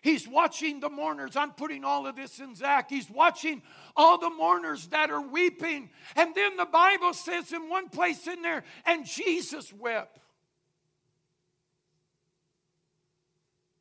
He's 0.00 0.28
watching 0.28 0.80
the 0.80 0.90
mourners. 0.90 1.34
I'm 1.34 1.52
putting 1.52 1.82
all 1.82 2.06
of 2.06 2.14
this 2.14 2.38
in 2.38 2.54
Zack. 2.54 2.90
He's 2.90 3.08
watching 3.08 3.62
all 3.96 4.18
the 4.18 4.28
mourners 4.28 4.86
that 4.88 5.10
are 5.10 5.20
weeping. 5.20 5.88
And 6.14 6.34
then 6.34 6.56
the 6.56 6.66
Bible 6.66 7.14
says 7.14 7.52
in 7.52 7.70
one 7.70 7.88
place 7.88 8.26
in 8.26 8.42
there, 8.42 8.64
and 8.84 9.06
Jesus 9.06 9.72
wept. 9.72 10.20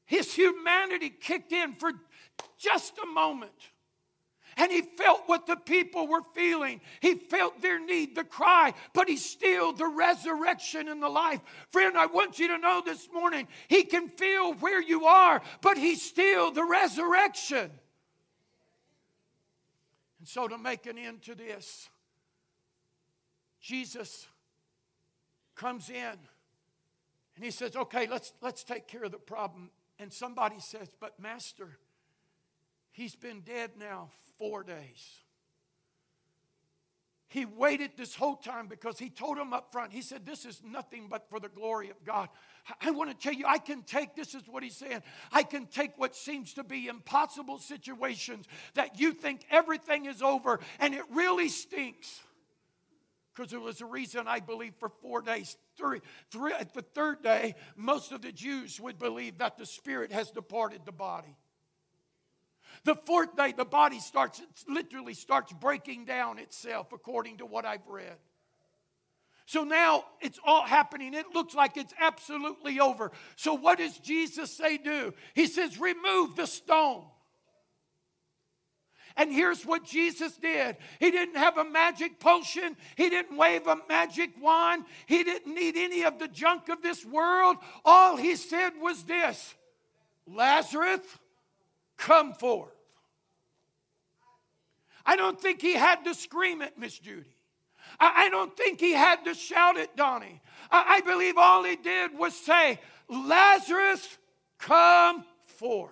His 0.05 0.33
humanity 0.33 1.09
kicked 1.09 1.51
in 1.51 1.73
for 1.73 1.91
just 2.57 2.97
a 3.01 3.05
moment. 3.05 3.51
And 4.57 4.71
he 4.71 4.81
felt 4.81 5.23
what 5.25 5.47
the 5.47 5.55
people 5.55 6.07
were 6.07 6.21
feeling. 6.35 6.81
He 7.01 7.15
felt 7.15 7.61
their 7.61 7.83
need, 7.83 8.15
the 8.15 8.23
cry, 8.23 8.73
but 8.93 9.07
he's 9.07 9.25
still 9.25 9.73
the 9.73 9.87
resurrection 9.87 10.87
and 10.87 11.01
the 11.01 11.09
life. 11.09 11.41
Friend, 11.71 11.97
I 11.97 12.05
want 12.05 12.37
you 12.37 12.47
to 12.49 12.57
know 12.57 12.81
this 12.85 13.09
morning, 13.11 13.47
he 13.67 13.83
can 13.83 14.09
feel 14.09 14.53
where 14.53 14.81
you 14.81 15.05
are, 15.05 15.41
but 15.61 15.77
he's 15.77 16.03
still 16.03 16.51
the 16.51 16.63
resurrection. 16.63 17.71
And 20.19 20.27
so, 20.27 20.47
to 20.47 20.57
make 20.57 20.85
an 20.85 20.97
end 20.97 21.23
to 21.23 21.35
this, 21.35 21.89
Jesus 23.59 24.27
comes 25.55 25.89
in 25.89 26.17
and 27.35 27.43
he 27.43 27.51
says, 27.51 27.75
Okay, 27.75 28.07
let's, 28.07 28.33
let's 28.41 28.63
take 28.63 28.87
care 28.87 29.03
of 29.03 29.11
the 29.11 29.17
problem. 29.17 29.71
And 29.99 30.13
somebody 30.13 30.59
says, 30.59 30.89
But, 30.99 31.19
Master, 31.19 31.77
he's 32.93 33.15
been 33.15 33.41
dead 33.41 33.71
now 33.77 34.09
four 34.39 34.63
days. 34.63 35.23
He 37.33 37.45
waited 37.45 37.93
this 37.97 38.13
whole 38.13 38.35
time 38.35 38.67
because 38.67 38.99
he 38.99 39.09
told 39.09 39.39
him 39.39 39.53
up 39.53 39.71
front, 39.71 39.91
he 39.91 40.03
said, 40.03 40.23
This 40.23 40.45
is 40.45 40.61
nothing 40.63 41.07
but 41.09 41.27
for 41.31 41.39
the 41.39 41.49
glory 41.49 41.89
of 41.89 41.95
God. 42.05 42.29
I 42.79 42.91
want 42.91 43.09
to 43.09 43.17
tell 43.17 43.33
you, 43.33 43.45
I 43.47 43.57
can 43.57 43.81
take, 43.81 44.15
this 44.15 44.35
is 44.35 44.43
what 44.47 44.61
he's 44.61 44.75
saying, 44.77 45.01
I 45.31 45.41
can 45.41 45.65
take 45.65 45.97
what 45.97 46.15
seems 46.15 46.53
to 46.53 46.63
be 46.63 46.85
impossible 46.85 47.57
situations 47.57 48.45
that 48.75 48.99
you 48.99 49.13
think 49.13 49.47
everything 49.49 50.05
is 50.05 50.21
over 50.21 50.59
and 50.79 50.93
it 50.93 51.01
really 51.09 51.49
stinks. 51.49 52.21
Because 53.33 53.49
there 53.49 53.59
was 53.59 53.81
a 53.81 53.87
reason 53.87 54.27
I 54.27 54.39
believe 54.39 54.75
for 54.77 54.89
four 55.01 55.23
days. 55.23 55.57
Three, 55.75 56.01
three, 56.29 56.53
at 56.53 56.75
the 56.75 56.83
third 56.83 57.23
day, 57.23 57.55
most 57.75 58.11
of 58.11 58.21
the 58.21 58.31
Jews 58.31 58.79
would 58.79 58.99
believe 58.99 59.39
that 59.39 59.57
the 59.57 59.65
spirit 59.65 60.11
has 60.11 60.29
departed 60.29 60.81
the 60.85 60.91
body. 60.91 61.35
The 62.85 62.95
fourth 62.95 63.35
day, 63.37 63.53
the 63.55 63.65
body 63.65 63.99
starts, 63.99 64.41
literally 64.67 65.13
starts 65.13 65.53
breaking 65.53 66.05
down 66.05 66.37
itself, 66.37 66.91
according 66.91 67.37
to 67.37 67.45
what 67.45 67.65
I've 67.65 67.87
read. 67.87 68.17
So 69.45 69.63
now 69.63 70.05
it's 70.21 70.39
all 70.45 70.63
happening. 70.63 71.13
It 71.13 71.27
looks 71.33 71.53
like 71.53 71.77
it's 71.77 71.93
absolutely 71.99 72.79
over. 72.79 73.11
So, 73.35 73.53
what 73.53 73.77
does 73.77 73.97
Jesus 73.99 74.55
say 74.55 74.77
do? 74.77 75.13
He 75.33 75.47
says, 75.47 75.79
Remove 75.79 76.35
the 76.35 76.45
stone. 76.45 77.03
And 79.15 79.31
here's 79.31 79.63
what 79.63 79.85
Jesus 79.85 80.35
did 80.37 80.77
He 80.99 81.11
didn't 81.11 81.35
have 81.35 81.57
a 81.57 81.65
magic 81.65 82.19
potion, 82.19 82.75
He 82.95 83.09
didn't 83.09 83.37
wave 83.37 83.67
a 83.67 83.77
magic 83.87 84.31
wand, 84.41 84.85
He 85.05 85.23
didn't 85.23 85.53
need 85.53 85.75
any 85.77 86.03
of 86.03 86.19
the 86.19 86.27
junk 86.27 86.69
of 86.69 86.81
this 86.81 87.05
world. 87.05 87.57
All 87.85 88.15
He 88.15 88.35
said 88.35 88.71
was 88.79 89.03
this 89.03 89.53
Lazarus, 90.25 91.01
come 91.97 92.33
forth. 92.33 92.72
I 95.05 95.15
don't 95.15 95.39
think 95.39 95.61
he 95.61 95.73
had 95.73 96.03
to 96.05 96.13
scream 96.13 96.61
it, 96.61 96.77
Miss 96.77 96.97
Judy. 96.97 97.35
I, 97.99 98.25
I, 98.25 98.29
don't 98.29 98.55
think 98.55 98.79
he 98.79 98.93
had 98.93 99.25
to 99.25 99.33
shout 99.33 99.77
it, 99.77 99.95
Donnie. 99.95 100.41
I, 100.71 100.95
I 100.97 101.01
believe 101.01 101.37
all 101.37 101.63
he 101.63 101.75
did 101.75 102.17
was 102.17 102.33
say, 102.33 102.79
Lazarus, 103.09 104.17
come 104.57 105.25
forth. 105.57 105.91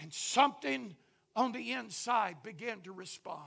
And 0.00 0.12
something 0.12 0.94
on 1.34 1.52
the 1.52 1.72
inside 1.72 2.42
began 2.42 2.80
to 2.82 2.92
respond. 2.92 3.38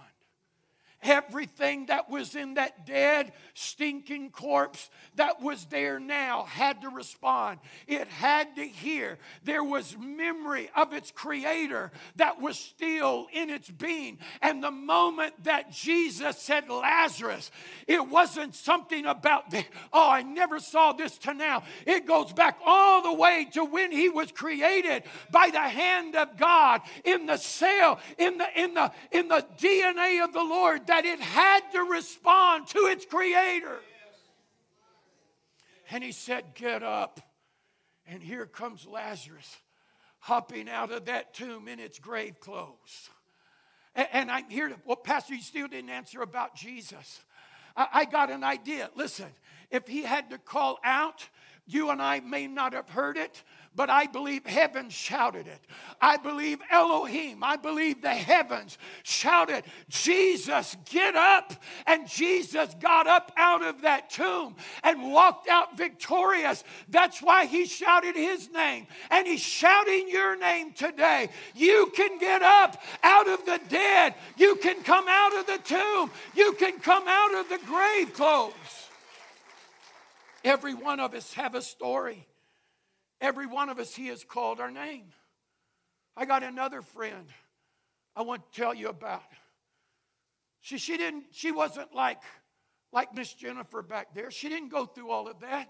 Everything 1.03 1.87
that 1.87 2.09
was 2.09 2.35
in 2.35 2.55
that 2.55 2.85
dead, 2.85 3.33
stinking 3.53 4.29
corpse 4.29 4.89
that 5.15 5.41
was 5.41 5.65
there 5.65 5.99
now 5.99 6.43
had 6.43 6.81
to 6.81 6.89
respond. 6.89 7.59
It 7.87 8.07
had 8.07 8.55
to 8.55 8.63
hear. 8.63 9.17
There 9.43 9.63
was 9.63 9.97
memory 9.97 10.69
of 10.75 10.93
its 10.93 11.11
creator 11.11 11.91
that 12.17 12.39
was 12.39 12.57
still 12.57 13.27
in 13.33 13.49
its 13.49 13.69
being. 13.69 14.19
And 14.41 14.63
the 14.63 14.71
moment 14.71 15.43
that 15.43 15.71
Jesus 15.71 16.37
said 16.37 16.69
Lazarus, 16.69 17.49
it 17.87 18.07
wasn't 18.07 18.53
something 18.53 19.05
about, 19.05 19.49
the, 19.49 19.65
oh, 19.91 20.09
I 20.09 20.21
never 20.21 20.59
saw 20.59 20.93
this 20.93 21.17
to 21.19 21.33
now. 21.33 21.63
It 21.87 22.05
goes 22.05 22.31
back 22.31 22.59
all 22.65 23.01
the 23.01 23.13
way 23.13 23.47
to 23.53 23.65
when 23.65 23.91
he 23.91 24.09
was 24.09 24.31
created 24.31 25.03
by 25.31 25.49
the 25.49 25.59
hand 25.59 26.15
of 26.15 26.37
God 26.37 26.81
in 27.03 27.25
the 27.25 27.37
cell, 27.37 27.99
in 28.17 28.37
the, 28.37 28.47
in 28.55 28.73
the, 28.75 28.91
in 29.11 29.27
the 29.27 29.45
DNA 29.57 30.23
of 30.23 30.31
the 30.33 30.43
Lord 30.43 30.85
that 30.91 31.05
it 31.05 31.21
had 31.21 31.61
to 31.71 31.83
respond 31.83 32.67
to 32.67 32.79
its 32.79 33.05
creator. 33.05 33.79
And 35.89 36.03
he 36.03 36.11
said, 36.11 36.43
Get 36.53 36.83
up. 36.83 37.21
And 38.05 38.21
here 38.21 38.45
comes 38.45 38.85
Lazarus 38.85 39.55
hopping 40.19 40.67
out 40.67 40.91
of 40.91 41.05
that 41.05 41.33
tomb 41.33 41.69
in 41.69 41.79
its 41.79 41.97
grave 41.97 42.41
clothes. 42.41 43.09
And 43.95 44.29
I'm 44.29 44.49
here 44.49 44.67
to, 44.67 44.75
well, 44.83 44.97
Pastor, 44.97 45.33
you 45.33 45.41
still 45.41 45.69
didn't 45.69 45.91
answer 45.91 46.21
about 46.21 46.55
Jesus. 46.55 47.21
I 47.77 48.03
got 48.03 48.29
an 48.29 48.43
idea. 48.43 48.89
Listen, 48.93 49.27
if 49.69 49.87
he 49.87 50.03
had 50.03 50.29
to 50.31 50.37
call 50.37 50.77
out, 50.83 51.25
you 51.65 51.89
and 51.89 52.01
I 52.01 52.19
may 52.19 52.47
not 52.47 52.73
have 52.73 52.89
heard 52.89 53.15
it, 53.15 53.43
but 53.73 53.89
I 53.89 54.05
believe 54.05 54.45
heaven 54.45 54.89
shouted 54.89 55.47
it. 55.47 55.59
I 56.01 56.17
believe 56.17 56.59
Elohim, 56.69 57.41
I 57.41 57.55
believe 57.55 58.01
the 58.01 58.09
heavens 58.09 58.77
shouted, 59.03 59.63
Jesus, 59.87 60.75
get 60.89 61.15
up. 61.15 61.53
And 61.87 62.07
Jesus 62.07 62.75
got 62.81 63.07
up 63.07 63.31
out 63.37 63.63
of 63.63 63.83
that 63.83 64.09
tomb 64.09 64.55
and 64.83 65.11
walked 65.13 65.47
out 65.47 65.77
victorious. 65.77 66.63
That's 66.89 67.21
why 67.21 67.45
he 67.45 67.65
shouted 67.65 68.15
his 68.15 68.51
name. 68.51 68.87
And 69.09 69.25
he's 69.25 69.41
shouting 69.41 70.09
your 70.09 70.37
name 70.37 70.73
today. 70.73 71.29
You 71.55 71.91
can 71.95 72.17
get 72.19 72.41
up 72.41 72.81
out 73.03 73.29
of 73.29 73.45
the 73.45 73.59
dead, 73.69 74.15
you 74.35 74.57
can 74.57 74.83
come 74.83 75.05
out 75.07 75.37
of 75.37 75.47
the 75.47 75.59
tomb, 75.63 76.11
you 76.35 76.53
can 76.53 76.79
come 76.79 77.05
out 77.07 77.35
of 77.35 77.47
the 77.47 77.59
grave 77.65 78.13
clothes. 78.13 78.53
Every 80.43 80.73
one 80.73 80.99
of 80.99 81.13
us 81.13 81.33
have 81.33 81.55
a 81.55 81.61
story. 81.61 82.27
Every 83.21 83.45
one 83.45 83.69
of 83.69 83.79
us, 83.79 83.95
He 83.95 84.07
has 84.07 84.23
called 84.23 84.59
our 84.59 84.71
name. 84.71 85.05
I 86.17 86.25
got 86.25 86.43
another 86.43 86.81
friend 86.81 87.27
I 88.15 88.23
want 88.23 88.51
to 88.51 88.59
tell 88.59 88.73
you 88.73 88.89
about. 88.89 89.23
She, 90.59 90.77
she 90.77 90.97
didn't, 90.97 91.25
she 91.31 91.51
wasn't 91.51 91.93
like, 91.95 92.21
like 92.91 93.15
Miss 93.15 93.33
Jennifer 93.33 93.81
back 93.81 94.13
there. 94.13 94.31
She 94.31 94.49
didn't 94.49 94.69
go 94.69 94.85
through 94.85 95.09
all 95.09 95.27
of 95.27 95.39
that. 95.39 95.69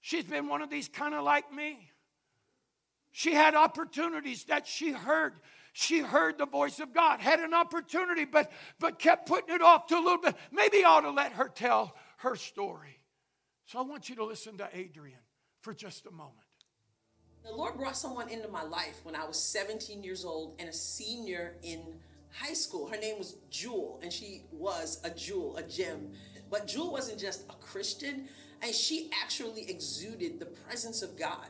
She's 0.00 0.24
been 0.24 0.48
one 0.48 0.62
of 0.62 0.70
these 0.70 0.88
kind 0.88 1.14
of 1.14 1.22
like 1.24 1.52
me. 1.52 1.90
She 3.12 3.34
had 3.34 3.54
opportunities 3.54 4.44
that 4.44 4.66
she 4.66 4.90
heard. 4.90 5.34
She 5.74 6.00
heard 6.00 6.38
the 6.38 6.46
voice 6.46 6.80
of 6.80 6.92
God, 6.92 7.20
had 7.20 7.40
an 7.40 7.54
opportunity, 7.54 8.24
but, 8.24 8.50
but 8.78 8.98
kept 8.98 9.26
putting 9.26 9.54
it 9.54 9.62
off 9.62 9.86
to 9.86 9.96
a 9.96 10.00
little 10.00 10.18
bit. 10.18 10.34
Maybe 10.50 10.84
I 10.84 10.88
ought 10.88 11.00
to 11.02 11.10
let 11.10 11.32
her 11.32 11.48
tell 11.48 11.94
her 12.18 12.36
story. 12.36 12.98
So 13.66 13.78
I 13.78 13.82
want 13.82 14.08
you 14.08 14.16
to 14.16 14.24
listen 14.24 14.58
to 14.58 14.68
Adrian 14.74 15.18
for 15.60 15.72
just 15.72 16.06
a 16.06 16.10
moment. 16.10 16.41
The 17.44 17.52
Lord 17.52 17.76
brought 17.76 17.96
someone 17.96 18.28
into 18.28 18.46
my 18.46 18.62
life 18.62 19.00
when 19.02 19.16
I 19.16 19.26
was 19.26 19.36
17 19.42 20.04
years 20.04 20.24
old 20.24 20.54
and 20.60 20.68
a 20.68 20.72
senior 20.72 21.56
in 21.64 21.80
high 22.30 22.52
school. 22.52 22.86
Her 22.86 22.96
name 22.96 23.18
was 23.18 23.36
Jewel, 23.50 23.98
and 24.00 24.12
she 24.12 24.44
was 24.52 25.00
a 25.02 25.10
jewel, 25.10 25.56
a 25.56 25.62
gem. 25.64 26.12
But 26.50 26.68
Jewel 26.68 26.92
wasn't 26.92 27.18
just 27.18 27.42
a 27.50 27.54
Christian, 27.54 28.28
and 28.62 28.72
she 28.72 29.10
actually 29.22 29.68
exuded 29.68 30.38
the 30.38 30.46
presence 30.46 31.02
of 31.02 31.18
God. 31.18 31.48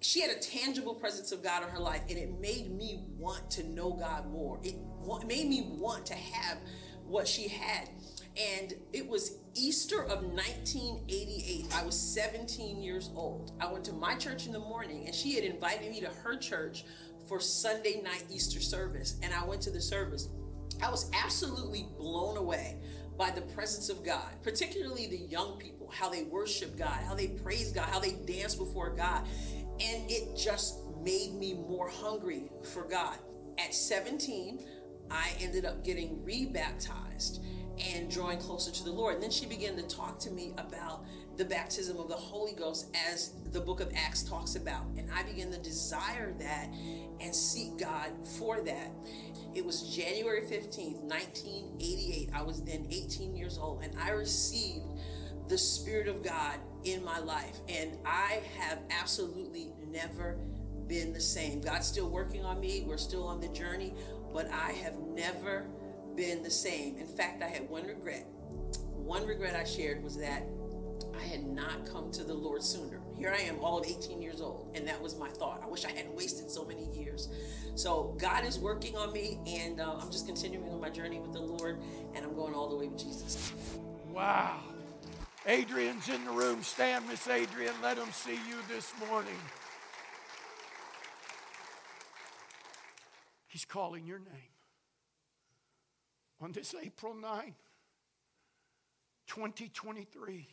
She 0.00 0.22
had 0.22 0.30
a 0.30 0.40
tangible 0.40 0.94
presence 0.94 1.30
of 1.30 1.42
God 1.42 1.62
in 1.62 1.68
her 1.68 1.78
life, 1.78 2.02
and 2.08 2.16
it 2.18 2.40
made 2.40 2.70
me 2.70 3.04
want 3.18 3.50
to 3.50 3.64
know 3.64 3.90
God 3.92 4.30
more. 4.30 4.58
It 4.62 4.76
made 5.26 5.46
me 5.46 5.68
want 5.76 6.06
to 6.06 6.14
have 6.14 6.58
what 7.06 7.28
she 7.28 7.48
had. 7.48 7.90
And 8.36 8.74
it 8.94 9.06
was 9.06 9.38
Easter 9.58 10.02
of 10.04 10.22
1988. 10.22 11.66
I 11.74 11.84
was 11.84 11.98
17 11.98 12.80
years 12.80 13.10
old. 13.16 13.52
I 13.60 13.70
went 13.70 13.84
to 13.86 13.92
my 13.92 14.14
church 14.14 14.46
in 14.46 14.52
the 14.52 14.60
morning, 14.60 15.06
and 15.06 15.14
she 15.14 15.34
had 15.34 15.44
invited 15.44 15.90
me 15.90 16.00
to 16.00 16.08
her 16.22 16.36
church 16.36 16.84
for 17.26 17.40
Sunday 17.40 18.00
night 18.02 18.24
Easter 18.30 18.60
service. 18.60 19.18
And 19.22 19.34
I 19.34 19.44
went 19.44 19.60
to 19.62 19.70
the 19.70 19.80
service. 19.80 20.28
I 20.82 20.90
was 20.90 21.10
absolutely 21.12 21.88
blown 21.96 22.36
away 22.36 22.76
by 23.18 23.30
the 23.30 23.40
presence 23.40 23.88
of 23.88 24.04
God, 24.04 24.30
particularly 24.44 25.08
the 25.08 25.18
young 25.18 25.58
people, 25.58 25.90
how 25.92 26.08
they 26.08 26.22
worship 26.22 26.78
God, 26.78 27.00
how 27.04 27.14
they 27.14 27.26
praise 27.26 27.72
God, 27.72 27.86
how 27.86 27.98
they 27.98 28.12
dance 28.12 28.54
before 28.54 28.90
God. 28.90 29.26
And 29.80 30.08
it 30.08 30.36
just 30.36 30.78
made 31.02 31.34
me 31.34 31.54
more 31.54 31.88
hungry 31.88 32.52
for 32.62 32.84
God. 32.84 33.18
At 33.58 33.74
17, 33.74 34.64
I 35.10 35.32
ended 35.40 35.64
up 35.64 35.84
getting 35.84 36.22
rebaptized 36.24 37.40
and 37.80 38.10
drawing 38.10 38.38
closer 38.38 38.70
to 38.70 38.84
the 38.84 38.90
Lord. 38.90 39.14
And 39.14 39.22
then 39.22 39.30
she 39.30 39.46
began 39.46 39.76
to 39.76 39.82
talk 39.82 40.18
to 40.20 40.30
me 40.30 40.52
about 40.58 41.04
the 41.36 41.44
baptism 41.44 41.98
of 41.98 42.08
the 42.08 42.14
Holy 42.14 42.52
Ghost 42.52 42.88
as 43.08 43.32
the 43.52 43.60
book 43.60 43.80
of 43.80 43.92
Acts 43.94 44.22
talks 44.24 44.56
about. 44.56 44.84
And 44.96 45.08
I 45.14 45.22
began 45.22 45.52
to 45.52 45.58
desire 45.58 46.34
that 46.40 46.68
and 47.20 47.34
seek 47.34 47.78
God 47.78 48.10
for 48.38 48.60
that. 48.62 48.90
It 49.54 49.64
was 49.64 49.94
January 49.94 50.42
15th, 50.42 51.00
1988. 51.02 52.30
I 52.34 52.42
was 52.42 52.62
then 52.62 52.86
18 52.90 53.36
years 53.36 53.58
old, 53.58 53.82
and 53.82 53.92
I 53.98 54.10
received 54.10 54.84
the 55.48 55.58
Spirit 55.58 56.08
of 56.08 56.22
God 56.22 56.58
in 56.84 57.04
my 57.04 57.18
life. 57.18 57.58
And 57.68 57.96
I 58.04 58.40
have 58.58 58.80
absolutely 58.90 59.72
never 59.90 60.38
been 60.88 61.12
the 61.12 61.20
same. 61.20 61.60
God's 61.60 61.86
still 61.86 62.08
working 62.08 62.44
on 62.44 62.60
me, 62.60 62.84
we're 62.86 62.96
still 62.96 63.26
on 63.26 63.40
the 63.40 63.48
journey, 63.48 63.94
but 64.32 64.50
I 64.50 64.72
have 64.72 64.98
never 64.98 65.66
been 66.18 66.42
the 66.42 66.50
same. 66.50 66.98
In 66.98 67.06
fact, 67.06 67.44
I 67.44 67.46
had 67.46 67.70
one 67.70 67.86
regret. 67.86 68.26
One 68.96 69.24
regret 69.24 69.54
I 69.54 69.62
shared 69.62 70.02
was 70.02 70.16
that 70.16 70.42
I 71.16 71.22
had 71.22 71.46
not 71.46 71.86
come 71.86 72.10
to 72.10 72.24
the 72.24 72.34
Lord 72.34 72.60
sooner. 72.60 73.00
Here 73.16 73.32
I 73.32 73.40
am, 73.42 73.60
all 73.60 73.78
of 73.78 73.86
18 73.86 74.20
years 74.20 74.40
old, 74.40 74.68
and 74.74 74.86
that 74.88 75.00
was 75.00 75.16
my 75.16 75.28
thought. 75.28 75.62
I 75.62 75.68
wish 75.68 75.84
I 75.84 75.92
hadn't 75.92 76.16
wasted 76.16 76.50
so 76.50 76.64
many 76.64 76.86
years. 76.92 77.28
So 77.76 78.16
God 78.18 78.44
is 78.44 78.58
working 78.58 78.96
on 78.96 79.12
me, 79.12 79.38
and 79.46 79.80
uh, 79.80 79.94
I'm 80.00 80.10
just 80.10 80.26
continuing 80.26 80.68
on 80.72 80.80
my 80.80 80.90
journey 80.90 81.20
with 81.20 81.32
the 81.32 81.40
Lord, 81.40 81.78
and 82.16 82.24
I'm 82.24 82.34
going 82.34 82.52
all 82.52 82.68
the 82.68 82.76
way 82.76 82.88
with 82.88 82.98
Jesus. 82.98 83.52
Wow. 84.12 84.58
Adrian's 85.46 86.08
in 86.08 86.24
the 86.24 86.32
room. 86.32 86.64
Stand, 86.64 87.06
Miss 87.06 87.28
Adrian. 87.28 87.74
Let 87.80 87.96
him 87.96 88.10
see 88.10 88.34
you 88.48 88.56
this 88.68 88.92
morning. 89.08 89.38
He's 93.46 93.64
calling 93.64 94.04
your 94.04 94.18
name 94.18 94.57
on 96.40 96.52
this 96.52 96.74
April 96.80 97.14
9, 97.14 97.54
2023, 99.26 100.48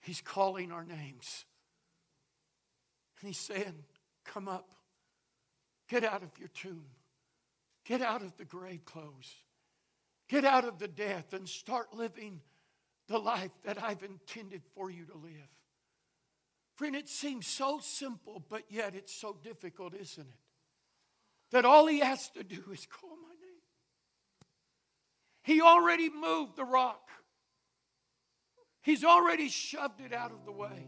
He's 0.00 0.20
calling 0.20 0.72
our 0.72 0.84
names. 0.84 1.44
And 3.20 3.28
He's 3.28 3.38
saying, 3.38 3.84
Come 4.24 4.48
up, 4.48 4.68
get 5.88 6.04
out 6.04 6.22
of 6.22 6.30
your 6.38 6.48
tomb, 6.48 6.86
get 7.84 8.02
out 8.02 8.22
of 8.22 8.36
the 8.36 8.44
grave 8.44 8.84
clothes, 8.84 9.34
get 10.28 10.44
out 10.44 10.64
of 10.64 10.78
the 10.78 10.88
death, 10.88 11.32
and 11.32 11.48
start 11.48 11.94
living 11.94 12.40
the 13.08 13.18
life 13.18 13.50
that 13.64 13.82
I've 13.82 14.02
intended 14.02 14.62
for 14.74 14.90
you 14.90 15.04
to 15.06 15.16
live. 15.16 15.50
Friend, 16.76 16.96
it 16.96 17.08
seems 17.08 17.46
so 17.46 17.78
simple, 17.82 18.42
but 18.48 18.62
yet 18.70 18.94
it's 18.94 19.14
so 19.14 19.36
difficult, 19.42 19.94
isn't 19.94 20.26
it? 20.26 20.34
That 21.50 21.64
all 21.64 21.86
he 21.86 22.00
has 22.00 22.30
to 22.30 22.42
do 22.42 22.62
is 22.72 22.86
call 22.86 23.18
he 25.42 25.60
already 25.60 26.10
moved 26.10 26.56
the 26.56 26.64
rock, 26.64 27.02
He's 28.82 29.04
already 29.04 29.48
shoved 29.48 30.00
it 30.00 30.12
out 30.12 30.32
of 30.32 30.44
the 30.44 30.52
way. 30.52 30.86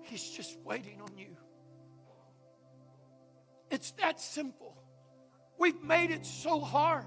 He's 0.00 0.30
just 0.30 0.58
waiting 0.64 1.02
on 1.02 1.16
you. 1.16 1.36
It's 3.70 3.90
that 3.92 4.18
simple. 4.18 4.74
We've 5.58 5.82
made 5.82 6.10
it 6.10 6.24
so 6.24 6.58
hard. 6.58 7.04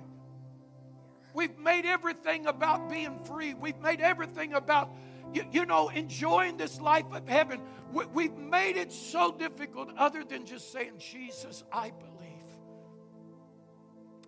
We've 1.33 1.57
made 1.57 1.85
everything 1.85 2.45
about 2.45 2.89
being 2.89 3.17
free. 3.23 3.55
We've 3.55 3.79
made 3.79 3.99
everything 3.99 4.53
about, 4.53 4.91
you, 5.33 5.43
you 5.51 5.65
know, 5.65 5.89
enjoying 5.89 6.57
this 6.57 6.79
life 6.79 7.05
of 7.13 7.27
heaven. 7.27 7.61
We, 7.91 8.05
we've 8.05 8.37
made 8.37 8.77
it 8.77 8.91
so 8.91 9.31
difficult, 9.31 9.89
other 9.97 10.23
than 10.23 10.45
just 10.45 10.71
saying, 10.71 10.99
Jesus, 10.99 11.63
I 11.73 11.91
believe 11.91 12.10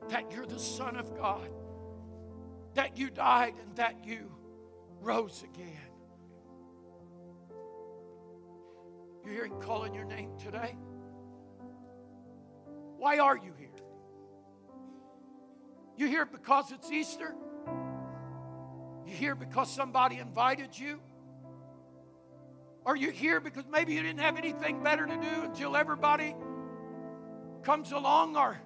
that 0.10 0.32
you're 0.32 0.46
the 0.46 0.60
Son 0.60 0.98
of 0.98 1.16
God, 1.18 1.50
that 2.76 2.98
you 2.98 3.10
died 3.10 3.54
and 3.62 3.76
that 3.78 4.06
you 4.06 4.32
rose 5.02 5.44
again. 5.44 5.80
You 9.26 9.32
hear 9.32 9.46
him 9.46 9.62
calling 9.62 9.94
your 9.94 10.06
name 10.06 10.32
today? 10.38 10.76
Why 12.98 13.20
are 13.20 13.38
you 13.38 13.54
here? 13.58 13.70
You 15.98 16.08
here 16.08 16.26
because 16.26 16.72
it's 16.72 16.92
Easter? 16.92 17.36
You 19.06 19.14
here 19.14 19.36
because 19.36 19.72
somebody 19.72 20.18
invited 20.18 20.78
you? 20.78 21.00
Are 22.86 22.96
you 22.96 23.12
here 23.12 23.40
because 23.40 23.64
maybe 23.70 23.94
you 23.94 24.02
didn't 24.02 24.20
have 24.20 24.38
anything 24.38 24.84
better 24.84 25.06
to 25.06 25.16
do 25.16 25.44
until 25.44 25.78
everybody 25.78 26.36
comes 27.64 27.92
along? 27.92 28.36
Or 28.36 28.60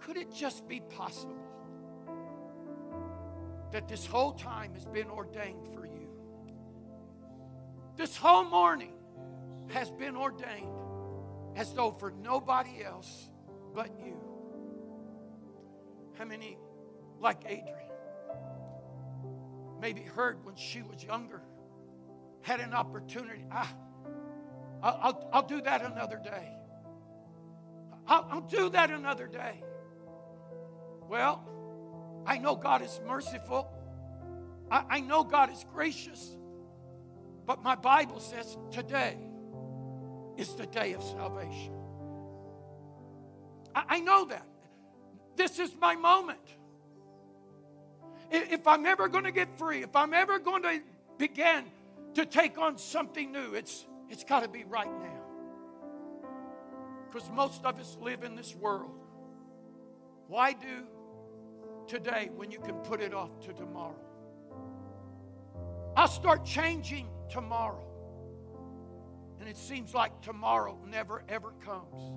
could 0.00 0.16
it 0.16 0.32
just 0.32 0.66
be 0.66 0.80
possible 0.80 1.36
that 3.72 3.86
this 3.86 4.06
whole 4.06 4.32
time 4.32 4.74
has 4.74 4.86
been 4.86 5.08
ordained 5.08 5.68
for 5.74 5.86
you? 5.86 6.08
This 7.96 8.16
whole 8.16 8.44
morning 8.44 8.94
has 9.68 9.90
been 9.90 10.16
ordained 10.16 10.74
as 11.56 11.72
though 11.74 11.92
for 11.92 12.10
nobody 12.10 12.82
else 12.82 13.28
but 13.74 13.90
you. 14.04 14.16
How 16.18 16.24
many, 16.24 16.58
like 17.20 17.42
Adrian, 17.46 17.90
maybe 19.80 20.02
heard 20.02 20.44
when 20.44 20.56
she 20.56 20.82
was 20.82 21.02
younger, 21.02 21.42
had 22.42 22.60
an 22.60 22.74
opportunity? 22.74 23.44
Ah, 23.50 23.72
I'll, 24.82 24.98
I'll, 25.02 25.30
I'll 25.32 25.46
do 25.46 25.60
that 25.62 25.82
another 25.82 26.20
day. 26.22 26.56
I'll, 28.06 28.26
I'll 28.30 28.40
do 28.40 28.70
that 28.70 28.90
another 28.90 29.26
day. 29.26 29.62
Well, 31.10 31.42
I 32.24 32.38
know 32.38 32.54
God 32.54 32.82
is 32.82 33.00
merciful. 33.04 33.68
I, 34.70 34.84
I 34.88 35.00
know 35.00 35.24
God 35.24 35.52
is 35.52 35.64
gracious. 35.74 36.36
But 37.46 37.64
my 37.64 37.74
Bible 37.74 38.20
says 38.20 38.56
today 38.70 39.16
is 40.36 40.54
the 40.54 40.66
day 40.66 40.92
of 40.92 41.02
salvation. 41.02 41.72
I, 43.74 43.84
I 43.88 44.00
know 44.00 44.26
that. 44.26 44.46
This 45.34 45.58
is 45.58 45.74
my 45.80 45.96
moment. 45.96 46.38
If 48.30 48.68
I'm 48.68 48.86
ever 48.86 49.08
going 49.08 49.24
to 49.24 49.32
get 49.32 49.58
free, 49.58 49.82
if 49.82 49.96
I'm 49.96 50.14
ever 50.14 50.38
going 50.38 50.62
to 50.62 50.80
begin 51.18 51.64
to 52.14 52.24
take 52.24 52.56
on 52.56 52.78
something 52.78 53.32
new, 53.32 53.54
it's, 53.54 53.84
it's 54.08 54.22
got 54.22 54.44
to 54.44 54.48
be 54.48 54.62
right 54.62 54.86
now. 54.86 55.22
Because 57.10 57.28
most 57.30 57.64
of 57.64 57.80
us 57.80 57.98
live 58.00 58.22
in 58.22 58.36
this 58.36 58.54
world. 58.54 58.92
Why 60.28 60.52
do 60.52 60.86
today 61.90 62.30
when 62.36 62.52
you 62.52 62.60
can 62.60 62.76
put 62.76 63.00
it 63.00 63.12
off 63.12 63.40
to 63.40 63.52
tomorrow? 63.52 63.98
I'll 65.96 66.06
start 66.06 66.44
changing 66.44 67.08
tomorrow. 67.28 67.84
And 69.40 69.48
it 69.48 69.56
seems 69.56 69.92
like 69.92 70.22
tomorrow 70.22 70.78
never 70.86 71.24
ever 71.28 71.52
comes. 71.64 72.12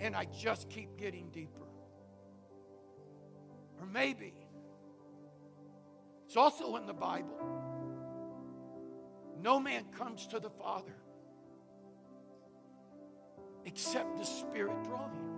And 0.00 0.16
I 0.16 0.24
just 0.24 0.68
keep 0.68 0.96
getting 0.98 1.30
deeper. 1.30 1.68
Or 3.80 3.86
maybe 3.86 4.34
it's 6.26 6.36
also 6.36 6.74
in 6.76 6.86
the 6.86 6.92
Bible. 6.92 7.38
No 9.40 9.60
man 9.60 9.84
comes 9.96 10.26
to 10.28 10.40
the 10.40 10.50
Father 10.50 10.96
except 13.64 14.18
the 14.18 14.24
Spirit 14.24 14.82
draw 14.82 15.06
him. 15.06 15.37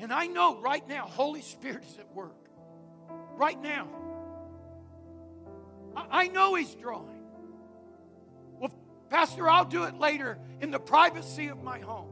And 0.00 0.12
I 0.14 0.26
know 0.26 0.58
right 0.58 0.86
now, 0.88 1.06
Holy 1.06 1.42
Spirit 1.42 1.84
is 1.84 1.98
at 1.98 2.10
work. 2.14 2.48
Right 3.36 3.60
now. 3.60 3.86
I 5.94 6.28
know 6.28 6.54
He's 6.54 6.74
drawing. 6.74 7.22
Well, 8.58 8.72
Pastor, 9.10 9.48
I'll 9.48 9.66
do 9.66 9.84
it 9.84 9.98
later 9.98 10.38
in 10.60 10.70
the 10.70 10.78
privacy 10.80 11.48
of 11.48 11.62
my 11.62 11.80
home. 11.80 12.08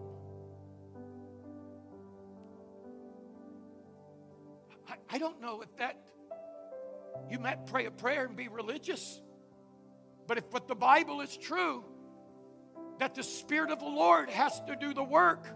I, 5.10 5.16
don't 5.16 5.40
know 5.40 5.62
if 5.62 5.74
that, 5.78 5.96
you 7.30 7.38
might 7.38 7.66
pray 7.66 7.86
a 7.86 7.90
prayer 7.90 8.26
and 8.26 8.36
be 8.36 8.48
religious. 8.48 9.22
But 10.26 10.36
if 10.36 10.44
what 10.50 10.68
the 10.68 10.74
Bible 10.74 11.22
is 11.22 11.34
true, 11.34 11.84
that 12.98 13.14
the 13.14 13.22
Spirit 13.22 13.70
of 13.70 13.78
the 13.78 13.86
Lord 13.86 14.28
has 14.28 14.60
to 14.62 14.76
do 14.76 14.92
the 14.92 15.02
work, 15.02 15.46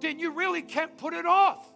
then 0.00 0.18
you 0.18 0.32
really 0.32 0.62
can't 0.62 0.96
put 0.98 1.14
it 1.14 1.26
off. 1.26 1.66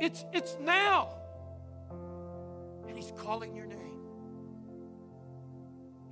It's, 0.00 0.24
it's 0.32 0.56
now. 0.60 1.14
And 2.88 2.96
He's 2.96 3.12
calling 3.18 3.54
your 3.54 3.66
name. 3.66 4.00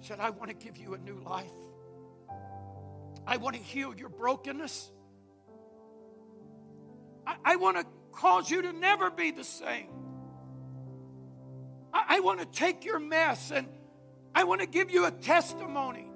He 0.00 0.06
said, 0.06 0.20
I 0.20 0.30
want 0.30 0.48
to 0.48 0.54
give 0.54 0.76
you 0.76 0.94
a 0.94 0.98
new 0.98 1.20
life. 1.20 1.50
I 3.26 3.36
want 3.36 3.56
to 3.56 3.62
heal 3.62 3.94
your 3.94 4.08
brokenness. 4.08 4.90
I, 7.26 7.36
I 7.44 7.56
want 7.56 7.76
to 7.76 7.86
cause 8.12 8.50
you 8.50 8.62
to 8.62 8.72
never 8.72 9.10
be 9.10 9.30
the 9.30 9.44
same. 9.44 9.88
I, 11.92 12.16
I 12.16 12.20
want 12.20 12.40
to 12.40 12.46
take 12.46 12.84
your 12.84 12.98
mess 12.98 13.50
and 13.50 13.66
I 14.34 14.44
want 14.44 14.60
to 14.60 14.66
give 14.66 14.90
you 14.90 15.06
a 15.06 15.10
testimony. 15.10 16.09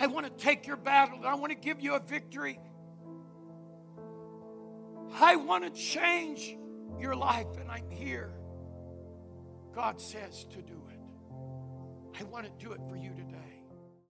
I 0.00 0.06
want 0.06 0.26
to 0.26 0.44
take 0.44 0.66
your 0.66 0.76
battle 0.76 1.20
I 1.26 1.34
want 1.34 1.50
to 1.50 1.58
give 1.58 1.80
you 1.80 1.94
a 1.94 2.00
victory. 2.00 2.58
I 5.14 5.36
want 5.36 5.64
to 5.64 5.70
change 5.70 6.56
your 6.98 7.14
life, 7.14 7.46
and 7.60 7.70
I'm 7.70 7.90
here. 7.90 8.32
God 9.74 10.00
says 10.00 10.44
to 10.50 10.62
do 10.62 10.82
it. 10.90 10.98
I 12.18 12.24
want 12.24 12.46
to 12.46 12.64
do 12.64 12.72
it 12.72 12.80
for 12.88 12.96
you 12.96 13.10
today. 13.10 13.21